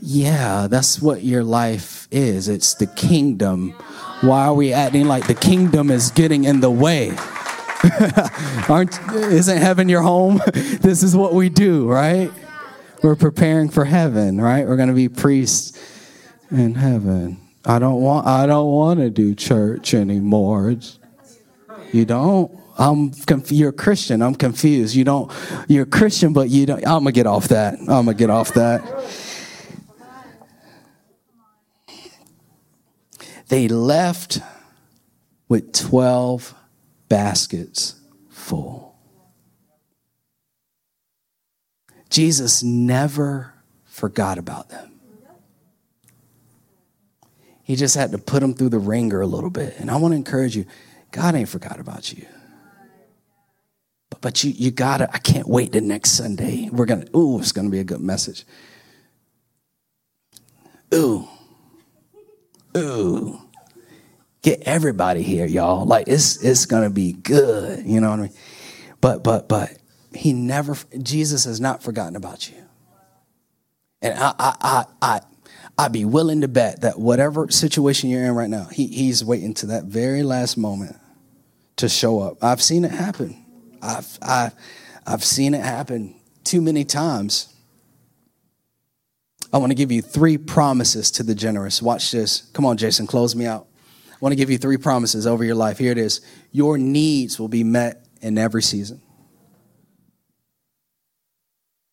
Yeah, 0.00 0.66
that's 0.68 1.00
what 1.00 1.22
your 1.22 1.44
life 1.44 2.08
is. 2.10 2.48
It's 2.48 2.74
the 2.74 2.88
kingdom. 2.88 3.70
Why 4.22 4.46
are 4.46 4.54
we 4.54 4.72
acting 4.72 5.06
like 5.06 5.28
the 5.28 5.34
kingdom 5.34 5.92
is 5.92 6.10
getting 6.10 6.44
in 6.44 6.58
the 6.58 6.70
way? 6.70 7.10
Aren't 8.68 8.98
isn't 9.14 9.58
heaven 9.58 9.88
your 9.88 10.02
home? 10.02 10.40
this 10.52 11.04
is 11.04 11.14
what 11.14 11.32
we 11.32 11.48
do, 11.48 11.86
right? 11.88 12.32
We're 13.04 13.14
preparing 13.14 13.68
for 13.68 13.84
heaven, 13.84 14.40
right? 14.40 14.66
We're 14.66 14.76
going 14.76 14.88
to 14.88 14.94
be 14.94 15.08
priests 15.08 15.78
in 16.50 16.74
heaven. 16.74 17.38
I 17.64 17.78
don't 17.78 18.00
want 18.00 18.26
I 18.26 18.46
don't 18.46 18.70
want 18.70 18.98
to 18.98 19.10
do 19.10 19.34
church 19.36 19.94
anymore. 19.94 20.70
It's, 20.70 20.98
you 21.92 22.04
don't? 22.04 22.50
I'm 22.78 23.10
conf- 23.12 23.52
you're 23.52 23.70
a 23.70 23.72
Christian. 23.72 24.22
I'm 24.22 24.34
confused. 24.34 24.94
You 24.94 25.04
don't 25.04 25.32
you're 25.66 25.84
a 25.84 25.86
Christian 25.86 26.32
but 26.32 26.50
you 26.50 26.66
don't 26.66 26.86
I'm 26.86 27.04
to 27.04 27.12
get 27.12 27.26
off 27.26 27.48
that. 27.48 27.78
I'm 27.88 28.06
to 28.06 28.14
get 28.14 28.30
off 28.30 28.52
that. 28.54 28.82
They 33.48 33.68
left 33.68 34.40
with 35.48 35.72
12 35.72 36.54
baskets 37.08 37.94
full. 38.28 38.96
Jesus 42.10 42.62
never 42.62 43.54
forgot 43.84 44.38
about 44.38 44.68
them. 44.70 44.92
He 47.62 47.74
just 47.74 47.96
had 47.96 48.12
to 48.12 48.18
put 48.18 48.40
them 48.40 48.54
through 48.54 48.68
the 48.68 48.78
ringer 48.78 49.20
a 49.20 49.26
little 49.26 49.50
bit. 49.50 49.74
And 49.78 49.90
I 49.90 49.96
want 49.96 50.12
to 50.12 50.16
encourage 50.16 50.56
you 50.56 50.66
God 51.16 51.34
ain't 51.34 51.48
forgot 51.48 51.80
about 51.80 52.12
you. 52.12 52.26
But, 54.10 54.20
but 54.20 54.44
you, 54.44 54.50
you 54.50 54.70
gotta, 54.70 55.08
I 55.10 55.16
can't 55.16 55.48
wait 55.48 55.72
the 55.72 55.80
next 55.80 56.10
Sunday. 56.10 56.68
We're 56.70 56.84
gonna, 56.84 57.06
ooh, 57.16 57.38
it's 57.38 57.52
gonna 57.52 57.70
be 57.70 57.78
a 57.78 57.84
good 57.84 58.02
message. 58.02 58.44
Ooh, 60.94 61.26
ooh, 62.76 63.40
get 64.42 64.60
everybody 64.66 65.22
here, 65.22 65.46
y'all. 65.46 65.86
Like 65.86 66.06
it's 66.06 66.44
it's 66.44 66.66
gonna 66.66 66.90
be 66.90 67.14
good. 67.14 67.86
You 67.86 68.02
know 68.02 68.10
what 68.10 68.18
I 68.18 68.22
mean? 68.24 68.32
But 69.00 69.24
but 69.24 69.48
but 69.48 69.70
he 70.14 70.34
never 70.34 70.76
Jesus 71.02 71.44
has 71.44 71.62
not 71.62 71.82
forgotten 71.82 72.14
about 72.14 72.50
you. 72.50 72.62
And 74.02 74.18
I 74.18 74.34
I 74.38 74.54
I, 74.60 74.84
I 75.00 75.20
I'd 75.78 75.92
be 75.92 76.04
willing 76.04 76.42
to 76.42 76.48
bet 76.48 76.82
that 76.82 76.98
whatever 76.98 77.48
situation 77.50 78.10
you're 78.10 78.24
in 78.24 78.34
right 78.34 78.50
now, 78.50 78.64
he, 78.64 78.86
he's 78.86 79.24
waiting 79.24 79.54
to 79.54 79.66
that 79.66 79.84
very 79.84 80.22
last 80.22 80.58
moment 80.58 80.96
to 81.76 81.88
show 81.88 82.20
up. 82.20 82.42
I've 82.42 82.62
seen 82.62 82.84
it 82.84 82.90
happen. 82.90 83.44
I've, 83.82 84.18
I've, 84.22 84.54
I've 85.06 85.24
seen 85.24 85.54
it 85.54 85.62
happen 85.62 86.14
too 86.44 86.60
many 86.60 86.84
times. 86.84 87.52
I 89.52 89.58
want 89.58 89.70
to 89.70 89.74
give 89.76 89.92
you 89.92 90.02
three 90.02 90.38
promises 90.38 91.10
to 91.12 91.22
the 91.22 91.34
generous. 91.34 91.80
Watch 91.80 92.10
this. 92.10 92.42
Come 92.52 92.64
on, 92.64 92.76
Jason, 92.76 93.06
close 93.06 93.34
me 93.36 93.46
out. 93.46 93.66
I 94.10 94.16
want 94.20 94.32
to 94.32 94.36
give 94.36 94.50
you 94.50 94.58
three 94.58 94.76
promises 94.76 95.26
over 95.26 95.44
your 95.44 95.54
life. 95.54 95.78
Here 95.78 95.92
it 95.92 95.98
is 95.98 96.20
Your 96.50 96.78
needs 96.78 97.38
will 97.38 97.48
be 97.48 97.64
met 97.64 98.06
in 98.20 98.38
every 98.38 98.62
season. 98.62 99.00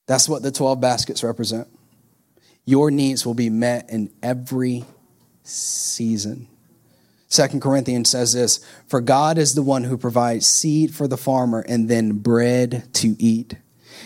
That's 0.07 0.27
what 0.27 0.41
the 0.41 0.51
12 0.51 0.81
baskets 0.81 1.23
represent. 1.23 1.67
Your 2.65 2.91
needs 2.91 3.25
will 3.25 3.34
be 3.34 3.49
met 3.49 3.89
in 3.89 4.11
every 4.21 4.86
season. 5.43 6.47
Second 7.34 7.61
Corinthians 7.61 8.11
says 8.11 8.34
this 8.34 8.63
For 8.86 9.01
God 9.01 9.39
is 9.39 9.55
the 9.55 9.63
one 9.63 9.86
who 9.86 9.97
provides 9.97 10.45
seed 10.45 10.93
for 10.93 11.07
the 11.07 11.17
farmer 11.17 11.65
and 11.67 11.89
then 11.89 12.19
bread 12.19 12.93
to 12.93 13.15
eat. 13.17 13.55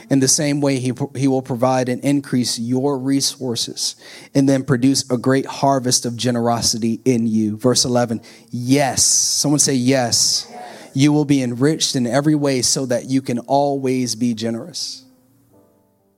In 0.09 0.21
the 0.21 0.29
same 0.29 0.61
way, 0.61 0.79
he, 0.79 0.93
he 1.13 1.27
will 1.27 1.41
provide 1.41 1.89
and 1.89 2.01
increase 2.05 2.57
your 2.57 2.97
resources 2.97 3.97
and 4.33 4.47
then 4.47 4.63
produce 4.63 5.11
a 5.11 5.17
great 5.17 5.45
harvest 5.45 6.05
of 6.05 6.15
generosity 6.15 7.01
in 7.03 7.27
you. 7.27 7.57
Verse 7.57 7.83
11, 7.83 8.21
yes. 8.49 9.03
Someone 9.03 9.59
say 9.59 9.73
yes. 9.73 10.47
yes. 10.49 10.89
You 10.93 11.11
will 11.11 11.25
be 11.25 11.43
enriched 11.43 11.97
in 11.97 12.07
every 12.07 12.35
way 12.35 12.61
so 12.61 12.85
that 12.85 13.09
you 13.09 13.21
can 13.21 13.39
always 13.39 14.15
be 14.15 14.35
generous. 14.35 15.03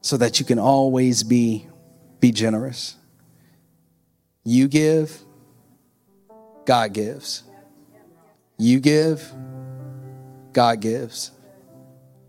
So 0.02 0.16
that 0.18 0.40
you 0.40 0.46
can 0.46 0.60
always 0.60 1.24
be, 1.24 1.68
be 2.20 2.32
generous. 2.32 2.98
You 4.44 4.68
give, 4.68 5.24
God 6.70 6.94
gives. 6.94 7.42
You 8.60 8.80
give, 8.80 9.28
God 10.54 10.80
gives. 10.80 11.32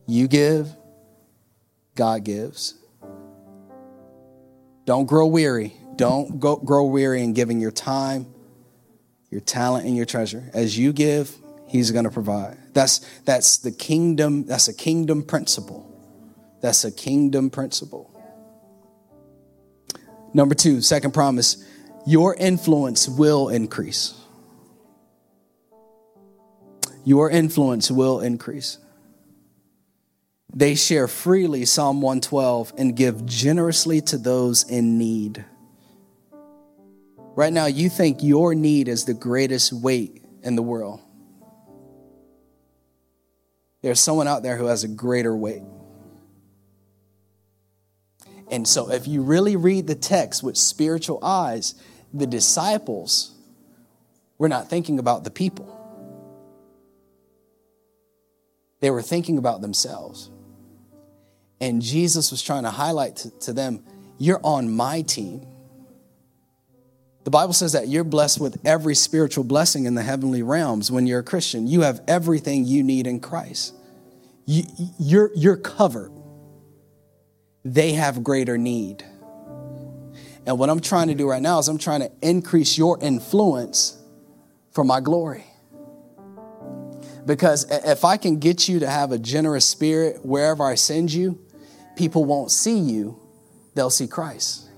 You 0.07 0.29
give, 0.29 0.75
God 1.95 2.25
gives. 2.25 2.73
Don't 4.87 5.05
grow 5.05 5.27
weary. 5.27 5.75
Don't 5.95 6.41
go, 6.41 6.57
grow 6.57 6.87
weary 6.87 7.23
in 7.23 7.35
giving 7.35 7.61
your 7.61 7.71
time, 7.71 8.33
your 9.29 9.43
talent, 9.43 9.85
and 9.85 9.95
your 9.95 10.07
treasure. 10.07 10.49
As 10.55 10.79
you 10.79 10.95
give, 10.95 11.37
He's 11.67 11.91
going 11.91 12.05
to 12.05 12.11
provide. 12.11 12.57
That's, 12.73 13.01
that's 13.27 13.59
the 13.59 13.73
kingdom, 13.73 14.47
that's 14.47 14.69
a 14.69 14.75
kingdom 14.75 15.23
principle. 15.23 15.87
That's 16.63 16.85
a 16.85 16.91
kingdom 16.91 17.51
principle. 17.51 18.11
Number 20.33 20.55
two, 20.55 20.81
second 20.81 21.13
promise 21.13 21.63
your 22.07 22.35
influence 22.37 23.07
will 23.07 23.51
increase. 23.51 24.15
Your 27.05 27.31
influence 27.31 27.91
will 27.91 28.21
increase. 28.21 28.79
They 30.55 30.75
share 30.75 31.07
freely, 31.07 31.65
Psalm 31.65 32.01
112, 32.01 32.73
and 32.77 32.97
give 32.97 33.25
generously 33.25 34.01
to 34.03 34.19
those 34.19 34.69
in 34.69 34.99
need. 34.99 35.45
Right 37.37 37.53
now, 37.53 37.67
you 37.67 37.89
think 37.89 38.23
your 38.23 38.55
need 38.55 38.89
is 38.89 39.05
the 39.05 39.15
greatest 39.15 39.73
weight 39.73 40.23
in 40.43 40.57
the 40.57 40.63
world. 40.63 41.01
There's 43.83 44.01
someone 44.01 44.29
out 44.29 44.43
there 44.43 44.57
who 44.57 44.67
has 44.67 44.85
a 44.85 44.89
greater 44.89 45.35
weight. 45.35 45.63
And 48.51 48.67
so, 48.67 48.91
if 48.91 49.07
you 49.07 49.23
really 49.23 49.55
read 49.55 49.87
the 49.87 49.95
text 49.95 50.43
with 50.43 50.57
spiritual 50.57 51.21
eyes, 51.23 51.77
the 52.13 52.27
disciples 52.27 53.33
were 54.39 54.49
not 54.49 54.69
thinking 54.69 54.99
about 54.99 55.23
the 55.23 55.31
people, 55.31 55.80
they 58.81 58.91
were 58.91 59.03
thinking 59.03 59.39
about 59.39 59.61
themselves. 59.61 60.31
And 61.61 61.83
Jesus 61.83 62.31
was 62.31 62.43
trying 62.43 62.63
to 62.63 62.71
highlight 62.71 63.17
to, 63.17 63.31
to 63.41 63.53
them, 63.53 63.85
You're 64.19 64.41
on 64.43 64.71
my 64.71 65.03
team. 65.03 65.47
The 67.25 67.31
Bible 67.31 67.53
says 67.53 67.73
that 67.73 67.89
you're 67.89 68.05
blessed 68.05 68.41
with 68.41 68.59
every 68.65 68.95
spiritual 68.95 69.45
blessing 69.45 69.85
in 69.85 69.95
the 69.95 70.03
heavenly 70.03 70.43
realms 70.43 70.91
when 70.91 71.07
you're 71.07 71.21
a 71.21 71.25
Christian. 71.25 71.67
You 71.67 71.83
have 71.83 72.01
everything 72.09 72.65
you 72.65 72.83
need 72.83 73.07
in 73.07 73.21
Christ. 73.21 73.75
You, 74.47 74.65
you're, 74.99 75.31
you're 75.35 75.57
covered. 75.59 76.13
They 77.63 77.93
have 77.93 78.25
greater 78.25 78.57
need. 78.57 79.05
And 80.47 80.59
what 80.59 80.71
I'm 80.71 80.81
trying 80.81 81.09
to 81.09 81.15
do 81.15 81.29
right 81.29 81.43
now 81.43 81.59
is 81.59 81.69
I'm 81.69 81.79
trying 81.79 82.01
to 82.01 82.11
increase 82.23 82.79
your 82.79 82.99
influence 83.03 83.99
for 84.73 84.83
my 84.83 85.01
glory. 85.01 85.45
Because 87.31 87.65
if 87.71 88.05
I 88.05 88.17
can 88.17 88.41
get 88.41 88.69
you 88.69 88.81
to 88.81 88.91
have 88.91 89.13
a 89.13 89.19
generous 89.19 89.65
spirit 89.65 90.27
wherever 90.27 90.65
I 90.65 90.75
send 90.75 91.13
you, 91.13 91.39
people 91.95 92.25
won't 92.25 92.51
see 92.51 92.77
you, 92.77 93.21
they'll 93.77 93.89
see 93.89 94.09
Christ. 94.09 94.69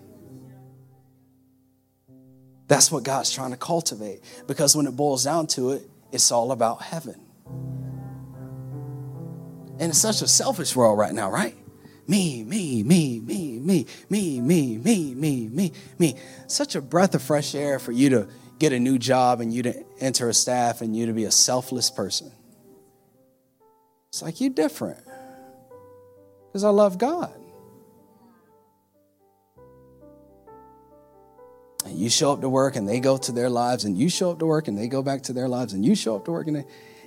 That's 2.69 2.93
what 2.93 3.05
God's 3.05 3.33
trying 3.33 3.53
to 3.53 3.57
cultivate. 3.57 4.21
Because 4.47 4.77
when 4.77 4.87
it 4.87 4.95
boils 4.95 5.25
down 5.25 5.47
to 5.47 5.71
it, 5.71 5.89
it's 6.13 6.31
all 6.31 6.53
about 6.53 6.83
heaven. 6.83 7.19
And 9.79 9.89
it's 9.89 9.99
such 9.99 10.21
a 10.21 10.29
selfish 10.29 10.77
world 10.77 10.99
right 10.99 11.15
now, 11.15 11.31
right? 11.31 11.57
Me, 12.07 12.45
me, 12.45 12.83
me, 12.83 13.19
me, 13.21 13.61
me, 13.61 13.87
me, 14.11 14.41
me, 14.43 14.77
me, 14.77 15.15
me, 15.15 15.49
me, 15.49 15.73
me. 15.99 16.17
Such 16.49 16.75
a 16.75 16.83
breath 16.83 17.15
of 17.15 17.23
fresh 17.23 17.55
air 17.55 17.79
for 17.79 17.93
you 17.93 18.11
to 18.11 18.29
get 18.59 18.75
a 18.75 18.79
new 18.79 18.99
job 18.99 19.41
and 19.41 19.55
you 19.55 19.63
to 19.63 19.85
enter 20.01 20.29
a 20.29 20.35
staff 20.35 20.83
and 20.83 20.95
you 20.95 21.07
to 21.07 21.15
be 21.15 21.25
a 21.25 21.31
selfless 21.31 21.91
person. 21.91 22.31
It's 24.13 24.21
like 24.21 24.43
you're 24.43 24.51
different. 24.51 25.03
Because 26.49 26.65
I 26.65 26.69
love 26.69 26.99
God. 26.99 27.33
And 31.87 31.99
you 31.99 32.11
show 32.11 32.33
up 32.33 32.43
to 32.43 32.49
work 32.51 32.77
and 32.77 32.87
they 32.87 33.01
go 33.01 33.17
to 33.17 33.33
their 33.33 33.49
lives, 33.49 33.85
and 33.85 33.97
you 33.97 34.11
show 34.11 34.31
up 34.31 34.39
to 34.41 34.47
work 34.47 34.69
and 34.69 34.77
they 34.77 34.87
go 34.87 35.03
back 35.03 35.23
to 35.25 35.33
their 35.33 35.49
lives, 35.49 35.73
and 35.73 35.83
you 35.83 35.95
show 35.95 36.15
up 36.15 36.27
to 36.27 36.31
work 36.31 36.47
and 36.47 36.57
they, 36.57 36.67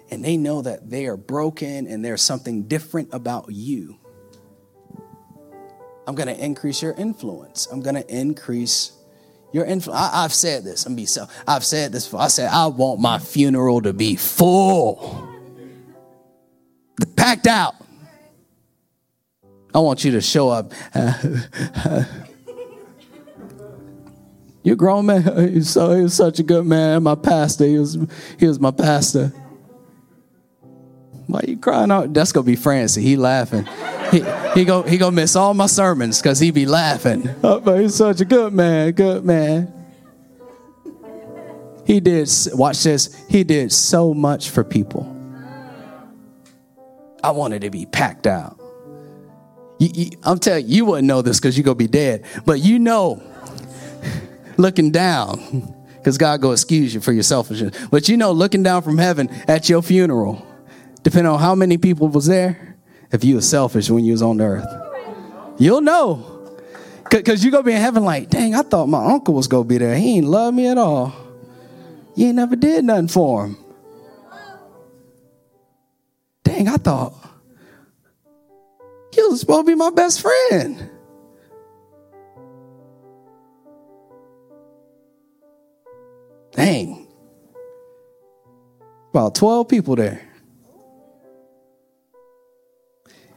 and 0.10 0.26
they 0.26 0.36
know 0.36 0.64
that 0.64 0.90
they 0.90 1.06
are 1.06 1.16
broken 1.16 1.86
and 1.86 2.04
there's 2.04 2.24
something 2.24 2.64
different 2.64 3.10
about 3.14 3.46
you. 3.50 4.00
I'm 6.08 6.16
going 6.16 6.28
to 6.28 6.44
increase 6.44 6.82
your 6.82 6.94
influence. 6.94 7.68
I'm 7.72 7.82
going 7.82 7.96
to 7.96 8.08
increase 8.14 8.94
your 9.54 9.66
influence. 9.66 10.02
I've 10.12 10.34
said 10.34 10.64
this. 10.64 10.88
I'm 10.88 10.96
be 10.96 11.06
so. 11.06 11.28
I've 11.48 11.64
said 11.64 11.92
this 11.92 12.06
before. 12.06 12.22
I 12.22 12.28
said 12.30 12.50
I 12.52 12.66
want 12.66 13.00
my 13.00 13.20
funeral 13.20 13.82
to 13.84 13.94
be 13.94 14.16
full, 14.16 15.35
out. 17.48 17.76
I 19.74 19.80
want 19.80 20.06
you 20.06 20.12
to 20.12 20.22
show 20.22 20.50
up. 20.50 20.72
You're 24.64 24.76
grown 24.76 25.06
man. 25.06 25.54
He's, 25.54 25.70
so, 25.70 25.94
he 25.94 26.02
was 26.04 26.14
such 26.14 26.40
a 26.40 26.44
good 26.44 26.66
man. 26.66 27.04
My 27.04 27.16
pastor. 27.16 27.66
He 27.66 27.78
was, 27.78 27.98
he 28.40 28.48
was 28.48 28.60
my 28.60 28.72
pastor. 28.72 29.34
Why 31.28 31.40
are 31.40 31.46
you 31.50 31.58
crying 31.58 31.92
out? 31.92 32.14
That's 32.14 32.32
gonna 32.32 32.46
be 32.46 32.56
Francie. 32.56 33.02
He 33.02 33.18
laughing. 33.18 33.68
He 34.12 34.24
he 34.54 34.66
go 34.66 34.84
he 34.84 34.98
gonna 34.98 35.16
miss 35.16 35.36
all 35.36 35.54
my 35.54 35.66
sermons 35.66 36.22
because 36.22 36.40
he 36.40 36.52
be 36.52 36.66
laughing. 36.66 37.28
Oh, 37.44 37.60
but 37.60 37.82
he's 37.82 37.96
such 37.96 38.22
a 38.22 38.26
good 38.26 38.54
man. 38.54 38.92
Good 38.92 39.26
man. 39.26 39.74
He 41.86 42.00
did. 42.00 42.30
Watch 42.54 42.84
this. 42.84 43.24
He 43.28 43.44
did 43.44 43.72
so 43.72 44.14
much 44.14 44.50
for 44.52 44.64
people. 44.64 45.15
I 47.26 47.32
wanted 47.32 47.62
to 47.64 47.72
be 47.72 47.88
packed 47.88 48.28
out. 48.28 48.60
You, 49.80 49.90
you, 49.94 50.10
I'm 50.24 50.38
telling 50.38 50.68
you, 50.68 50.76
you 50.76 50.86
wouldn't 50.86 51.08
know 51.08 51.24
this 51.24 51.40
because 51.40 51.58
you're 51.58 51.64
gonna 51.64 51.74
be 51.74 51.88
dead. 51.88 52.24
But 52.46 52.60
you 52.60 52.78
know 52.78 53.22
looking 54.58 54.92
down, 54.92 55.74
because 55.98 56.20
God 56.20 56.40
go 56.40 56.52
excuse 56.52 56.94
you 56.94 57.02
for 57.02 57.12
your 57.12 57.24
selfishness. 57.24 57.88
But 57.88 58.08
you 58.08 58.16
know, 58.16 58.32
looking 58.32 58.62
down 58.62 58.84
from 58.84 59.00
heaven 59.00 59.30
at 59.48 59.68
your 59.70 59.82
funeral, 59.82 60.46
depending 61.02 61.32
on 61.32 61.40
how 61.40 61.56
many 61.56 61.80
people 61.80 62.10
was 62.10 62.28
there, 62.28 62.78
if 63.12 63.24
you 63.24 63.36
were 63.36 63.42
selfish 63.42 63.90
when 63.90 64.06
you 64.06 64.12
was 64.12 64.22
on 64.22 64.40
earth, 64.40 64.68
you'll 65.58 65.82
know. 65.82 66.32
Because 67.10 67.44
you're 67.44 67.52
going 67.52 67.64
to 67.64 67.68
be 67.68 67.74
in 67.74 67.82
heaven 67.82 68.04
like, 68.04 68.30
dang, 68.30 68.54
I 68.54 68.62
thought 68.62 68.88
my 68.88 69.04
uncle 69.04 69.34
was 69.34 69.48
going 69.48 69.64
to 69.64 69.68
be 69.68 69.78
there. 69.80 69.96
He 69.96 70.18
ain't 70.18 70.28
love 70.28 70.54
me 70.54 70.68
at 70.68 70.78
all. 70.78 71.14
You 72.16 72.28
ain't 72.28 72.36
never 72.36 72.56
did 72.56 72.86
nothing 72.86 73.08
for 73.08 73.46
him. 73.48 73.65
Dang, 76.56 76.70
I 76.70 76.78
thought 76.78 77.14
he 79.12 79.22
was 79.24 79.42
supposed 79.42 79.66
to 79.66 79.72
be 79.72 79.76
my 79.76 79.90
best 79.90 80.22
friend. 80.22 80.90
Dang. 86.54 87.08
About 89.10 89.36
12 89.36 89.68
people 89.68 89.98
there. 89.98 90.22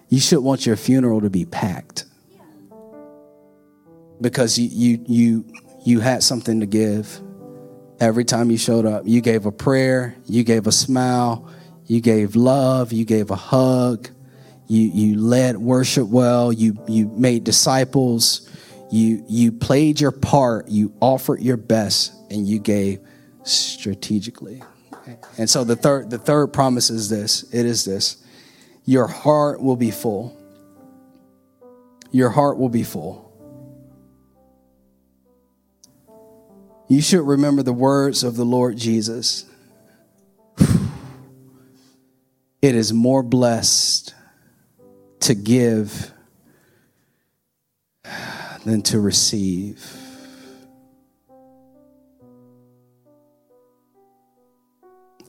You 0.08 0.20
should 0.20 0.38
want 0.38 0.64
your 0.64 0.76
funeral 0.76 1.20
to 1.22 1.30
be 1.30 1.44
packed. 1.44 2.04
Because 4.20 4.58
you 4.58 4.68
you 4.68 5.04
you 5.08 5.44
you 5.84 6.00
had 6.00 6.22
something 6.22 6.60
to 6.60 6.66
give. 6.66 7.20
Every 7.98 8.24
time 8.24 8.52
you 8.52 8.58
showed 8.58 8.86
up, 8.86 9.02
you 9.06 9.20
gave 9.20 9.44
a 9.44 9.50
prayer, 9.50 10.14
you 10.26 10.44
gave 10.44 10.68
a 10.68 10.72
smile, 10.72 11.50
you 11.88 12.00
gave 12.02 12.36
love, 12.36 12.92
you 12.92 13.04
gave 13.04 13.30
a 13.30 13.36
hug, 13.36 14.08
you 14.68 14.82
you 14.82 15.18
led 15.18 15.56
worship 15.56 16.06
well, 16.06 16.52
you 16.52 16.78
you 16.86 17.06
made 17.08 17.42
disciples, 17.44 18.48
you 18.90 19.24
you 19.26 19.50
played 19.50 20.00
your 20.00 20.12
part, 20.12 20.68
you 20.68 20.92
offered 21.00 21.40
your 21.40 21.56
best, 21.56 22.12
and 22.30 22.46
you 22.46 22.58
gave 22.58 23.00
strategically. 23.42 24.62
And 25.38 25.48
so 25.48 25.64
the 25.64 25.76
third 25.76 26.10
the 26.10 26.18
third 26.18 26.48
promise 26.48 26.90
is 26.90 27.08
this. 27.08 27.42
It 27.54 27.64
is 27.64 27.86
this. 27.86 28.22
Your 28.84 29.06
heart 29.06 29.62
will 29.62 29.76
be 29.76 29.90
full. 29.90 30.36
Your 32.10 32.28
heart 32.28 32.58
will 32.58 32.68
be 32.68 32.82
full. 32.82 33.24
You 36.88 37.00
should 37.00 37.26
remember 37.26 37.62
the 37.62 37.72
words 37.72 38.24
of 38.24 38.36
the 38.36 38.44
Lord 38.44 38.76
Jesus. 38.76 39.44
It 42.60 42.74
is 42.74 42.92
more 42.92 43.22
blessed 43.22 44.14
to 45.20 45.34
give 45.34 46.12
than 48.64 48.82
to 48.82 49.00
receive. 49.00 49.94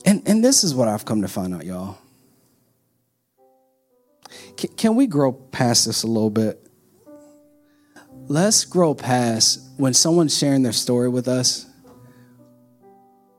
And, 0.04 0.22
and 0.26 0.44
this 0.44 0.64
is 0.64 0.74
what 0.74 0.88
I've 0.88 1.04
come 1.04 1.22
to 1.22 1.28
find 1.28 1.54
out, 1.54 1.64
y'all. 1.64 1.98
Can, 4.56 4.70
can 4.76 4.96
we 4.96 5.06
grow 5.06 5.32
past 5.32 5.86
this 5.86 6.02
a 6.02 6.06
little 6.06 6.30
bit? 6.30 6.66
Let's 8.26 8.64
grow 8.64 8.94
past 8.94 9.60
when 9.76 9.94
someone's 9.94 10.36
sharing 10.36 10.62
their 10.62 10.72
story 10.72 11.08
with 11.08 11.28
us, 11.28 11.66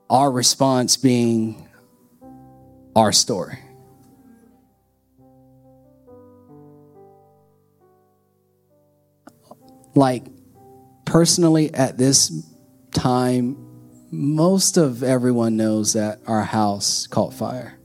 our 0.08 0.30
response 0.30 0.96
being 0.96 1.68
our 2.96 3.12
story. 3.12 3.58
Like, 9.94 10.26
personally, 11.04 11.72
at 11.74 11.98
this 11.98 12.30
time, 12.94 13.56
most 14.10 14.76
of 14.76 15.02
everyone 15.02 15.56
knows 15.56 15.94
that 15.94 16.20
our 16.26 16.42
house 16.42 17.06
caught 17.06 17.32
fire. 17.34 17.78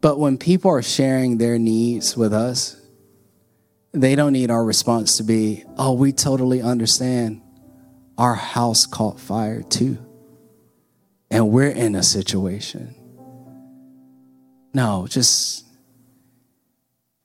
But 0.00 0.18
when 0.18 0.38
people 0.38 0.70
are 0.70 0.82
sharing 0.82 1.38
their 1.38 1.58
needs 1.58 2.16
with 2.16 2.32
us, 2.32 2.80
they 3.92 4.14
don't 4.14 4.32
need 4.34 4.50
our 4.50 4.64
response 4.64 5.16
to 5.16 5.22
be, 5.22 5.64
oh, 5.78 5.92
we 5.94 6.12
totally 6.12 6.60
understand. 6.62 7.42
our 8.18 8.34
house 8.34 8.86
caught 8.86 9.20
fire 9.20 9.62
too. 9.62 9.98
And 11.30 11.50
we're 11.50 11.70
in 11.70 11.94
a 11.94 12.02
situation. 12.02 12.94
No, 14.72 15.06
just 15.08 15.64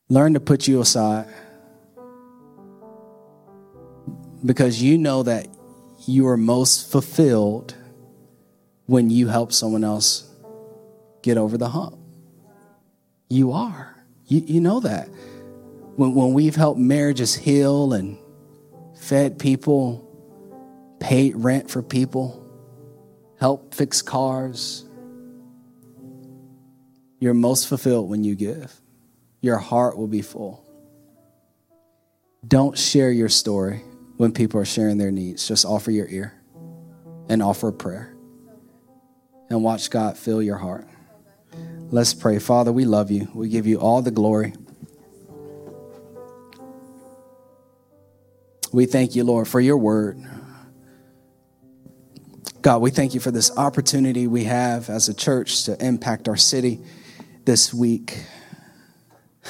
learn 0.09 0.33
to 0.33 0.39
put 0.39 0.67
you 0.67 0.81
aside 0.81 1.27
because 4.45 4.81
you 4.81 4.97
know 4.97 5.23
that 5.23 5.47
you 6.07 6.27
are 6.27 6.37
most 6.37 6.91
fulfilled 6.91 7.75
when 8.85 9.09
you 9.09 9.27
help 9.27 9.53
someone 9.53 9.83
else 9.83 10.29
get 11.21 11.37
over 11.37 11.57
the 11.57 11.69
hump. 11.69 11.97
You 13.29 13.51
are. 13.51 13.95
You, 14.27 14.41
you 14.45 14.61
know 14.61 14.79
that. 14.79 15.07
When, 15.95 16.15
when 16.15 16.33
we've 16.33 16.55
helped 16.55 16.79
marriages 16.79 17.35
heal 17.35 17.93
and 17.93 18.17
fed 18.97 19.37
people, 19.37 20.07
paid 20.99 21.35
rent 21.35 21.69
for 21.69 21.81
people, 21.81 22.43
helped 23.39 23.75
fix 23.75 24.01
cars, 24.01 24.85
you're 27.19 27.33
most 27.35 27.67
fulfilled 27.67 28.09
when 28.09 28.23
you 28.23 28.35
give. 28.35 28.73
Your 29.41 29.57
heart 29.57 29.97
will 29.97 30.07
be 30.07 30.21
full. 30.21 30.65
Don't 32.47 32.77
share 32.77 33.11
your 33.11 33.29
story 33.29 33.83
when 34.21 34.31
people 34.31 34.61
are 34.61 34.65
sharing 34.65 34.99
their 34.99 35.09
needs. 35.09 35.47
Just 35.47 35.65
offer 35.65 35.89
your 35.89 36.07
ear 36.07 36.39
and 37.27 37.41
offer 37.41 37.69
a 37.69 37.73
prayer 37.73 38.15
and 39.49 39.63
watch 39.63 39.89
God 39.89 40.15
fill 40.15 40.43
your 40.43 40.57
heart. 40.57 40.87
Let's 41.89 42.13
pray. 42.13 42.37
Father, 42.37 42.71
we 42.71 42.85
love 42.85 43.09
you. 43.09 43.29
We 43.33 43.49
give 43.49 43.65
you 43.65 43.79
all 43.79 44.03
the 44.03 44.11
glory. 44.11 44.53
We 48.71 48.85
thank 48.85 49.15
you, 49.15 49.23
Lord, 49.23 49.47
for 49.47 49.59
your 49.59 49.77
word. 49.77 50.23
God, 52.61 52.83
we 52.83 52.91
thank 52.91 53.15
you 53.15 53.19
for 53.19 53.31
this 53.31 53.57
opportunity 53.57 54.27
we 54.27 54.43
have 54.43 54.91
as 54.91 55.09
a 55.09 55.15
church 55.15 55.63
to 55.63 55.83
impact 55.83 56.27
our 56.27 56.37
city 56.37 56.79
this 57.45 57.73
week. 57.73 58.23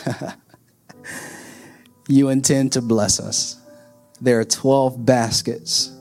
you 2.08 2.30
intend 2.30 2.72
to 2.72 2.82
bless 2.82 3.20
us. 3.20 3.61
There 4.22 4.40
are 4.40 4.46
12 4.46 5.04
baskets 5.04 5.92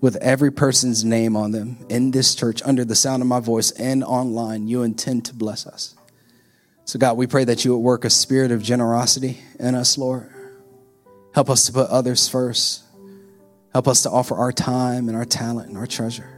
with 0.00 0.16
every 0.16 0.50
person's 0.50 1.04
name 1.04 1.36
on 1.36 1.52
them 1.52 1.76
in 1.88 2.10
this 2.10 2.34
church 2.34 2.62
under 2.64 2.84
the 2.84 2.94
sound 2.94 3.22
of 3.22 3.28
my 3.28 3.38
voice 3.38 3.70
and 3.70 4.02
online. 4.02 4.66
You 4.66 4.82
intend 4.82 5.26
to 5.26 5.34
bless 5.34 5.66
us. 5.66 5.94
So, 6.84 6.98
God, 6.98 7.16
we 7.16 7.26
pray 7.26 7.44
that 7.44 7.64
you 7.64 7.72
would 7.72 7.84
work 7.84 8.04
a 8.04 8.10
spirit 8.10 8.50
of 8.50 8.62
generosity 8.62 9.40
in 9.60 9.74
us, 9.74 9.96
Lord. 9.96 10.28
Help 11.34 11.48
us 11.48 11.66
to 11.66 11.72
put 11.72 11.88
others 11.88 12.28
first. 12.28 12.82
Help 13.72 13.86
us 13.88 14.02
to 14.02 14.10
offer 14.10 14.34
our 14.34 14.52
time 14.52 15.08
and 15.08 15.16
our 15.16 15.24
talent 15.24 15.68
and 15.68 15.78
our 15.78 15.86
treasure. 15.86 16.28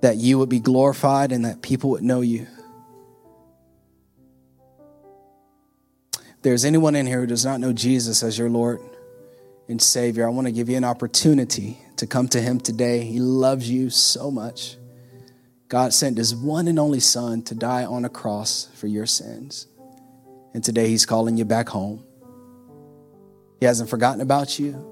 That 0.00 0.16
you 0.16 0.38
would 0.38 0.48
be 0.48 0.60
glorified 0.60 1.32
and 1.32 1.44
that 1.44 1.60
people 1.60 1.90
would 1.90 2.02
know 2.02 2.20
you. 2.20 2.46
There's 6.46 6.64
anyone 6.64 6.94
in 6.94 7.06
here 7.06 7.22
who 7.22 7.26
does 7.26 7.44
not 7.44 7.58
know 7.58 7.72
Jesus 7.72 8.22
as 8.22 8.38
your 8.38 8.48
Lord 8.48 8.78
and 9.66 9.82
Savior, 9.82 10.24
I 10.24 10.30
want 10.30 10.46
to 10.46 10.52
give 10.52 10.68
you 10.68 10.76
an 10.76 10.84
opportunity 10.84 11.76
to 11.96 12.06
come 12.06 12.28
to 12.28 12.40
Him 12.40 12.60
today. 12.60 13.02
He 13.02 13.18
loves 13.18 13.68
you 13.68 13.90
so 13.90 14.30
much. 14.30 14.76
God 15.66 15.92
sent 15.92 16.18
His 16.18 16.36
one 16.36 16.68
and 16.68 16.78
only 16.78 17.00
Son 17.00 17.42
to 17.42 17.56
die 17.56 17.84
on 17.84 18.04
a 18.04 18.08
cross 18.08 18.68
for 18.76 18.86
your 18.86 19.06
sins. 19.06 19.66
And 20.54 20.62
today 20.62 20.86
He's 20.88 21.04
calling 21.04 21.36
you 21.36 21.44
back 21.44 21.68
home. 21.68 22.04
He 23.58 23.66
hasn't 23.66 23.90
forgotten 23.90 24.20
about 24.20 24.56
you. 24.56 24.88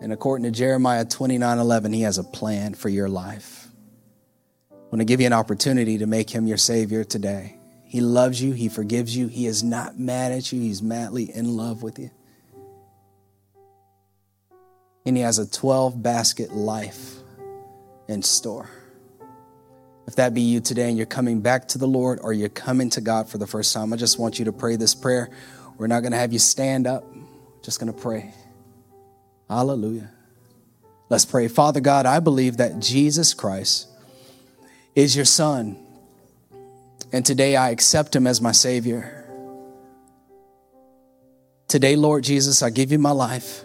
And 0.00 0.14
according 0.14 0.44
to 0.44 0.50
Jeremiah 0.50 1.04
29 1.04 1.58
11, 1.58 1.92
He 1.92 2.00
has 2.00 2.16
a 2.16 2.24
plan 2.24 2.72
for 2.72 2.88
your 2.88 3.10
life. 3.10 3.68
I 4.72 4.76
want 4.84 5.00
to 5.00 5.04
give 5.04 5.20
you 5.20 5.26
an 5.26 5.34
opportunity 5.34 5.98
to 5.98 6.06
make 6.06 6.30
Him 6.30 6.46
your 6.46 6.56
Savior 6.56 7.04
today. 7.04 7.58
He 7.94 8.00
loves 8.00 8.42
you, 8.42 8.50
He 8.50 8.68
forgives 8.68 9.16
you, 9.16 9.28
He 9.28 9.46
is 9.46 9.62
not 9.62 10.00
mad 10.00 10.32
at 10.32 10.50
you, 10.50 10.60
He's 10.60 10.82
madly 10.82 11.30
in 11.32 11.56
love 11.56 11.84
with 11.84 12.00
you. 12.00 12.10
And 15.06 15.16
He 15.16 15.22
has 15.22 15.38
a 15.38 15.48
12 15.48 16.02
basket 16.02 16.52
life 16.52 17.14
in 18.08 18.24
store. 18.24 18.68
If 20.08 20.16
that 20.16 20.34
be 20.34 20.40
you 20.40 20.58
today 20.58 20.88
and 20.88 20.96
you're 20.96 21.06
coming 21.06 21.40
back 21.40 21.68
to 21.68 21.78
the 21.78 21.86
Lord 21.86 22.18
or 22.20 22.32
you're 22.32 22.48
coming 22.48 22.90
to 22.90 23.00
God 23.00 23.28
for 23.28 23.38
the 23.38 23.46
first 23.46 23.72
time, 23.72 23.92
I 23.92 23.96
just 23.96 24.18
want 24.18 24.40
you 24.40 24.46
to 24.46 24.52
pray 24.52 24.74
this 24.74 24.96
prayer. 24.96 25.30
We're 25.78 25.86
not 25.86 26.00
going 26.00 26.10
to 26.10 26.18
have 26.18 26.32
you 26.32 26.40
stand 26.40 26.88
up. 26.88 27.04
Just 27.62 27.78
going 27.78 27.92
to 27.92 28.00
pray. 28.00 28.34
Hallelujah. 29.48 30.10
Let's 31.10 31.26
pray. 31.26 31.46
Father 31.46 31.78
God, 31.78 32.06
I 32.06 32.18
believe 32.18 32.56
that 32.56 32.80
Jesus 32.80 33.34
Christ 33.34 33.86
is 34.96 35.14
your 35.14 35.26
Son. 35.26 35.83
And 37.14 37.24
today 37.24 37.54
I 37.54 37.70
accept 37.70 38.16
him 38.16 38.26
as 38.26 38.40
my 38.40 38.50
Savior. 38.50 39.24
Today, 41.68 41.94
Lord 41.94 42.24
Jesus, 42.24 42.60
I 42.60 42.70
give 42.70 42.90
you 42.90 42.98
my 42.98 43.12
life. 43.12 43.64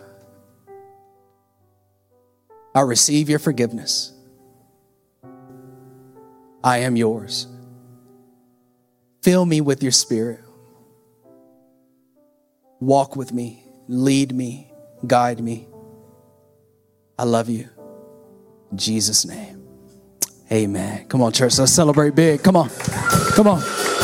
I 2.75 2.81
receive 2.81 3.27
your 3.27 3.39
forgiveness. 3.39 4.13
I 6.63 6.79
am 6.79 6.95
yours. 6.95 7.47
Fill 9.23 9.45
me 9.45 9.61
with 9.61 9.81
your 9.81 9.91
spirit. 9.93 10.41
Walk 12.79 13.15
with 13.15 13.33
me 13.33 13.63
lead 13.89 14.31
me, 14.35 14.71
guide 15.05 15.41
me. 15.41 15.67
I 17.17 17.23
love 17.23 17.49
you. 17.49 17.67
In 18.71 18.77
Jesus' 18.77 19.25
name. 19.25 19.58
Amen. 20.51 21.05
Come 21.07 21.21
on, 21.21 21.31
church. 21.31 21.59
Let's 21.59 21.71
celebrate 21.71 22.15
big. 22.15 22.41
Come 22.41 22.55
on. 22.55 22.69
Come 23.35 23.47
on. 23.47 23.89